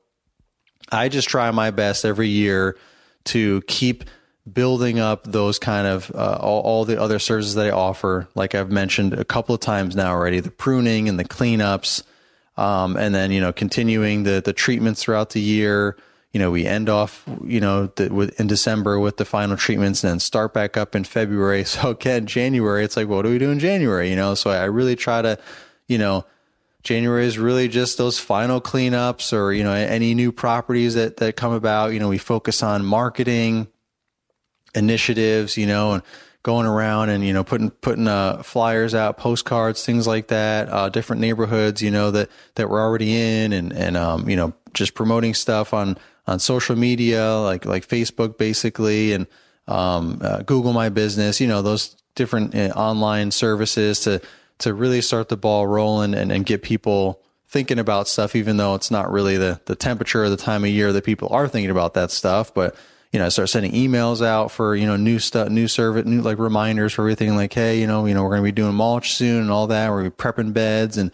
I 0.92 1.10
just 1.10 1.28
try 1.28 1.50
my 1.52 1.72
best 1.72 2.06
every 2.06 2.28
year 2.28 2.78
to 3.26 3.62
keep 3.68 4.04
building 4.52 5.00
up 5.00 5.24
those 5.24 5.58
kind 5.58 5.88
of 5.88 6.12
uh, 6.14 6.38
all, 6.42 6.62
all, 6.62 6.86
the 6.86 7.00
other 7.00 7.20
services 7.20 7.56
that 7.56 7.68
I 7.68 7.72
offer. 7.72 8.28
Like 8.36 8.56
I've 8.56 8.72
mentioned 8.72 9.14
a 9.14 9.24
couple 9.24 9.56
of 9.56 9.62
times 9.62 9.96
now 9.96 10.12
already, 10.12 10.40
the 10.40 10.52
pruning 10.52 11.08
and 11.08 11.18
the 11.18 11.24
cleanups, 11.24 12.04
um, 12.58 12.98
and 12.98 13.16
then 13.16 13.32
you 13.32 13.40
know 13.40 13.54
continuing 13.54 14.24
the 14.24 14.42
the 14.44 14.54
treatments 14.54 15.04
throughout 15.04 15.32
the 15.32 15.42
year. 15.42 15.98
you 16.34 16.40
know, 16.40 16.50
we 16.50 16.66
end 16.66 16.90
off, 16.90 17.24
you 17.46 17.62
know, 17.62 17.86
the, 17.96 18.12
with, 18.12 18.40
in 18.40 18.48
December 18.48 18.98
with 18.98 19.18
the 19.18 19.26
final 19.26 19.56
treatments 19.56 20.04
and 20.04 20.14
then 20.14 20.20
start 20.20 20.52
back 20.52 20.76
up 20.76 20.96
in 20.96 21.04
February. 21.04 21.64
So 21.68 21.92
again, 21.92 22.26
January, 22.26 22.84
it's 22.84 22.98
like, 22.98 23.08
what 23.08 23.22
do 23.22 23.30
we 23.30 23.38
do 23.38 23.52
in 23.52 23.60
January? 23.60 24.10
You 24.10 24.16
know, 24.16 24.34
so 24.34 24.50
I 24.50 24.64
really 24.64 24.96
try 24.96 25.22
to, 25.22 25.38
you 25.88 26.00
know, 26.00 26.26
January 26.82 27.28
is 27.28 27.38
really 27.38 27.68
just 27.68 28.00
those 28.00 28.20
final 28.20 28.60
cleanups 28.60 29.32
or, 29.32 29.54
you 29.54 29.64
know, 29.64 29.74
any 29.74 30.16
new 30.16 30.32
properties 30.32 30.96
that, 30.96 31.18
that 31.18 31.36
come 31.36 31.54
about. 31.54 31.94
You 31.94 32.00
know, 32.00 32.10
we 32.10 32.18
focus 32.18 32.64
on 32.64 32.84
marketing 32.84 33.68
initiatives, 34.76 35.58
you 35.58 35.68
know, 35.68 35.94
and 35.94 36.04
going 36.44 36.66
around 36.66 37.10
and, 37.10 37.24
you 37.24 37.34
know, 37.34 37.44
putting, 37.44 37.70
putting, 37.70 38.08
uh, 38.08 38.44
flyers 38.44 38.94
out, 38.94 39.18
postcards, 39.18 39.86
things 39.86 40.06
like 40.06 40.28
that, 40.28 40.68
uh, 40.70 40.90
different 40.90 41.22
neighborhoods, 41.22 41.82
you 41.82 41.92
know, 41.92 42.12
that, 42.12 42.30
that 42.56 42.70
we're 42.70 42.82
already 42.82 43.16
in 43.16 43.54
and, 43.54 43.72
and, 43.72 43.96
um, 43.96 44.28
you 44.30 44.36
know, 44.36 44.54
just 44.74 44.94
promoting 44.94 45.34
stuff 45.34 45.74
on, 45.74 45.98
on 46.28 46.40
social 46.40 46.76
media, 46.76 47.36
like 47.36 47.66
like 47.66 47.88
Facebook, 47.88 48.38
basically, 48.38 49.14
and 49.14 49.28
um, 49.68 50.20
uh, 50.22 50.42
Google 50.44 50.74
My 50.74 50.90
Business. 50.90 51.42
You 51.42 51.48
know 51.48 51.62
those 51.62 51.96
different 52.16 52.56
uh, 52.56 52.70
online 52.76 53.32
services 53.32 54.02
to 54.02 54.22
to 54.60 54.74
really 54.74 55.02
start 55.02 55.30
the 55.30 55.38
ball 55.38 55.68
rolling 55.68 56.14
and, 56.14 56.32
and 56.32 56.46
get 56.46 56.62
people 56.62 57.22
thinking 57.48 57.80
about 57.80 58.08
stuff, 58.08 58.36
even 58.36 58.58
though 58.58 58.76
it's 58.76 58.92
not 58.92 59.12
really 59.12 59.38
the 59.38 59.60
the 59.66 59.76
temperature 59.76 60.24
or 60.24 60.30
the 60.30 60.38
time 60.38 60.64
of 60.64 60.70
year 60.70 60.94
that 60.94 61.04
people 61.04 61.28
are 61.32 61.48
thinking 61.48 61.72
about 61.72 61.94
that 61.96 62.12
stuff. 62.12 62.54
But 62.54 62.76
you 63.14 63.20
know, 63.20 63.28
I 63.28 63.30
start 63.30 63.48
sending 63.48 63.72
emails 63.72 64.26
out 64.26 64.52
for 64.52 64.76
you 64.76 64.86
know 64.86 64.98
new 64.98 65.20
stuff, 65.20 65.48
new 65.48 65.70
service, 65.70 66.06
new 66.06 66.22
like 66.22 66.40
reminders 66.40 66.92
for 66.92 67.04
everything. 67.04 67.38
Like, 67.38 67.54
hey, 67.54 67.80
you 67.80 67.88
know, 67.88 68.06
you 68.06 68.14
know, 68.14 68.24
we're 68.24 68.30
going 68.30 68.42
to 68.42 68.48
be 68.48 68.52
doing 68.52 68.76
mulch 68.76 69.14
soon 69.14 69.42
and 69.42 69.52
all 69.52 69.68
that. 69.68 69.90
We're 69.90 70.02
going 70.02 70.12
to 70.12 70.18
be 70.18 70.22
prepping 70.22 70.54
beds 70.54 70.98
and 70.98 71.12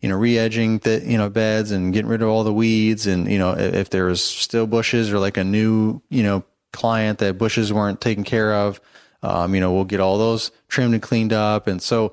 you 0.00 0.08
know, 0.08 0.16
re-edging 0.16 0.78
the, 0.78 1.02
you 1.04 1.18
know, 1.18 1.28
beds 1.28 1.70
and 1.70 1.92
getting 1.92 2.08
rid 2.08 2.22
of 2.22 2.28
all 2.28 2.44
the 2.44 2.52
weeds. 2.52 3.06
And, 3.06 3.30
you 3.30 3.38
know, 3.38 3.52
if 3.52 3.90
there's 3.90 4.22
still 4.22 4.66
bushes 4.66 5.12
or 5.12 5.18
like 5.18 5.36
a 5.36 5.44
new, 5.44 6.02
you 6.10 6.22
know, 6.22 6.44
client 6.72 7.18
that 7.18 7.38
bushes 7.38 7.72
weren't 7.72 8.00
taken 8.00 8.22
care 8.22 8.54
of, 8.54 8.80
um, 9.22 9.54
you 9.54 9.60
know, 9.60 9.72
we'll 9.72 9.84
get 9.84 10.00
all 10.00 10.18
those 10.18 10.52
trimmed 10.68 10.94
and 10.94 11.02
cleaned 11.02 11.32
up. 11.32 11.66
And 11.66 11.80
so 11.80 12.12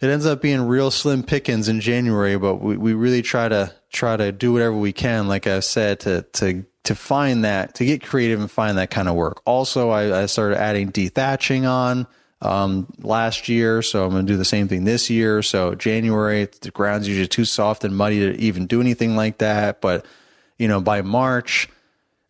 it 0.00 0.08
ends 0.08 0.26
up 0.26 0.42
being 0.42 0.62
real 0.62 0.90
slim 0.90 1.22
pickings 1.22 1.68
in 1.68 1.80
January, 1.80 2.36
but 2.36 2.56
we, 2.56 2.76
we 2.76 2.92
really 2.92 3.22
try 3.22 3.48
to 3.48 3.72
try 3.92 4.16
to 4.16 4.32
do 4.32 4.52
whatever 4.52 4.76
we 4.76 4.92
can, 4.92 5.28
like 5.28 5.46
I 5.46 5.60
said, 5.60 6.00
to, 6.00 6.22
to, 6.32 6.66
to 6.84 6.94
find 6.94 7.44
that, 7.44 7.74
to 7.76 7.84
get 7.84 8.02
creative 8.02 8.40
and 8.40 8.50
find 8.50 8.78
that 8.78 8.90
kind 8.90 9.08
of 9.08 9.14
work. 9.14 9.42
Also, 9.44 9.90
I, 9.90 10.22
I 10.22 10.26
started 10.26 10.58
adding 10.58 10.92
dethatching 10.92 11.68
on, 11.68 12.06
um, 12.42 12.86
last 13.00 13.48
year. 13.48 13.80
So 13.82 14.04
I'm 14.04 14.10
going 14.10 14.26
to 14.26 14.32
do 14.32 14.36
the 14.36 14.44
same 14.44 14.68
thing 14.68 14.84
this 14.84 15.08
year. 15.08 15.42
So 15.42 15.74
January, 15.74 16.46
the 16.60 16.70
ground's 16.70 17.08
usually 17.08 17.26
too 17.26 17.46
soft 17.46 17.84
and 17.84 17.96
muddy 17.96 18.20
to 18.20 18.38
even 18.38 18.66
do 18.66 18.80
anything 18.80 19.16
like 19.16 19.38
that. 19.38 19.80
But, 19.80 20.04
you 20.58 20.68
know, 20.68 20.80
by 20.80 21.02
March, 21.02 21.68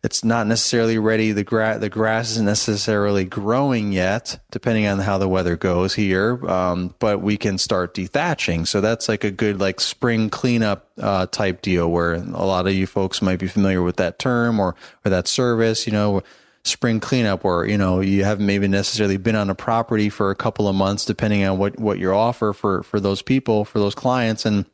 it's 0.05 0.23
not 0.23 0.45
necessarily 0.45 0.99
ready. 0.99 1.31
The 1.31 1.43
grass, 1.43 1.79
the 1.79 1.89
grass 1.89 2.29
isn't 2.29 2.45
necessarily 2.45 3.25
growing 3.25 3.91
yet, 3.91 4.39
depending 4.51 4.85
on 4.85 4.99
how 4.99 5.17
the 5.17 5.27
weather 5.27 5.57
goes 5.57 5.95
here. 5.95 6.47
Um, 6.47 6.93
but 6.99 7.21
we 7.21 7.37
can 7.37 7.57
start 7.57 7.95
dethatching. 7.95 8.67
So 8.67 8.81
that's 8.81 9.09
like 9.09 9.23
a 9.23 9.31
good, 9.31 9.59
like 9.59 9.79
spring 9.79 10.29
cleanup, 10.29 10.87
uh, 11.01 11.25
type 11.25 11.63
deal 11.63 11.89
where 11.89 12.13
a 12.13 12.45
lot 12.45 12.67
of 12.67 12.73
you 12.75 12.85
folks 12.85 13.19
might 13.19 13.39
be 13.39 13.47
familiar 13.47 13.81
with 13.81 13.95
that 13.95 14.19
term 14.19 14.59
or, 14.59 14.75
or 15.03 15.09
that 15.09 15.27
service, 15.27 15.87
you 15.87 15.93
know, 15.93 16.21
spring 16.63 16.99
cleanup 16.99 17.43
where 17.43 17.65
you 17.65 17.77
know 17.77 17.99
you 17.99 18.23
haven't 18.23 18.45
maybe 18.45 18.67
necessarily 18.67 19.17
been 19.17 19.35
on 19.35 19.51
a 19.51 19.55
property 19.55 20.09
for 20.09 20.31
a 20.31 20.35
couple 20.35 20.67
of 20.67 20.75
months 20.75 21.05
depending 21.05 21.43
on 21.43 21.59
what 21.59 21.79
what 21.79 21.99
your 21.99 22.11
offer 22.11 22.53
for 22.53 22.81
for 22.81 22.99
those 22.99 23.21
people 23.21 23.63
for 23.63 23.77
those 23.77 23.93
clients 23.93 24.47
and 24.47 24.65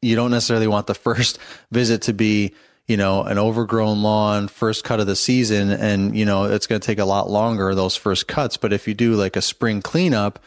you 0.00 0.14
don't 0.14 0.30
necessarily 0.30 0.68
want 0.68 0.86
the 0.86 0.94
first 1.08 1.40
visit 1.72 2.00
to 2.02 2.12
be 2.12 2.54
you 2.88 2.96
know 2.96 3.22
an 3.22 3.38
overgrown 3.38 4.02
lawn 4.02 4.48
first 4.48 4.82
cut 4.82 4.98
of 4.98 5.06
the 5.06 5.14
season 5.14 5.70
and 5.70 6.16
you 6.16 6.24
know 6.24 6.44
it's 6.44 6.66
going 6.66 6.80
to 6.80 6.86
take 6.86 6.98
a 6.98 7.04
lot 7.04 7.30
longer 7.30 7.74
those 7.74 7.94
first 7.94 8.26
cuts. 8.26 8.56
But 8.56 8.72
if 8.72 8.88
you 8.88 8.94
do 8.94 9.14
like 9.14 9.36
a 9.36 9.42
spring 9.42 9.80
cleanup 9.80 10.40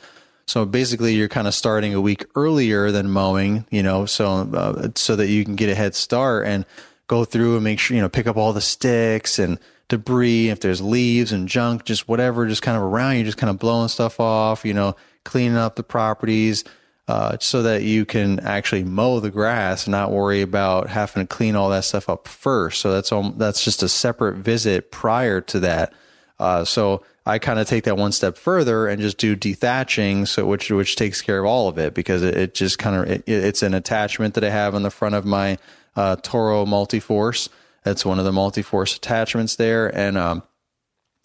so 0.47 0.65
basically 0.65 1.13
you're 1.13 1.29
kind 1.29 1.47
of 1.47 1.53
starting 1.53 1.93
a 1.93 2.01
week 2.01 2.25
earlier 2.35 2.91
than 2.91 3.09
mowing 3.09 3.65
you 3.71 3.83
know 3.83 4.05
so 4.05 4.25
uh, 4.53 4.89
so 4.95 5.15
that 5.15 5.27
you 5.27 5.45
can 5.45 5.55
get 5.55 5.69
a 5.69 5.75
head 5.75 5.95
start 5.95 6.45
and 6.45 6.65
go 7.07 7.23
through 7.23 7.55
and 7.55 7.63
make 7.63 7.79
sure 7.79 7.95
you 7.95 8.01
know 8.01 8.09
pick 8.09 8.27
up 8.27 8.35
all 8.35 8.51
the 8.51 8.59
sticks 8.59 9.39
and 9.39 9.57
debris, 9.91 10.47
if 10.47 10.61
there's 10.61 10.81
leaves 10.81 11.33
and 11.33 11.49
junk, 11.49 11.83
just 11.83 12.07
whatever, 12.07 12.47
just 12.47 12.61
kind 12.61 12.77
of 12.77 12.83
around 12.83 13.17
you, 13.17 13.25
just 13.25 13.37
kind 13.37 13.49
of 13.49 13.59
blowing 13.59 13.89
stuff 13.89 14.21
off, 14.21 14.63
you 14.63 14.73
know, 14.73 14.95
cleaning 15.25 15.57
up 15.57 15.75
the 15.75 15.83
properties, 15.83 16.63
uh, 17.11 17.37
so 17.41 17.61
that 17.61 17.83
you 17.83 18.05
can 18.05 18.39
actually 18.39 18.85
mow 18.85 19.19
the 19.19 19.29
grass 19.29 19.85
and 19.85 19.91
not 19.91 20.11
worry 20.11 20.41
about 20.41 20.87
having 20.87 21.27
to 21.27 21.27
clean 21.27 21.57
all 21.57 21.69
that 21.69 21.83
stuff 21.83 22.07
up 22.07 22.25
first. 22.25 22.79
So 22.79 22.93
that's 22.93 23.11
all, 23.11 23.31
that's 23.31 23.65
just 23.65 23.83
a 23.83 23.89
separate 23.89 24.37
visit 24.37 24.91
prior 24.91 25.41
to 25.41 25.59
that. 25.59 25.93
Uh, 26.39 26.63
so 26.63 27.03
I 27.25 27.37
kind 27.37 27.59
of 27.59 27.67
take 27.67 27.83
that 27.83 27.97
one 27.97 28.13
step 28.13 28.37
further 28.37 28.87
and 28.87 29.01
just 29.01 29.17
do 29.17 29.35
dethatching, 29.35 30.25
so 30.25 30.45
which 30.45 30.71
which 30.71 30.95
takes 30.95 31.21
care 31.21 31.39
of 31.39 31.45
all 31.45 31.67
of 31.67 31.77
it 31.77 31.93
because 31.93 32.23
it, 32.23 32.37
it 32.37 32.53
just 32.53 32.79
kind 32.79 32.95
of 32.95 33.11
it, 33.11 33.23
it's 33.27 33.61
an 33.61 33.73
attachment 33.73 34.35
that 34.35 34.45
I 34.45 34.49
have 34.49 34.73
on 34.73 34.83
the 34.83 34.89
front 34.89 35.13
of 35.13 35.25
my 35.25 35.57
uh, 35.97 36.15
Toro 36.15 36.65
Multiforce 36.65 37.49
that's 37.83 38.05
one 38.05 38.19
of 38.19 38.25
the 38.25 38.31
multi-force 38.31 38.95
attachments 38.95 39.55
there. 39.57 39.87
And, 39.87 40.17
um, 40.17 40.43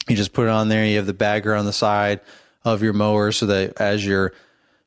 you 0.09 0.16
just 0.16 0.33
put 0.33 0.46
it 0.46 0.51
on 0.51 0.68
there. 0.68 0.85
You 0.85 0.96
have 0.96 1.07
the 1.07 1.14
bagger 1.14 1.55
on 1.55 1.66
the 1.66 1.72
side 1.72 2.20
of 2.64 2.83
your 2.83 2.92
mower 2.92 3.31
so 3.31 3.46
that 3.46 3.81
as 3.81 4.05
you're 4.07 4.33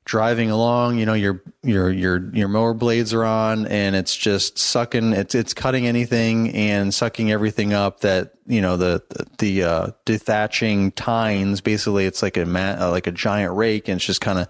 driving 0.10 0.50
along, 0.50 0.98
you 0.98 1.06
know, 1.06 1.14
your, 1.14 1.40
your, 1.62 1.92
your, 1.92 2.34
your 2.34 2.48
mower 2.48 2.74
blades 2.74 3.14
are 3.14 3.24
on 3.24 3.68
and 3.68 3.96
it's 3.96 4.18
just 4.18 4.58
sucking, 4.58 5.14
it's, 5.14 5.36
it's 5.36 5.54
cutting 5.54 5.86
anything 5.86 6.50
and 6.56 6.92
sucking 6.92 7.32
everything 7.32 7.74
up 7.74 8.00
that, 8.00 8.34
you 8.48 8.60
know, 8.60 8.76
the, 8.76 9.04
the, 9.38 9.64
uh, 9.64 9.88
dethatching 10.08 10.92
tines, 10.96 11.62
basically 11.62 12.08
it's 12.08 12.24
like 12.24 12.38
a 12.38 12.46
mat, 12.48 12.80
like 12.90 13.06
a 13.06 13.12
giant 13.12 13.56
rake 13.56 13.88
and 13.88 13.98
it's 13.98 14.06
just 14.06 14.20
kind 14.20 14.40
of 14.40 14.48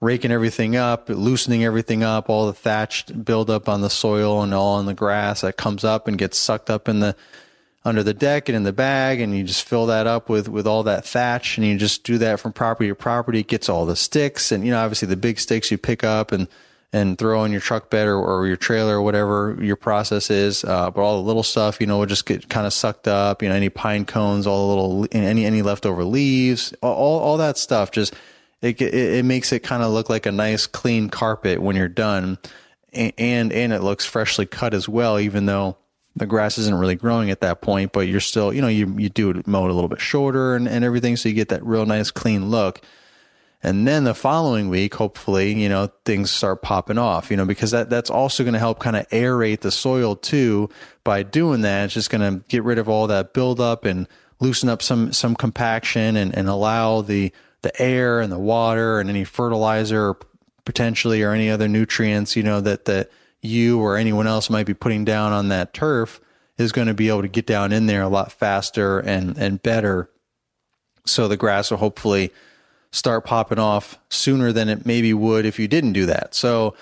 raking 0.00 0.32
everything 0.32 0.74
up, 0.74 1.08
loosening 1.08 1.62
everything 1.62 2.02
up, 2.02 2.28
all 2.28 2.48
the 2.48 2.52
thatch 2.52 3.06
buildup 3.24 3.68
on 3.68 3.82
the 3.82 3.90
soil 3.90 4.42
and 4.42 4.52
all 4.52 4.78
on 4.78 4.86
the 4.86 4.94
grass 4.94 5.42
that 5.42 5.56
comes 5.56 5.84
up 5.84 6.08
and 6.08 6.18
gets 6.18 6.36
sucked 6.36 6.70
up 6.70 6.88
in 6.88 6.98
the 6.98 7.14
under 7.88 8.02
the 8.02 8.14
deck 8.14 8.48
and 8.48 8.56
in 8.56 8.62
the 8.62 8.72
bag 8.72 9.20
and 9.20 9.36
you 9.36 9.44
just 9.44 9.66
fill 9.66 9.86
that 9.86 10.06
up 10.06 10.28
with 10.28 10.48
with 10.48 10.66
all 10.66 10.82
that 10.82 11.04
thatch 11.04 11.58
and 11.58 11.66
you 11.66 11.76
just 11.76 12.04
do 12.04 12.18
that 12.18 12.38
from 12.38 12.52
property 12.52 12.88
to 12.88 12.94
property 12.94 13.40
it 13.40 13.48
gets 13.48 13.68
all 13.68 13.86
the 13.86 13.96
sticks 13.96 14.52
and 14.52 14.64
you 14.64 14.70
know 14.70 14.78
obviously 14.78 15.08
the 15.08 15.16
big 15.16 15.40
sticks 15.40 15.70
you 15.70 15.78
pick 15.78 16.04
up 16.04 16.32
and 16.32 16.48
and 16.90 17.18
throw 17.18 17.44
in 17.44 17.52
your 17.52 17.60
truck 17.60 17.90
bed 17.90 18.06
or, 18.06 18.16
or 18.16 18.46
your 18.46 18.56
trailer 18.56 18.96
or 18.96 19.02
whatever 19.02 19.58
your 19.60 19.76
process 19.76 20.30
is 20.30 20.64
uh, 20.64 20.90
but 20.90 21.02
all 21.02 21.20
the 21.20 21.26
little 21.26 21.42
stuff 21.42 21.80
you 21.80 21.86
know 21.86 21.98
will 21.98 22.06
just 22.06 22.26
get 22.26 22.48
kind 22.48 22.66
of 22.66 22.72
sucked 22.72 23.08
up 23.08 23.42
you 23.42 23.48
know 23.48 23.54
any 23.54 23.68
pine 23.68 24.04
cones 24.04 24.46
all 24.46 24.68
the 24.68 24.74
little 24.74 25.08
any 25.12 25.44
any 25.44 25.62
leftover 25.62 26.04
leaves 26.04 26.72
all 26.82 27.18
all 27.20 27.36
that 27.36 27.58
stuff 27.58 27.90
just 27.90 28.14
it, 28.60 28.80
it, 28.80 28.94
it 28.94 29.24
makes 29.24 29.52
it 29.52 29.62
kind 29.62 29.82
of 29.82 29.92
look 29.92 30.10
like 30.10 30.26
a 30.26 30.32
nice 30.32 30.66
clean 30.66 31.08
carpet 31.10 31.60
when 31.62 31.76
you're 31.76 31.88
done. 31.88 32.38
And, 32.92 33.12
and, 33.18 33.52
and 33.52 33.72
it 33.72 33.82
looks 33.82 34.04
freshly 34.04 34.46
cut 34.46 34.74
as 34.74 34.88
well, 34.88 35.18
even 35.18 35.46
though 35.46 35.76
the 36.16 36.26
grass 36.26 36.58
isn't 36.58 36.78
really 36.78 36.96
growing 36.96 37.30
at 37.30 37.40
that 37.40 37.60
point, 37.60 37.92
but 37.92 38.08
you're 38.08 38.20
still, 38.20 38.52
you 38.52 38.60
know, 38.60 38.68
you, 38.68 38.94
you 38.98 39.08
do 39.08 39.42
mow 39.46 39.66
it 39.66 39.70
a 39.70 39.74
little 39.74 39.88
bit 39.88 40.00
shorter 40.00 40.54
and, 40.56 40.68
and 40.68 40.84
everything. 40.84 41.16
So 41.16 41.28
you 41.28 41.34
get 41.34 41.48
that 41.50 41.64
real 41.64 41.86
nice 41.86 42.10
clean 42.10 42.50
look. 42.50 42.80
And 43.62 43.88
then 43.88 44.04
the 44.04 44.14
following 44.14 44.68
week, 44.68 44.94
hopefully, 44.94 45.60
you 45.60 45.68
know, 45.68 45.90
things 46.04 46.30
start 46.30 46.62
popping 46.62 46.98
off, 46.98 47.30
you 47.30 47.36
know, 47.36 47.44
because 47.44 47.72
that, 47.72 47.90
that's 47.90 48.10
also 48.10 48.44
going 48.44 48.52
to 48.52 48.60
help 48.60 48.78
kind 48.78 48.96
of 48.96 49.08
aerate 49.08 49.60
the 49.60 49.72
soil 49.72 50.14
too. 50.14 50.70
By 51.02 51.24
doing 51.24 51.62
that, 51.62 51.86
it's 51.86 51.94
just 51.94 52.10
going 52.10 52.20
to 52.20 52.44
get 52.48 52.62
rid 52.62 52.78
of 52.78 52.88
all 52.88 53.08
that 53.08 53.32
buildup 53.32 53.84
and 53.84 54.06
loosen 54.38 54.68
up 54.68 54.80
some, 54.80 55.12
some 55.12 55.34
compaction 55.34 56.16
and, 56.16 56.32
and 56.36 56.48
allow 56.48 57.02
the, 57.02 57.32
the 57.62 57.82
air 57.82 58.20
and 58.20 58.30
the 58.30 58.38
water 58.38 59.00
and 59.00 59.10
any 59.10 59.24
fertilizer 59.24 60.14
potentially 60.64 61.22
or 61.22 61.32
any 61.32 61.50
other 61.50 61.66
nutrients, 61.66 62.36
you 62.36 62.44
know, 62.44 62.60
that, 62.60 62.84
that 62.84 63.10
you 63.42 63.80
or 63.80 63.96
anyone 63.96 64.26
else 64.26 64.50
might 64.50 64.66
be 64.66 64.74
putting 64.74 65.04
down 65.04 65.32
on 65.32 65.48
that 65.48 65.72
turf 65.72 66.20
is 66.56 66.72
going 66.72 66.88
to 66.88 66.94
be 66.94 67.08
able 67.08 67.22
to 67.22 67.28
get 67.28 67.46
down 67.46 67.72
in 67.72 67.86
there 67.86 68.02
a 68.02 68.08
lot 68.08 68.32
faster 68.32 68.98
and, 68.98 69.38
and 69.38 69.62
better. 69.62 70.10
So 71.06 71.28
the 71.28 71.36
grass 71.36 71.70
will 71.70 71.78
hopefully 71.78 72.32
start 72.90 73.24
popping 73.24 73.58
off 73.58 73.98
sooner 74.08 74.52
than 74.52 74.68
it 74.68 74.84
maybe 74.84 75.14
would 75.14 75.46
if 75.46 75.58
you 75.58 75.68
didn't 75.68 75.92
do 75.92 76.06
that. 76.06 76.34
So 76.34 76.74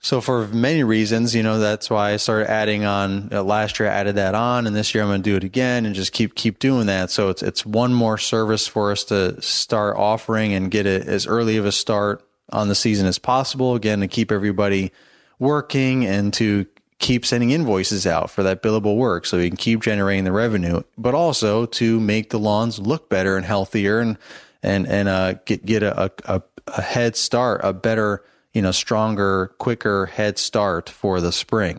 so 0.00 0.20
for 0.20 0.46
many 0.46 0.84
reasons, 0.84 1.34
you 1.34 1.42
know, 1.42 1.58
that's 1.58 1.90
why 1.90 2.12
I 2.12 2.16
started 2.18 2.48
adding 2.48 2.84
on 2.84 3.30
uh, 3.32 3.42
last 3.42 3.80
year. 3.80 3.88
I 3.88 3.92
added 3.92 4.14
that 4.14 4.34
on, 4.36 4.66
and 4.66 4.76
this 4.76 4.94
year 4.94 5.02
I'm 5.02 5.10
going 5.10 5.22
to 5.22 5.30
do 5.30 5.36
it 5.36 5.42
again 5.42 5.86
and 5.86 5.94
just 5.94 6.12
keep 6.12 6.36
keep 6.36 6.60
doing 6.60 6.86
that. 6.86 7.10
So 7.10 7.30
it's 7.30 7.42
it's 7.42 7.66
one 7.66 7.92
more 7.92 8.16
service 8.16 8.68
for 8.68 8.92
us 8.92 9.02
to 9.04 9.40
start 9.42 9.96
offering 9.96 10.52
and 10.52 10.70
get 10.70 10.86
it 10.86 11.06
as 11.08 11.26
early 11.26 11.56
of 11.56 11.66
a 11.66 11.72
start 11.72 12.24
on 12.50 12.68
the 12.68 12.76
season 12.76 13.06
as 13.06 13.18
possible. 13.18 13.74
Again, 13.74 14.00
to 14.00 14.08
keep 14.08 14.30
everybody 14.30 14.92
working 15.38 16.04
and 16.06 16.32
to 16.34 16.66
keep 16.98 17.24
sending 17.24 17.50
invoices 17.50 18.06
out 18.06 18.30
for 18.30 18.42
that 18.42 18.62
billable 18.62 18.96
work, 18.96 19.24
so 19.24 19.38
we 19.38 19.48
can 19.48 19.56
keep 19.56 19.82
generating 19.82 20.24
the 20.24 20.32
revenue, 20.32 20.82
but 20.96 21.14
also 21.14 21.66
to 21.66 22.00
make 22.00 22.30
the 22.30 22.38
lawns 22.38 22.78
look 22.78 23.08
better 23.08 23.36
and 23.36 23.46
healthier 23.46 24.00
and 24.00 24.18
and 24.62 24.86
and 24.88 25.08
uh, 25.08 25.34
get 25.44 25.64
get 25.64 25.82
a, 25.82 26.10
a, 26.24 26.42
a 26.66 26.82
head 26.82 27.16
start, 27.16 27.60
a 27.62 27.72
better 27.72 28.24
you 28.58 28.62
know, 28.62 28.72
stronger, 28.72 29.54
quicker 29.58 30.06
head 30.06 30.38
start 30.38 30.88
for 30.88 31.20
the 31.20 31.32
spring. 31.32 31.78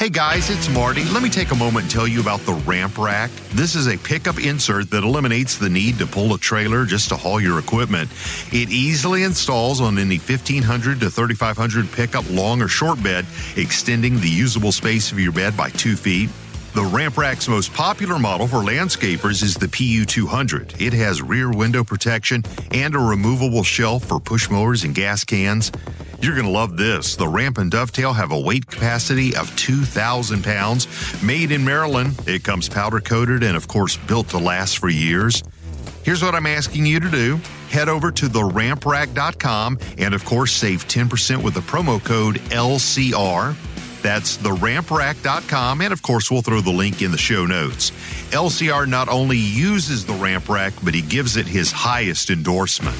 Hey 0.00 0.08
guys, 0.08 0.48
it's 0.48 0.66
Marty. 0.70 1.04
Let 1.04 1.22
me 1.22 1.28
take 1.28 1.50
a 1.50 1.54
moment 1.54 1.82
and 1.82 1.90
tell 1.90 2.08
you 2.08 2.22
about 2.22 2.40
the 2.46 2.54
Ramp 2.54 2.96
Rack. 2.96 3.30
This 3.52 3.74
is 3.74 3.86
a 3.86 3.98
pickup 3.98 4.38
insert 4.38 4.88
that 4.92 5.04
eliminates 5.04 5.58
the 5.58 5.68
need 5.68 5.98
to 5.98 6.06
pull 6.06 6.32
a 6.32 6.38
trailer 6.38 6.86
just 6.86 7.10
to 7.10 7.16
haul 7.16 7.38
your 7.38 7.58
equipment. 7.58 8.10
It 8.50 8.70
easily 8.70 9.24
installs 9.24 9.82
on 9.82 9.98
any 9.98 10.16
1500 10.16 11.00
to 11.00 11.10
3500 11.10 11.92
pickup 11.92 12.24
long 12.30 12.62
or 12.62 12.68
short 12.68 13.02
bed, 13.02 13.26
extending 13.56 14.18
the 14.18 14.30
usable 14.30 14.72
space 14.72 15.12
of 15.12 15.20
your 15.20 15.32
bed 15.32 15.54
by 15.54 15.68
two 15.68 15.96
feet. 15.96 16.30
The 16.72 16.84
Ramp 16.84 17.18
Rack's 17.18 17.48
most 17.48 17.74
popular 17.74 18.16
model 18.16 18.46
for 18.46 18.58
landscapers 18.58 19.42
is 19.42 19.56
the 19.56 19.66
PU200. 19.66 20.80
It 20.80 20.92
has 20.92 21.20
rear 21.20 21.50
window 21.50 21.82
protection 21.82 22.44
and 22.70 22.94
a 22.94 22.98
removable 22.98 23.64
shelf 23.64 24.04
for 24.04 24.20
push 24.20 24.48
mowers 24.48 24.84
and 24.84 24.94
gas 24.94 25.24
cans. 25.24 25.72
You're 26.20 26.34
going 26.34 26.46
to 26.46 26.52
love 26.52 26.76
this. 26.76 27.16
The 27.16 27.26
Ramp 27.26 27.58
and 27.58 27.72
Dovetail 27.72 28.12
have 28.12 28.30
a 28.30 28.38
weight 28.38 28.68
capacity 28.68 29.34
of 29.34 29.54
2,000 29.56 30.44
pounds. 30.44 30.86
Made 31.24 31.50
in 31.50 31.64
Maryland, 31.64 32.14
it 32.28 32.44
comes 32.44 32.68
powder 32.68 33.00
coated 33.00 33.42
and, 33.42 33.56
of 33.56 33.66
course, 33.66 33.96
built 33.96 34.28
to 34.28 34.38
last 34.38 34.78
for 34.78 34.88
years. 34.88 35.42
Here's 36.04 36.22
what 36.22 36.36
I'm 36.36 36.46
asking 36.46 36.86
you 36.86 37.00
to 37.00 37.10
do 37.10 37.40
head 37.70 37.88
over 37.88 38.10
to 38.10 38.26
theramprack.com 38.26 39.78
and, 39.98 40.14
of 40.14 40.24
course, 40.24 40.52
save 40.52 40.86
10% 40.86 41.42
with 41.42 41.54
the 41.54 41.60
promo 41.60 42.02
code 42.04 42.36
LCR. 42.50 43.56
That's 44.02 44.38
theramprack.com, 44.38 45.82
and 45.82 45.92
of 45.92 46.02
course, 46.02 46.30
we'll 46.30 46.42
throw 46.42 46.60
the 46.60 46.70
link 46.70 47.02
in 47.02 47.12
the 47.12 47.18
show 47.18 47.46
notes. 47.46 47.90
LCR 48.30 48.88
not 48.88 49.08
only 49.08 49.36
uses 49.36 50.06
the 50.06 50.14
ramp 50.14 50.48
rack, 50.48 50.72
but 50.82 50.94
he 50.94 51.02
gives 51.02 51.36
it 51.36 51.46
his 51.46 51.70
highest 51.70 52.30
endorsement. 52.30 52.96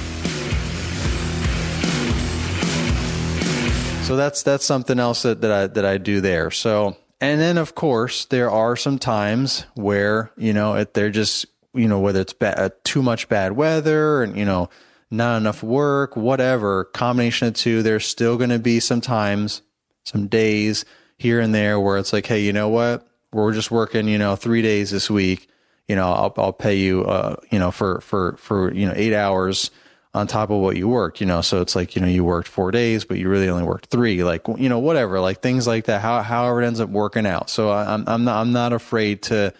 So 4.03 4.17
that's 4.17 4.43
that's 4.43 4.65
something 4.65 4.99
else 4.99 5.21
that, 5.21 5.39
that 5.39 5.51
I 5.51 5.67
that 5.67 5.85
I 5.85 5.97
do 5.97 6.19
there. 6.19 6.51
So 6.51 6.97
and 7.21 7.39
then 7.39 7.57
of 7.57 7.75
course 7.75 8.25
there 8.25 8.51
are 8.51 8.75
some 8.75 8.99
times 8.99 9.65
where 9.75 10.31
you 10.35 10.51
know 10.51 10.73
it, 10.75 10.93
they're 10.93 11.11
just 11.11 11.45
you 11.73 11.87
know 11.87 11.99
whether 11.99 12.19
it's 12.19 12.35
uh, 12.41 12.69
too 12.83 13.01
much 13.01 13.29
bad 13.29 13.53
weather 13.53 14.21
and 14.21 14.35
you 14.35 14.43
know 14.43 14.69
not 15.11 15.37
enough 15.37 15.63
work, 15.63 16.17
whatever 16.17 16.83
combination 16.83 17.47
of 17.47 17.53
two. 17.53 17.83
There's 17.83 18.05
still 18.05 18.35
going 18.35 18.49
to 18.49 18.59
be 18.59 18.81
some 18.81 18.99
times 18.99 19.61
some 20.03 20.27
days 20.27 20.85
here 21.17 21.39
and 21.39 21.53
there 21.53 21.79
where 21.79 21.97
it's 21.97 22.13
like, 22.13 22.25
hey, 22.25 22.41
you 22.41 22.53
know 22.53 22.69
what? 22.69 23.07
We're 23.31 23.53
just 23.53 23.71
working, 23.71 24.07
you 24.07 24.17
know, 24.17 24.35
three 24.35 24.61
days 24.61 24.91
this 24.91 25.09
week. 25.09 25.47
You 25.87 25.95
know, 25.95 26.11
I'll 26.11 26.33
I'll 26.37 26.53
pay 26.53 26.75
you, 26.75 27.03
uh, 27.03 27.35
you 27.49 27.59
know, 27.59 27.71
for 27.71 28.01
for 28.01 28.35
for 28.37 28.73
you 28.73 28.85
know 28.85 28.93
eight 28.95 29.13
hours 29.13 29.71
on 30.13 30.27
top 30.27 30.49
of 30.49 30.59
what 30.59 30.75
you 30.77 30.87
worked. 30.87 31.21
You 31.21 31.27
know, 31.27 31.41
so 31.41 31.61
it's 31.61 31.75
like 31.75 31.95
you 31.95 32.01
know 32.01 32.07
you 32.07 32.23
worked 32.23 32.47
four 32.47 32.71
days, 32.71 33.03
but 33.05 33.17
you 33.17 33.29
really 33.29 33.49
only 33.49 33.63
worked 33.63 33.87
three. 33.87 34.23
Like 34.23 34.47
you 34.57 34.69
know, 34.69 34.79
whatever, 34.79 35.19
like 35.19 35.41
things 35.41 35.67
like 35.67 35.85
that. 35.85 36.01
How 36.01 36.21
however 36.21 36.61
it 36.61 36.67
ends 36.67 36.79
up 36.79 36.89
working 36.89 37.25
out. 37.25 37.49
So 37.49 37.71
I'm 37.71 38.03
I'm 38.07 38.23
not 38.23 38.41
I'm 38.41 38.51
not 38.51 38.73
afraid 38.73 39.23
to 39.23 39.53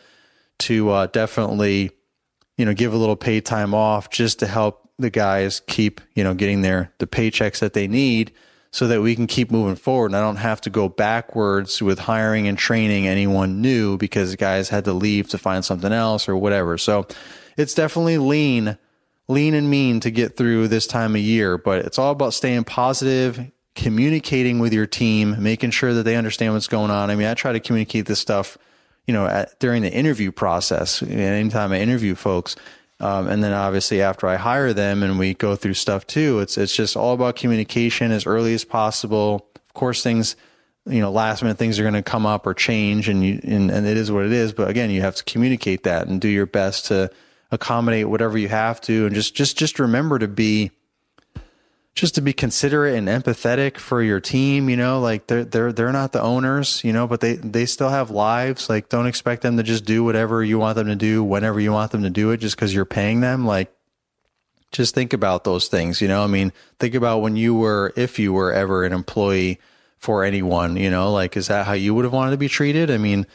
to 0.59 0.89
uh, 0.89 1.07
definitely 1.07 1.91
you 2.57 2.65
know 2.65 2.73
give 2.73 2.93
a 2.93 2.97
little 2.97 3.15
paid 3.15 3.45
time 3.45 3.73
off 3.73 4.09
just 4.09 4.39
to 4.39 4.47
help 4.47 4.89
the 4.99 5.09
guys 5.09 5.61
keep 5.67 5.99
you 6.15 6.23
know 6.23 6.33
getting 6.33 6.61
their 6.61 6.93
the 6.99 7.07
paychecks 7.07 7.59
that 7.59 7.73
they 7.73 7.87
need 7.87 8.31
so 8.71 8.87
that 8.87 9.01
we 9.01 9.15
can 9.15 9.27
keep 9.27 9.51
moving 9.51 9.75
forward. 9.75 10.07
And 10.07 10.15
I 10.15 10.21
don't 10.21 10.37
have 10.37 10.61
to 10.61 10.69
go 10.69 10.87
backwards 10.87 11.81
with 11.81 11.99
hiring 11.99 12.47
and 12.47 12.57
training 12.57 13.05
anyone 13.05 13.61
new 13.61 13.97
because 13.97 14.35
guys 14.37 14.69
had 14.69 14.85
to 14.85 14.93
leave 14.93 15.29
to 15.29 15.37
find 15.37 15.63
something 15.63 15.91
else 15.91 16.29
or 16.29 16.37
whatever. 16.37 16.77
So 16.77 17.05
it's 17.57 17.73
definitely 17.73 18.17
lean, 18.17 18.77
lean 19.27 19.53
and 19.55 19.69
mean 19.69 19.99
to 19.99 20.11
get 20.11 20.37
through 20.37 20.69
this 20.69 20.87
time 20.87 21.15
of 21.15 21.21
year, 21.21 21.57
but 21.57 21.85
it's 21.85 21.99
all 21.99 22.11
about 22.11 22.33
staying 22.33 22.63
positive, 22.63 23.51
communicating 23.75 24.59
with 24.59 24.71
your 24.71 24.87
team, 24.87 25.43
making 25.43 25.71
sure 25.71 25.93
that 25.93 26.03
they 26.03 26.15
understand 26.15 26.53
what's 26.53 26.67
going 26.67 26.91
on. 26.91 27.09
I 27.09 27.15
mean, 27.15 27.27
I 27.27 27.33
try 27.33 27.51
to 27.51 27.59
communicate 27.59 28.05
this 28.05 28.19
stuff, 28.19 28.57
you 29.05 29.13
know, 29.13 29.25
at, 29.27 29.59
during 29.59 29.81
the 29.81 29.91
interview 29.91 30.31
process. 30.31 31.03
Anytime 31.03 31.73
I 31.73 31.81
interview 31.81 32.15
folks, 32.15 32.55
um, 33.01 33.27
and 33.27 33.43
then 33.43 33.51
obviously 33.51 34.01
after 34.01 34.27
I 34.27 34.35
hire 34.35 34.73
them 34.73 35.01
and 35.01 35.17
we 35.17 35.33
go 35.33 35.55
through 35.55 35.73
stuff 35.73 36.05
too, 36.05 36.39
it's 36.39 36.57
it's 36.57 36.75
just 36.75 36.95
all 36.95 37.13
about 37.13 37.35
communication 37.35 38.11
as 38.11 38.27
early 38.27 38.53
as 38.53 38.63
possible. 38.63 39.49
Of 39.55 39.73
course, 39.73 40.03
things 40.03 40.35
you 40.85 40.99
know 40.99 41.11
last 41.11 41.41
minute 41.41 41.57
things 41.57 41.79
are 41.79 41.83
going 41.83 41.95
to 41.95 42.03
come 42.03 42.27
up 42.27 42.45
or 42.45 42.53
change, 42.53 43.09
and 43.09 43.25
you 43.25 43.39
and, 43.43 43.71
and 43.71 43.87
it 43.87 43.97
is 43.97 44.11
what 44.11 44.25
it 44.25 44.31
is. 44.31 44.53
But 44.53 44.69
again, 44.69 44.91
you 44.91 45.01
have 45.01 45.15
to 45.15 45.23
communicate 45.23 45.83
that 45.83 46.07
and 46.07 46.21
do 46.21 46.27
your 46.27 46.45
best 46.45 46.85
to 46.85 47.09
accommodate 47.49 48.07
whatever 48.07 48.37
you 48.37 48.49
have 48.49 48.79
to, 48.81 49.07
and 49.07 49.15
just 49.15 49.33
just 49.33 49.57
just 49.57 49.79
remember 49.79 50.19
to 50.19 50.27
be 50.27 50.69
just 51.93 52.15
to 52.15 52.21
be 52.21 52.33
considerate 52.33 52.95
and 52.95 53.07
empathetic 53.07 53.77
for 53.77 54.01
your 54.01 54.19
team, 54.19 54.69
you 54.69 54.77
know, 54.77 54.99
like 54.99 55.27
they're 55.27 55.43
they're 55.43 55.73
they're 55.73 55.91
not 55.91 56.13
the 56.13 56.21
owners, 56.21 56.83
you 56.83 56.93
know, 56.93 57.05
but 57.05 57.19
they 57.19 57.33
they 57.33 57.65
still 57.65 57.89
have 57.89 58.09
lives. 58.09 58.69
Like 58.69 58.89
don't 58.89 59.07
expect 59.07 59.41
them 59.41 59.57
to 59.57 59.63
just 59.63 59.85
do 59.85 60.03
whatever 60.03 60.43
you 60.43 60.57
want 60.57 60.77
them 60.77 60.87
to 60.87 60.95
do 60.95 61.23
whenever 61.23 61.59
you 61.59 61.71
want 61.71 61.91
them 61.91 62.03
to 62.03 62.09
do 62.09 62.31
it 62.31 62.37
just 62.37 62.57
cuz 62.57 62.73
you're 62.73 62.85
paying 62.85 63.19
them. 63.19 63.45
Like 63.45 63.73
just 64.71 64.95
think 64.95 65.11
about 65.11 65.43
those 65.43 65.67
things, 65.67 66.01
you 66.01 66.07
know? 66.07 66.23
I 66.23 66.27
mean, 66.27 66.53
think 66.79 66.95
about 66.95 67.19
when 67.19 67.35
you 67.35 67.53
were 67.55 67.93
if 67.97 68.19
you 68.19 68.31
were 68.31 68.53
ever 68.53 68.85
an 68.85 68.93
employee 68.93 69.59
for 69.97 70.23
anyone, 70.23 70.77
you 70.77 70.89
know, 70.89 71.11
like 71.11 71.35
is 71.35 71.47
that 71.47 71.65
how 71.65 71.73
you 71.73 71.93
would 71.93 72.05
have 72.05 72.13
wanted 72.13 72.31
to 72.31 72.37
be 72.37 72.47
treated? 72.47 72.89
I 72.89 72.97
mean, 72.97 73.27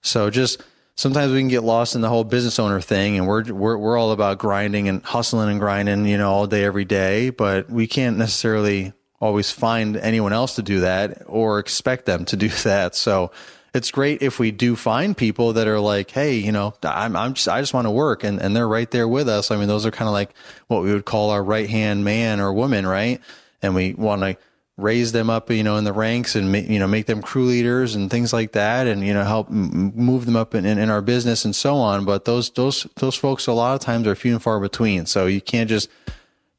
so 0.00 0.30
just 0.30 0.62
sometimes 0.98 1.32
we 1.32 1.38
can 1.38 1.48
get 1.48 1.62
lost 1.62 1.94
in 1.94 2.00
the 2.00 2.08
whole 2.08 2.24
business 2.24 2.58
owner 2.58 2.80
thing 2.80 3.16
and 3.16 3.28
we're, 3.28 3.44
we're, 3.44 3.78
we're 3.78 3.96
all 3.96 4.10
about 4.10 4.36
grinding 4.36 4.88
and 4.88 5.00
hustling 5.04 5.48
and 5.48 5.60
grinding, 5.60 6.04
you 6.06 6.18
know, 6.18 6.32
all 6.32 6.48
day, 6.48 6.64
every 6.64 6.84
day, 6.84 7.30
but 7.30 7.70
we 7.70 7.86
can't 7.86 8.18
necessarily 8.18 8.92
always 9.20 9.52
find 9.52 9.96
anyone 9.96 10.32
else 10.32 10.56
to 10.56 10.62
do 10.62 10.80
that 10.80 11.22
or 11.26 11.60
expect 11.60 12.04
them 12.04 12.24
to 12.24 12.36
do 12.36 12.48
that. 12.48 12.96
So 12.96 13.30
it's 13.72 13.92
great 13.92 14.22
if 14.22 14.40
we 14.40 14.50
do 14.50 14.74
find 14.74 15.16
people 15.16 15.52
that 15.52 15.68
are 15.68 15.78
like, 15.78 16.10
Hey, 16.10 16.34
you 16.38 16.50
know, 16.50 16.74
I'm, 16.82 17.14
I'm 17.14 17.34
just, 17.34 17.48
I 17.48 17.60
just 17.60 17.72
want 17.72 17.86
to 17.86 17.92
work 17.92 18.24
and, 18.24 18.42
and 18.42 18.56
they're 18.56 18.66
right 18.66 18.90
there 18.90 19.06
with 19.06 19.28
us. 19.28 19.52
I 19.52 19.56
mean, 19.56 19.68
those 19.68 19.86
are 19.86 19.92
kind 19.92 20.08
of 20.08 20.12
like 20.12 20.34
what 20.66 20.82
we 20.82 20.92
would 20.92 21.04
call 21.04 21.30
our 21.30 21.44
right 21.44 21.70
hand 21.70 22.04
man 22.04 22.40
or 22.40 22.52
woman, 22.52 22.84
right? 22.84 23.20
And 23.62 23.76
we 23.76 23.94
want 23.94 24.22
to 24.22 24.36
raise 24.78 25.10
them 25.12 25.28
up, 25.28 25.50
you 25.50 25.64
know, 25.64 25.76
in 25.76 25.84
the 25.84 25.92
ranks 25.92 26.36
and 26.36 26.54
you 26.54 26.78
know 26.78 26.86
make 26.86 27.06
them 27.06 27.20
crew 27.20 27.44
leaders 27.44 27.94
and 27.94 28.10
things 28.10 28.32
like 28.32 28.52
that, 28.52 28.86
and 28.86 29.04
you 29.04 29.12
know 29.12 29.24
help 29.24 29.50
move 29.50 30.24
them 30.24 30.36
up 30.36 30.54
in, 30.54 30.64
in, 30.64 30.78
in, 30.78 30.88
our 30.88 31.02
business 31.02 31.44
and 31.44 31.54
so 31.54 31.76
on. 31.76 32.06
But 32.06 32.24
those 32.24 32.48
those 32.50 32.86
those 32.96 33.16
folks 33.16 33.46
a 33.46 33.52
lot 33.52 33.74
of 33.74 33.80
times 33.80 34.06
are 34.06 34.14
few 34.14 34.32
and 34.32 34.42
far 34.42 34.58
between. 34.60 35.04
So 35.04 35.26
you 35.26 35.42
can't 35.42 35.68
just 35.68 35.90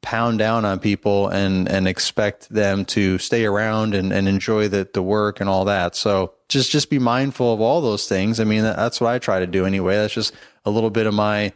pound 0.02 0.38
down 0.38 0.66
on 0.66 0.80
people 0.80 1.30
and 1.30 1.68
and 1.68 1.88
expect 1.88 2.50
them 2.50 2.86
to 2.86 3.18
stay 3.18 3.46
around 3.46 3.96
and, 3.96 4.14
and 4.14 4.28
enjoy 4.28 4.68
the, 4.68 4.88
the 4.94 5.02
work 5.02 5.40
and 5.40 5.50
all 5.50 5.66
that. 5.66 5.96
So 5.96 6.34
just 6.50 6.70
just 6.70 6.90
be 6.90 7.00
mindful 7.00 7.54
of 7.54 7.62
all 7.62 7.82
those 7.82 8.08
things. 8.08 8.40
I 8.40 8.44
mean 8.44 8.64
that's 8.64 9.02
what 9.02 9.12
I 9.12 9.20
try 9.20 9.40
to 9.40 9.48
do 9.48 9.66
anyway. 9.66 9.96
That's 9.96 10.14
just 10.14 10.34
a 10.66 10.70
little 10.70 10.90
bit 10.90 11.08
of 11.08 11.14
my 11.14 11.54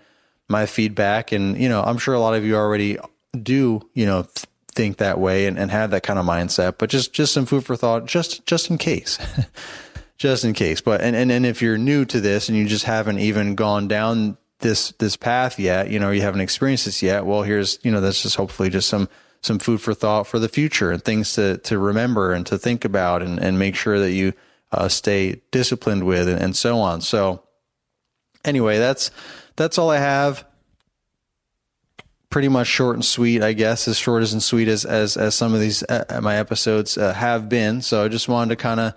my 0.50 0.66
feedback 0.66 1.32
and 1.32 1.58
you 1.58 1.70
know 1.70 1.84
I'm 1.84 1.98
sure 1.98 2.14
a 2.14 2.20
lot 2.20 2.36
of 2.36 2.46
you 2.46 2.56
already 2.56 2.98
do 3.42 3.82
you 3.94 4.06
know 4.06 4.28
think 4.74 4.98
that 4.98 5.20
way 5.20 5.46
and, 5.46 5.58
and 5.58 5.72
have 5.72 5.92
that 5.92 6.04
kind 6.04 6.20
of 6.20 6.26
mindset. 6.26 6.78
But 6.78 6.90
just 6.90 7.14
just 7.14 7.34
some 7.34 7.46
food 7.46 7.66
for 7.66 7.76
thought, 7.76 8.06
just 8.06 8.46
just 8.46 8.70
in 8.70 8.78
case. 8.78 9.18
just 10.18 10.46
in 10.46 10.54
case. 10.54 10.82
But 10.82 11.02
and, 11.02 11.16
and 11.16 11.32
and 11.32 11.46
if 11.46 11.62
you're 11.62 11.78
new 11.78 12.06
to 12.06 12.20
this 12.20 12.50
and 12.50 12.58
you 12.58 12.66
just 12.66 12.86
haven't 12.86 13.20
even 13.20 13.56
gone 13.56 13.88
down 13.88 14.38
this 14.60 14.92
this 14.94 15.16
path 15.16 15.60
yet, 15.60 15.90
you 15.90 16.00
know, 16.00 16.12
you 16.12 16.22
haven't 16.22 16.42
experienced 16.42 16.86
this 16.86 17.02
yet, 17.02 17.26
well 17.26 17.44
here's 17.44 17.80
you 17.84 17.92
know, 17.92 18.02
that's 18.02 18.22
just 18.22 18.36
hopefully 18.36 18.70
just 18.70 18.90
some 18.90 19.10
some 19.42 19.60
food 19.60 19.82
for 19.82 19.94
thought 19.94 20.26
for 20.26 20.40
the 20.40 20.50
future 20.50 20.92
and 20.92 21.04
things 21.04 21.34
to 21.34 21.58
to 21.60 21.78
remember 21.78 22.34
and 22.34 22.46
to 22.46 22.58
think 22.58 22.86
about 22.86 23.22
and, 23.22 23.40
and 23.40 23.60
make 23.60 23.76
sure 23.76 24.00
that 24.00 24.12
you 24.12 24.34
uh, 24.72 24.88
stay 24.88 25.42
disciplined 25.52 26.04
with 26.04 26.28
and, 26.28 26.42
and 26.42 26.56
so 26.56 26.80
on. 26.80 27.02
So 27.02 27.44
anyway, 28.46 28.80
that's 28.80 29.12
that's 29.56 29.78
all 29.78 29.92
I 29.92 30.00
have 30.00 30.46
pretty 32.34 32.50
much 32.50 32.66
short 32.66 32.96
and 32.96 33.06
sweet, 33.06 33.44
I 33.44 33.54
guess, 33.54 33.88
as 33.88 33.96
short 33.96 34.24
as 34.24 34.34
and 34.34 34.42
sweet 34.42 34.68
as 34.68 34.86
as, 34.86 35.18
as 35.18 35.36
some 35.36 35.54
of 35.54 35.60
these 35.60 35.84
uh, 35.84 36.20
my 36.24 36.38
episodes 36.38 36.98
uh, 36.98 37.14
have 37.14 37.48
been. 37.48 37.84
So 37.84 38.04
I 38.04 38.08
just 38.08 38.28
wanted 38.28 38.50
to 38.50 38.56
kind 38.56 38.80
of 38.80 38.96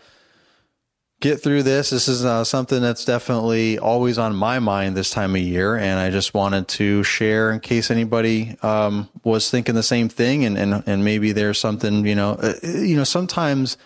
get 1.20 1.42
through 1.42 1.64
this. 1.64 1.90
This 1.90 2.08
is 2.08 2.24
uh, 2.24 2.44
something 2.44 2.80
that's 2.80 3.04
definitely 3.04 3.78
always 3.78 4.16
on 4.16 4.34
my 4.34 4.58
mind 4.58 4.96
this 4.96 5.10
time 5.10 5.36
of 5.36 5.42
year, 5.42 5.76
and 5.76 6.00
I 6.00 6.08
just 6.08 6.32
wanted 6.32 6.66
to 6.68 7.02
share 7.02 7.52
in 7.52 7.60
case 7.60 7.90
anybody 7.90 8.56
um, 8.62 9.10
was 9.22 9.50
thinking 9.50 9.74
the 9.74 9.82
same 9.82 10.08
thing, 10.08 10.46
and 10.46 10.56
and 10.56 10.82
and 10.86 11.04
maybe 11.04 11.32
there's 11.32 11.58
something 11.58 12.06
you 12.06 12.14
know, 12.14 12.38
uh, 12.42 12.54
you 12.62 12.96
know, 12.96 13.04
sometimes 13.04 13.76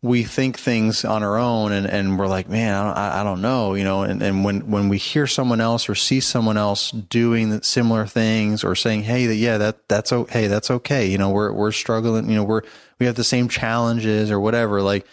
we 0.00 0.22
think 0.22 0.56
things 0.56 1.04
on 1.04 1.24
our 1.24 1.36
own 1.36 1.72
and, 1.72 1.84
and 1.84 2.18
we're 2.18 2.28
like, 2.28 2.48
man, 2.48 2.72
I 2.72 2.84
don't, 2.84 2.96
I 2.96 3.24
don't 3.24 3.42
know, 3.42 3.74
you 3.74 3.82
know, 3.82 4.02
and, 4.02 4.22
and 4.22 4.44
when, 4.44 4.70
when 4.70 4.88
we 4.88 4.96
hear 4.96 5.26
someone 5.26 5.60
else 5.60 5.88
or 5.88 5.96
see 5.96 6.20
someone 6.20 6.56
else 6.56 6.92
doing 6.92 7.60
similar 7.62 8.06
things 8.06 8.62
or 8.62 8.76
saying, 8.76 9.02
Hey, 9.02 9.32
yeah, 9.32 9.58
that, 9.58 9.88
that's, 9.88 10.12
okay. 10.12 10.46
That's 10.46 10.70
okay. 10.70 11.06
You 11.06 11.18
know, 11.18 11.30
we're, 11.30 11.52
we're 11.52 11.72
struggling, 11.72 12.28
you 12.28 12.36
know, 12.36 12.44
we're, 12.44 12.62
we 13.00 13.06
have 13.06 13.16
the 13.16 13.24
same 13.24 13.48
challenges 13.48 14.30
or 14.30 14.38
whatever. 14.38 14.82
Like 14.82 15.04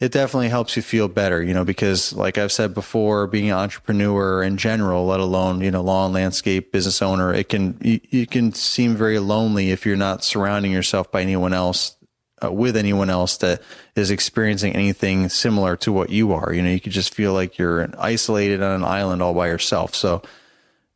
it 0.00 0.10
definitely 0.10 0.48
helps 0.48 0.74
you 0.74 0.82
feel 0.82 1.06
better, 1.06 1.40
you 1.40 1.54
know, 1.54 1.64
because 1.64 2.12
like 2.12 2.36
I've 2.36 2.50
said 2.50 2.74
before, 2.74 3.28
being 3.28 3.50
an 3.50 3.56
entrepreneur 3.56 4.42
in 4.42 4.56
general, 4.56 5.06
let 5.06 5.20
alone, 5.20 5.60
you 5.60 5.70
know, 5.70 5.82
lawn 5.82 6.12
landscape 6.12 6.72
business 6.72 7.00
owner, 7.02 7.32
it 7.32 7.48
can, 7.48 7.78
you, 7.80 8.00
you 8.10 8.26
can 8.26 8.52
seem 8.52 8.96
very 8.96 9.20
lonely 9.20 9.70
if 9.70 9.86
you're 9.86 9.96
not 9.96 10.24
surrounding 10.24 10.72
yourself 10.72 11.12
by 11.12 11.22
anyone 11.22 11.52
else 11.52 11.96
uh, 12.44 12.50
with 12.50 12.76
anyone 12.76 13.10
else 13.10 13.36
that 13.38 13.62
is 13.94 14.10
experiencing 14.10 14.74
anything 14.74 15.28
similar 15.28 15.76
to 15.76 15.92
what 15.92 16.10
you 16.10 16.32
are. 16.32 16.52
You 16.52 16.62
know, 16.62 16.70
you 16.70 16.80
could 16.80 16.92
just 16.92 17.14
feel 17.14 17.32
like 17.32 17.58
you're 17.58 17.88
isolated 17.98 18.62
on 18.62 18.72
an 18.72 18.84
island 18.84 19.22
all 19.22 19.34
by 19.34 19.48
yourself. 19.48 19.94
So 19.94 20.22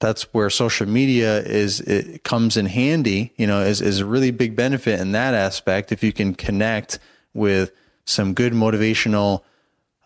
that's 0.00 0.22
where 0.34 0.50
social 0.50 0.86
media 0.86 1.40
is 1.42 1.80
it 1.80 2.24
comes 2.24 2.56
in 2.56 2.66
handy. 2.66 3.32
You 3.36 3.46
know, 3.46 3.60
is 3.62 3.80
is 3.80 4.00
a 4.00 4.06
really 4.06 4.30
big 4.30 4.54
benefit 4.54 5.00
in 5.00 5.12
that 5.12 5.34
aspect 5.34 5.92
if 5.92 6.02
you 6.02 6.12
can 6.12 6.34
connect 6.34 6.98
with 7.34 7.72
some 8.04 8.34
good 8.34 8.52
motivational. 8.52 9.42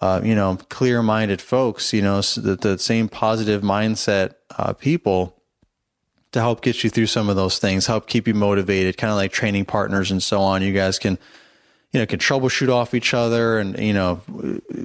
Uh, 0.01 0.21
you 0.25 0.35
know, 0.35 0.57
clear-minded 0.69 1.41
folks, 1.41 1.93
you 1.93 2.03
know, 2.03 2.21
so 2.21 2.41
the, 2.41 2.57
the 2.57 2.77
same 2.77 3.09
positive 3.09 3.63
mindset 3.63 4.35
uh, 4.59 4.73
people 4.73 5.41
to 6.33 6.41
help 6.41 6.63
get 6.63 6.83
you 6.83 6.91
through 6.91 7.07
some 7.07 7.29
of 7.29 7.37
those 7.37 7.59
things, 7.59 7.87
help 7.87 8.07
keep 8.07 8.27
you 8.27 8.35
motivated, 8.35 8.97
kind 8.97 9.11
of 9.11 9.17
like 9.17 9.33
training 9.33 9.67
partners 9.67 10.11
and 10.11 10.23
so 10.23 10.41
on. 10.41 10.63
You 10.63 10.73
guys 10.73 10.99
can, 10.99 11.19
you 11.93 12.01
know, 12.01 12.07
can 12.07 12.19
troubleshoot 12.19 12.71
off 12.71 12.95
each 12.95 13.13
other 13.13 13.59
and, 13.59 13.79
you 13.79 13.93
know, 13.93 14.23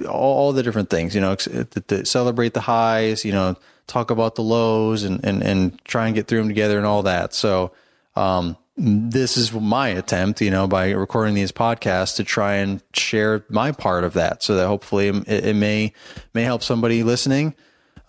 all, 0.06 0.36
all 0.36 0.52
the 0.52 0.62
different 0.62 0.90
things, 0.90 1.14
you 1.14 1.20
know, 1.20 1.34
to, 1.34 1.64
to 1.64 2.04
celebrate 2.04 2.52
the 2.52 2.60
highs, 2.60 3.24
you 3.24 3.32
know, 3.32 3.56
talk 3.86 4.10
about 4.10 4.34
the 4.34 4.42
lows 4.42 5.04
and, 5.04 5.24
and, 5.24 5.42
and 5.42 5.82
try 5.84 6.06
and 6.06 6.14
get 6.14 6.28
through 6.28 6.38
them 6.38 6.48
together 6.48 6.76
and 6.76 6.86
all 6.86 7.02
that. 7.04 7.32
So, 7.32 7.72
um, 8.14 8.56
this 8.80 9.36
is 9.36 9.52
my 9.52 9.88
attempt, 9.88 10.40
you 10.40 10.52
know, 10.52 10.68
by 10.68 10.92
recording 10.92 11.34
these 11.34 11.50
podcasts 11.50 12.14
to 12.16 12.24
try 12.24 12.56
and 12.56 12.80
share 12.92 13.44
my 13.48 13.72
part 13.72 14.04
of 14.04 14.12
that 14.12 14.42
so 14.42 14.54
that 14.54 14.68
hopefully 14.68 15.08
it, 15.08 15.46
it 15.46 15.56
may, 15.56 15.92
may 16.32 16.44
help 16.44 16.62
somebody 16.62 17.02
listening 17.02 17.54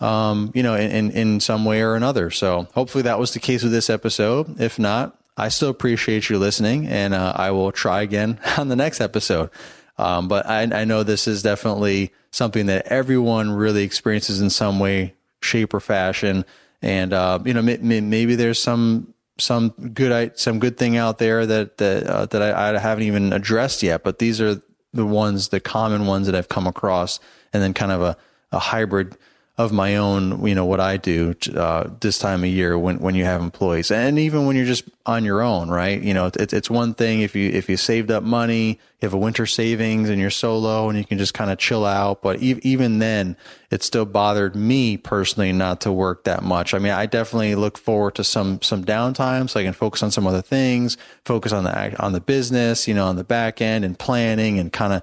um, 0.00 0.50
you 0.54 0.62
know, 0.62 0.74
in, 0.74 1.10
in 1.10 1.40
some 1.40 1.64
way 1.64 1.82
or 1.82 1.94
another. 1.94 2.30
So 2.30 2.68
hopefully 2.74 3.02
that 3.02 3.18
was 3.18 3.32
the 3.32 3.40
case 3.40 3.62
with 3.62 3.72
this 3.72 3.90
episode. 3.90 4.60
If 4.60 4.78
not, 4.78 5.18
I 5.36 5.48
still 5.48 5.68
appreciate 5.68 6.28
you 6.28 6.38
listening 6.38 6.86
and 6.86 7.14
uh, 7.14 7.32
I 7.36 7.50
will 7.50 7.72
try 7.72 8.02
again 8.02 8.40
on 8.58 8.68
the 8.68 8.76
next 8.76 9.00
episode. 9.00 9.50
Um, 9.98 10.28
but 10.28 10.46
I, 10.46 10.62
I 10.62 10.84
know 10.84 11.02
this 11.02 11.28
is 11.28 11.42
definitely 11.42 12.12
something 12.30 12.66
that 12.66 12.86
everyone 12.86 13.50
really 13.50 13.82
experiences 13.82 14.40
in 14.40 14.48
some 14.48 14.78
way, 14.78 15.14
shape, 15.42 15.74
or 15.74 15.80
fashion. 15.80 16.46
And 16.80 17.12
uh, 17.12 17.40
you 17.44 17.52
know, 17.52 17.60
maybe 17.60 18.34
there's 18.34 18.60
some 18.60 19.12
some 19.36 19.68
good 19.68 20.38
some 20.38 20.58
good 20.58 20.78
thing 20.78 20.96
out 20.96 21.18
there 21.18 21.44
that 21.44 21.76
that 21.76 22.04
uh, 22.04 22.26
that 22.26 22.40
I, 22.40 22.74
I, 22.74 22.78
haven't 22.78 23.04
even 23.04 23.34
addressed 23.34 23.82
yet. 23.82 24.02
But 24.02 24.18
these 24.18 24.40
are 24.40 24.62
the 24.94 25.04
ones, 25.04 25.48
the 25.48 25.60
common 25.60 26.06
ones 26.06 26.26
that 26.26 26.34
I've 26.34 26.48
come 26.48 26.66
across, 26.66 27.20
and 27.52 27.62
then 27.62 27.74
kind 27.74 27.92
of 27.92 28.00
a, 28.00 28.16
a 28.52 28.58
hybrid 28.58 29.18
of 29.64 29.72
my 29.72 29.96
own, 29.96 30.46
you 30.46 30.54
know, 30.54 30.64
what 30.64 30.80
I 30.80 30.96
do 30.96 31.34
uh, 31.54 31.88
this 32.00 32.18
time 32.18 32.42
of 32.42 32.50
year 32.50 32.78
when, 32.78 32.98
when 32.98 33.14
you 33.14 33.24
have 33.24 33.40
employees, 33.40 33.90
and 33.90 34.18
even 34.18 34.46
when 34.46 34.56
you're 34.56 34.66
just 34.66 34.84
on 35.06 35.24
your 35.24 35.42
own, 35.42 35.68
right? 35.68 36.00
You 36.00 36.14
know, 36.14 36.30
it's 36.34 36.52
it's 36.52 36.70
one 36.70 36.94
thing 36.94 37.20
if 37.20 37.34
you 37.34 37.50
if 37.50 37.68
you 37.68 37.76
saved 37.76 38.10
up 38.10 38.22
money, 38.22 38.68
you 38.68 39.06
have 39.06 39.14
a 39.14 39.18
winter 39.18 39.46
savings, 39.46 40.08
and 40.08 40.20
you're 40.20 40.30
solo, 40.30 40.88
and 40.88 40.98
you 40.98 41.04
can 41.04 41.18
just 41.18 41.34
kind 41.34 41.50
of 41.50 41.58
chill 41.58 41.84
out. 41.84 42.22
But 42.22 42.42
e- 42.42 42.60
even 42.62 42.98
then, 42.98 43.36
it 43.70 43.82
still 43.82 44.04
bothered 44.04 44.56
me 44.56 44.96
personally 44.96 45.52
not 45.52 45.80
to 45.82 45.92
work 45.92 46.24
that 46.24 46.42
much. 46.42 46.72
I 46.74 46.78
mean, 46.78 46.92
I 46.92 47.06
definitely 47.06 47.54
look 47.54 47.78
forward 47.78 48.14
to 48.16 48.24
some 48.24 48.62
some 48.62 48.84
downtime 48.84 49.48
so 49.50 49.60
I 49.60 49.64
can 49.64 49.72
focus 49.72 50.02
on 50.02 50.10
some 50.10 50.26
other 50.26 50.42
things, 50.42 50.96
focus 51.24 51.52
on 51.52 51.64
the 51.64 52.02
on 52.02 52.12
the 52.12 52.20
business, 52.20 52.88
you 52.88 52.94
know, 52.94 53.06
on 53.06 53.16
the 53.16 53.24
back 53.24 53.60
end 53.60 53.84
and 53.84 53.98
planning 53.98 54.58
and 54.58 54.72
kind 54.72 54.92
of 54.92 55.02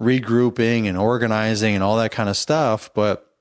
regrouping 0.00 0.86
and 0.86 0.98
organizing 0.98 1.74
and 1.74 1.82
all 1.82 1.96
that 1.96 2.10
kind 2.10 2.28
of 2.28 2.36
stuff, 2.36 2.90
but 2.94 3.33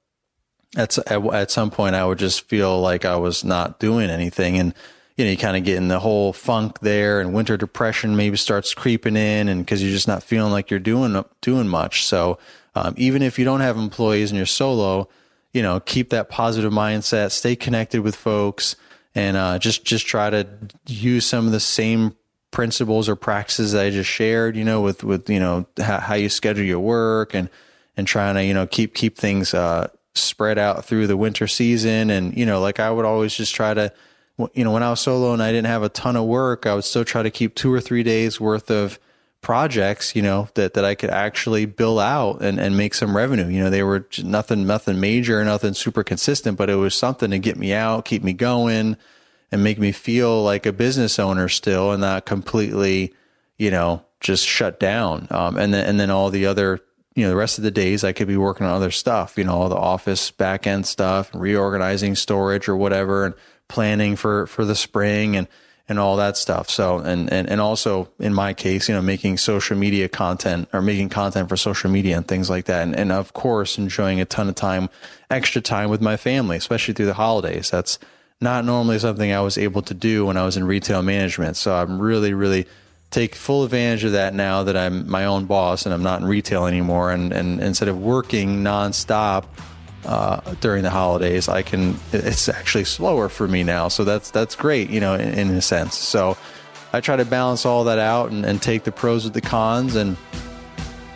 at, 0.76 0.98
at 1.12 1.52
some 1.52 1.72
point 1.72 1.96
I 1.96 2.06
would 2.06 2.20
just 2.20 2.48
feel 2.48 2.80
like 2.80 3.06
I 3.06 3.16
was 3.16 3.44
not 3.44 3.80
doing 3.80 4.10
anything. 4.10 4.58
And, 4.58 4.74
you 5.18 5.26
know, 5.26 5.32
you 5.32 5.38
kind 5.38 5.56
of 5.56 5.64
get 5.64 5.78
in 5.78 5.88
the 5.88 6.00
whole 6.00 6.34
funk 6.34 6.80
there 6.80 7.22
and 7.22 7.34
winter 7.34 7.58
depression 7.58 8.16
maybe 8.16 8.38
starts 8.38 8.74
creeping 8.74 9.16
in 9.16 9.48
and 9.48 9.66
cause 9.68 9.82
you're 9.82 9.92
just 9.92 10.08
not 10.08 10.24
feeling 10.24 10.52
like 10.52 10.72
you're 10.72 10.80
doing, 10.80 11.24
doing 11.42 11.68
much. 11.68 12.06
So, 12.06 12.40
um, 12.76 12.96
even 12.98 13.22
if 13.22 13.38
you 13.38 13.46
don't 13.46 13.62
have 13.62 13.78
employees 13.78 14.32
and 14.32 14.38
you're 14.38 14.48
solo, 14.48 15.08
you 15.52 15.62
know, 15.62 15.80
keep 15.80 16.10
that 16.10 16.30
positive 16.30 16.74
mindset, 16.74 17.32
stay 17.32 17.56
connected 17.56 18.02
with 18.02 18.16
folks 18.16 18.76
and, 19.14 19.38
uh, 19.38 19.60
just, 19.60 19.86
just 19.86 20.08
try 20.08 20.32
to 20.32 20.48
use 20.88 21.26
some 21.26 21.46
of 21.46 21.52
the 21.52 21.60
same 21.60 22.16
principles 22.50 23.08
or 23.08 23.16
practices 23.16 23.74
that 23.74 23.86
I 23.86 23.90
just 23.92 24.10
shared, 24.10 24.56
you 24.56 24.64
know, 24.64 24.82
with, 24.82 25.04
with, 25.04 25.30
you 25.30 25.40
know, 25.40 25.68
how, 25.78 26.00
how 26.00 26.16
you 26.16 26.30
schedule 26.30 26.66
your 26.66 26.80
work 26.80 27.36
and, 27.36 27.50
and 27.96 28.08
trying 28.08 28.34
to, 28.36 28.44
you 28.44 28.56
know, 28.56 28.66
keep, 28.66 28.96
keep 28.96 29.18
things, 29.18 29.54
uh, 29.54 29.90
spread 30.16 30.58
out 30.58 30.86
through 30.86 31.08
the 31.08 31.18
winter 31.18 31.48
season. 31.48 32.10
And, 32.10 32.36
you 32.38 32.46
know, 32.46 32.62
like 32.62 32.80
I 32.80 32.92
would 32.92 33.06
always 33.06 33.34
just 33.34 33.56
try 33.56 33.74
to, 33.74 33.92
you 34.54 34.64
know, 34.64 34.72
when 34.72 34.84
I 34.84 34.90
was 34.90 35.00
solo 35.00 35.34
and 35.34 35.44
I 35.44 35.52
didn't 35.52 35.68
have 35.68 35.84
a 35.84 35.90
ton 35.90 36.16
of 36.16 36.26
work, 36.26 36.66
I 36.66 36.76
would 36.76 36.84
still 36.84 37.06
try 37.06 37.24
to 37.24 37.32
keep 37.32 37.56
two 37.56 37.74
or 37.74 37.82
three 37.82 38.04
days 38.04 38.40
worth 38.40 38.70
of 38.72 39.00
projects, 39.42 40.16
you 40.16 40.22
know, 40.22 40.48
that, 40.56 40.74
that 40.74 40.86
I 40.86 40.96
could 40.96 41.10
actually 41.10 41.66
bill 41.66 42.00
out 42.00 42.42
and, 42.42 42.60
and 42.60 42.78
make 42.78 42.94
some 42.94 43.16
revenue. 43.16 43.48
You 43.48 43.64
know, 43.64 43.70
they 43.70 43.84
were 43.84 44.08
nothing, 44.24 44.66
nothing 44.66 45.00
major, 45.00 45.44
nothing 45.44 45.74
super 45.74 46.04
consistent, 46.04 46.58
but 46.58 46.70
it 46.70 46.76
was 46.76 46.96
something 46.96 47.30
to 47.32 47.40
get 47.40 47.58
me 47.58 47.74
out, 47.74 48.06
keep 48.06 48.24
me 48.24 48.34
going 48.34 48.98
and 49.52 49.64
make 49.64 49.78
me 49.78 49.92
feel 49.92 50.42
like 50.42 50.66
a 50.66 50.74
business 50.74 51.20
owner 51.20 51.50
still 51.50 51.92
and 51.92 52.02
not 52.02 52.26
completely, 52.26 53.14
you 53.58 53.70
know, 53.70 54.04
just 54.20 54.48
shut 54.48 54.80
down. 54.80 55.28
Um, 55.30 55.58
and 55.58 55.74
then, 55.74 55.86
and 55.86 56.00
then 56.00 56.10
all 56.10 56.30
the 56.30 56.46
other 56.46 56.80
you 57.16 57.24
know, 57.24 57.30
the 57.30 57.36
rest 57.36 57.58
of 57.58 57.64
the 57.64 57.72
days 57.72 58.04
I 58.04 58.12
could 58.12 58.28
be 58.28 58.38
working 58.38 58.66
on 58.66 58.74
other 58.74 58.92
stuff, 58.92 59.38
you 59.38 59.44
know, 59.44 59.70
the 59.70 59.76
office 59.76 60.32
back 60.32 60.66
end 60.66 60.86
stuff 60.88 61.30
reorganizing 61.34 62.16
storage 62.16 62.68
or 62.68 62.76
whatever 62.76 63.26
and 63.26 63.36
planning 63.68 64.16
for, 64.16 64.48
for 64.48 64.66
the 64.66 64.76
spring 64.76 65.36
and, 65.36 65.48
and 65.88 66.00
all 66.00 66.16
that 66.18 66.38
stuff. 66.38 66.70
So, 66.70 67.00
and, 67.00 67.32
and, 67.32 67.50
and 67.50 67.62
also 67.62 68.10
in 68.20 68.34
my 68.34 68.54
case, 68.54 68.90
you 68.90 68.96
know, 68.96 69.02
making 69.02 69.38
social 69.38 69.78
media 69.78 70.10
content 70.10 70.70
or 70.74 70.82
making 70.82 71.10
content 71.10 71.50
for 71.50 71.58
social 71.58 71.90
media 71.92 72.18
and 72.18 72.28
things 72.28 72.50
like 72.50 72.66
that. 72.66 72.84
And, 72.84 72.96
and 72.96 73.12
of 73.12 73.34
course, 73.34 73.78
enjoying 73.78 74.20
a 74.20 74.26
ton 74.26 74.50
of 74.50 74.56
time, 74.56 74.90
extra 75.30 75.62
time 75.62 75.90
with 75.90 76.02
my 76.02 76.18
family, 76.18 76.58
especially 76.58 76.94
through 76.94 77.08
the 77.08 77.14
holidays. 77.14 77.70
That's 77.70 78.00
not 78.42 78.66
normally 78.66 79.00
something 79.00 79.32
I 79.32 79.42
was 79.42 79.58
able 79.58 79.82
to 79.84 79.94
do 79.94 80.26
when 80.26 80.38
I 80.38 80.46
was 80.46 80.58
in 80.58 80.66
retail 80.66 81.02
management. 81.02 81.58
So 81.58 81.76
I'm 81.76 82.00
really, 82.00 82.34
really 82.34 82.66
take 83.14 83.36
full 83.36 83.64
advantage 83.64 84.04
of 84.04 84.14
that 84.14 84.34
now 84.34 84.64
that 84.64 84.76
I'm 84.76 85.10
my 85.10 85.26
own 85.26 85.46
boss 85.46 85.86
and 85.86 85.94
I'm 85.94 86.04
not 86.04 86.22
in 86.22 86.28
retail 86.28 86.66
anymore. 86.66 87.12
And, 87.12 87.32
and 87.32 87.62
instead 87.62 87.88
of 87.88 88.02
working 88.02 88.64
nonstop 88.64 89.46
uh, 90.04 90.42
during 90.60 90.84
the 90.84 90.90
holidays, 90.90 91.48
I 91.48 91.62
can. 91.62 91.98
It's 92.12 92.50
actually 92.50 92.84
slower 92.84 93.30
for 93.30 93.48
me 93.48 93.64
now, 93.64 93.88
so 93.88 94.04
that's 94.04 94.32
that's 94.32 94.56
great, 94.56 94.90
you 94.90 95.00
know, 95.00 95.14
in, 95.14 95.34
in 95.34 95.50
a 95.52 95.62
sense. 95.62 95.96
So 95.96 96.36
I 96.92 97.00
try 97.00 97.16
to 97.16 97.24
balance 97.24 97.66
all 97.66 97.86
that 97.86 98.00
out 98.00 98.32
and, 98.32 98.46
and, 98.46 98.62
take 98.62 98.84
the 98.84 98.92
pros 98.92 99.24
with 99.24 99.34
the 99.34 99.42
cons 99.42 99.96
and 99.96 100.18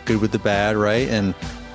good 0.06 0.20
with 0.20 0.32
the 0.32 0.38
bad, 0.38 0.76
right? 0.76 1.06
And 1.08 1.34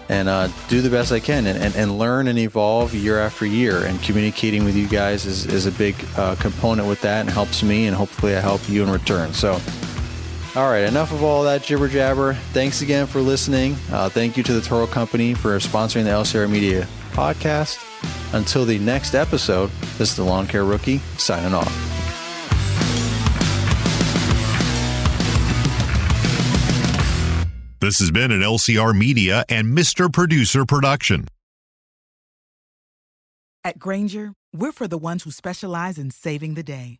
and 0.10 0.28
uh, 0.28 0.50
do 0.70 0.82
the 0.82 0.90
best 0.90 1.12
I 1.12 1.20
can 1.20 1.46
and, 1.46 1.58
and, 1.58 1.76
and, 1.76 1.98
learn 1.98 2.28
and 2.28 2.38
evolve 2.38 2.94
year 2.94 3.20
after 3.20 3.46
year. 3.46 3.86
And 3.86 4.02
communicating 4.02 4.66
with 4.66 4.76
you 4.76 4.88
guys 4.88 5.26
is, 5.26 5.46
is 5.46 5.66
a 5.66 5.72
big 5.72 5.96
uh, 6.18 6.36
component 6.36 6.90
with 6.90 7.00
that 7.02 7.22
and 7.22 7.30
helps 7.30 7.64
me, 7.64 7.88
and 7.88 7.96
hopefully 7.96 8.36
I 8.36 8.42
help 8.42 8.68
you 8.68 8.84
in 8.84 8.90
return. 8.90 9.34
So 9.34 9.62
all 10.56 10.70
right, 10.70 10.84
enough 10.84 11.12
of 11.12 11.24
all 11.24 11.44
that 11.44 11.64
jibber 11.64 11.88
jabber. 11.88 12.34
Thanks 12.52 12.82
again 12.82 13.08
for 13.08 13.22
listening. 13.22 13.76
Uh, 13.92 14.08
thank 14.10 14.38
you 14.38 14.44
to 14.44 14.54
the 14.54 14.62
Toro 14.62 14.86
Company 14.86 15.34
for 15.34 15.58
sponsoring 15.58 16.04
the 16.04 16.12
LCR 16.12 16.50
Media 16.50 16.88
podcast. 17.12 17.80
Until 18.34 18.66
the 18.66 18.78
next 18.80 19.16
episode, 19.16 19.72
this 19.98 20.12
is 20.12 20.16
the 20.16 20.24
Lawn 20.24 20.46
Care 20.46 20.64
Rookie 20.64 21.00
signing 21.18 21.54
off. 21.54 21.72
This 27.80 28.00
has 28.00 28.12
been 28.12 28.32
an 28.32 28.42
LCR 28.42 28.98
Media 28.98 29.44
and 29.50 29.76
Mr. 29.78 30.12
Producer 30.12 30.66
production. 30.66 31.28
At 33.64 33.80
Grainger, 33.80 34.34
we're 34.54 34.72
for 34.72 34.88
the 34.88 34.98
ones 34.98 35.24
who 35.24 35.32
specialize 35.32 35.98
in 35.98 36.12
saving 36.12 36.54
the 36.54 36.64
day 36.64 37.00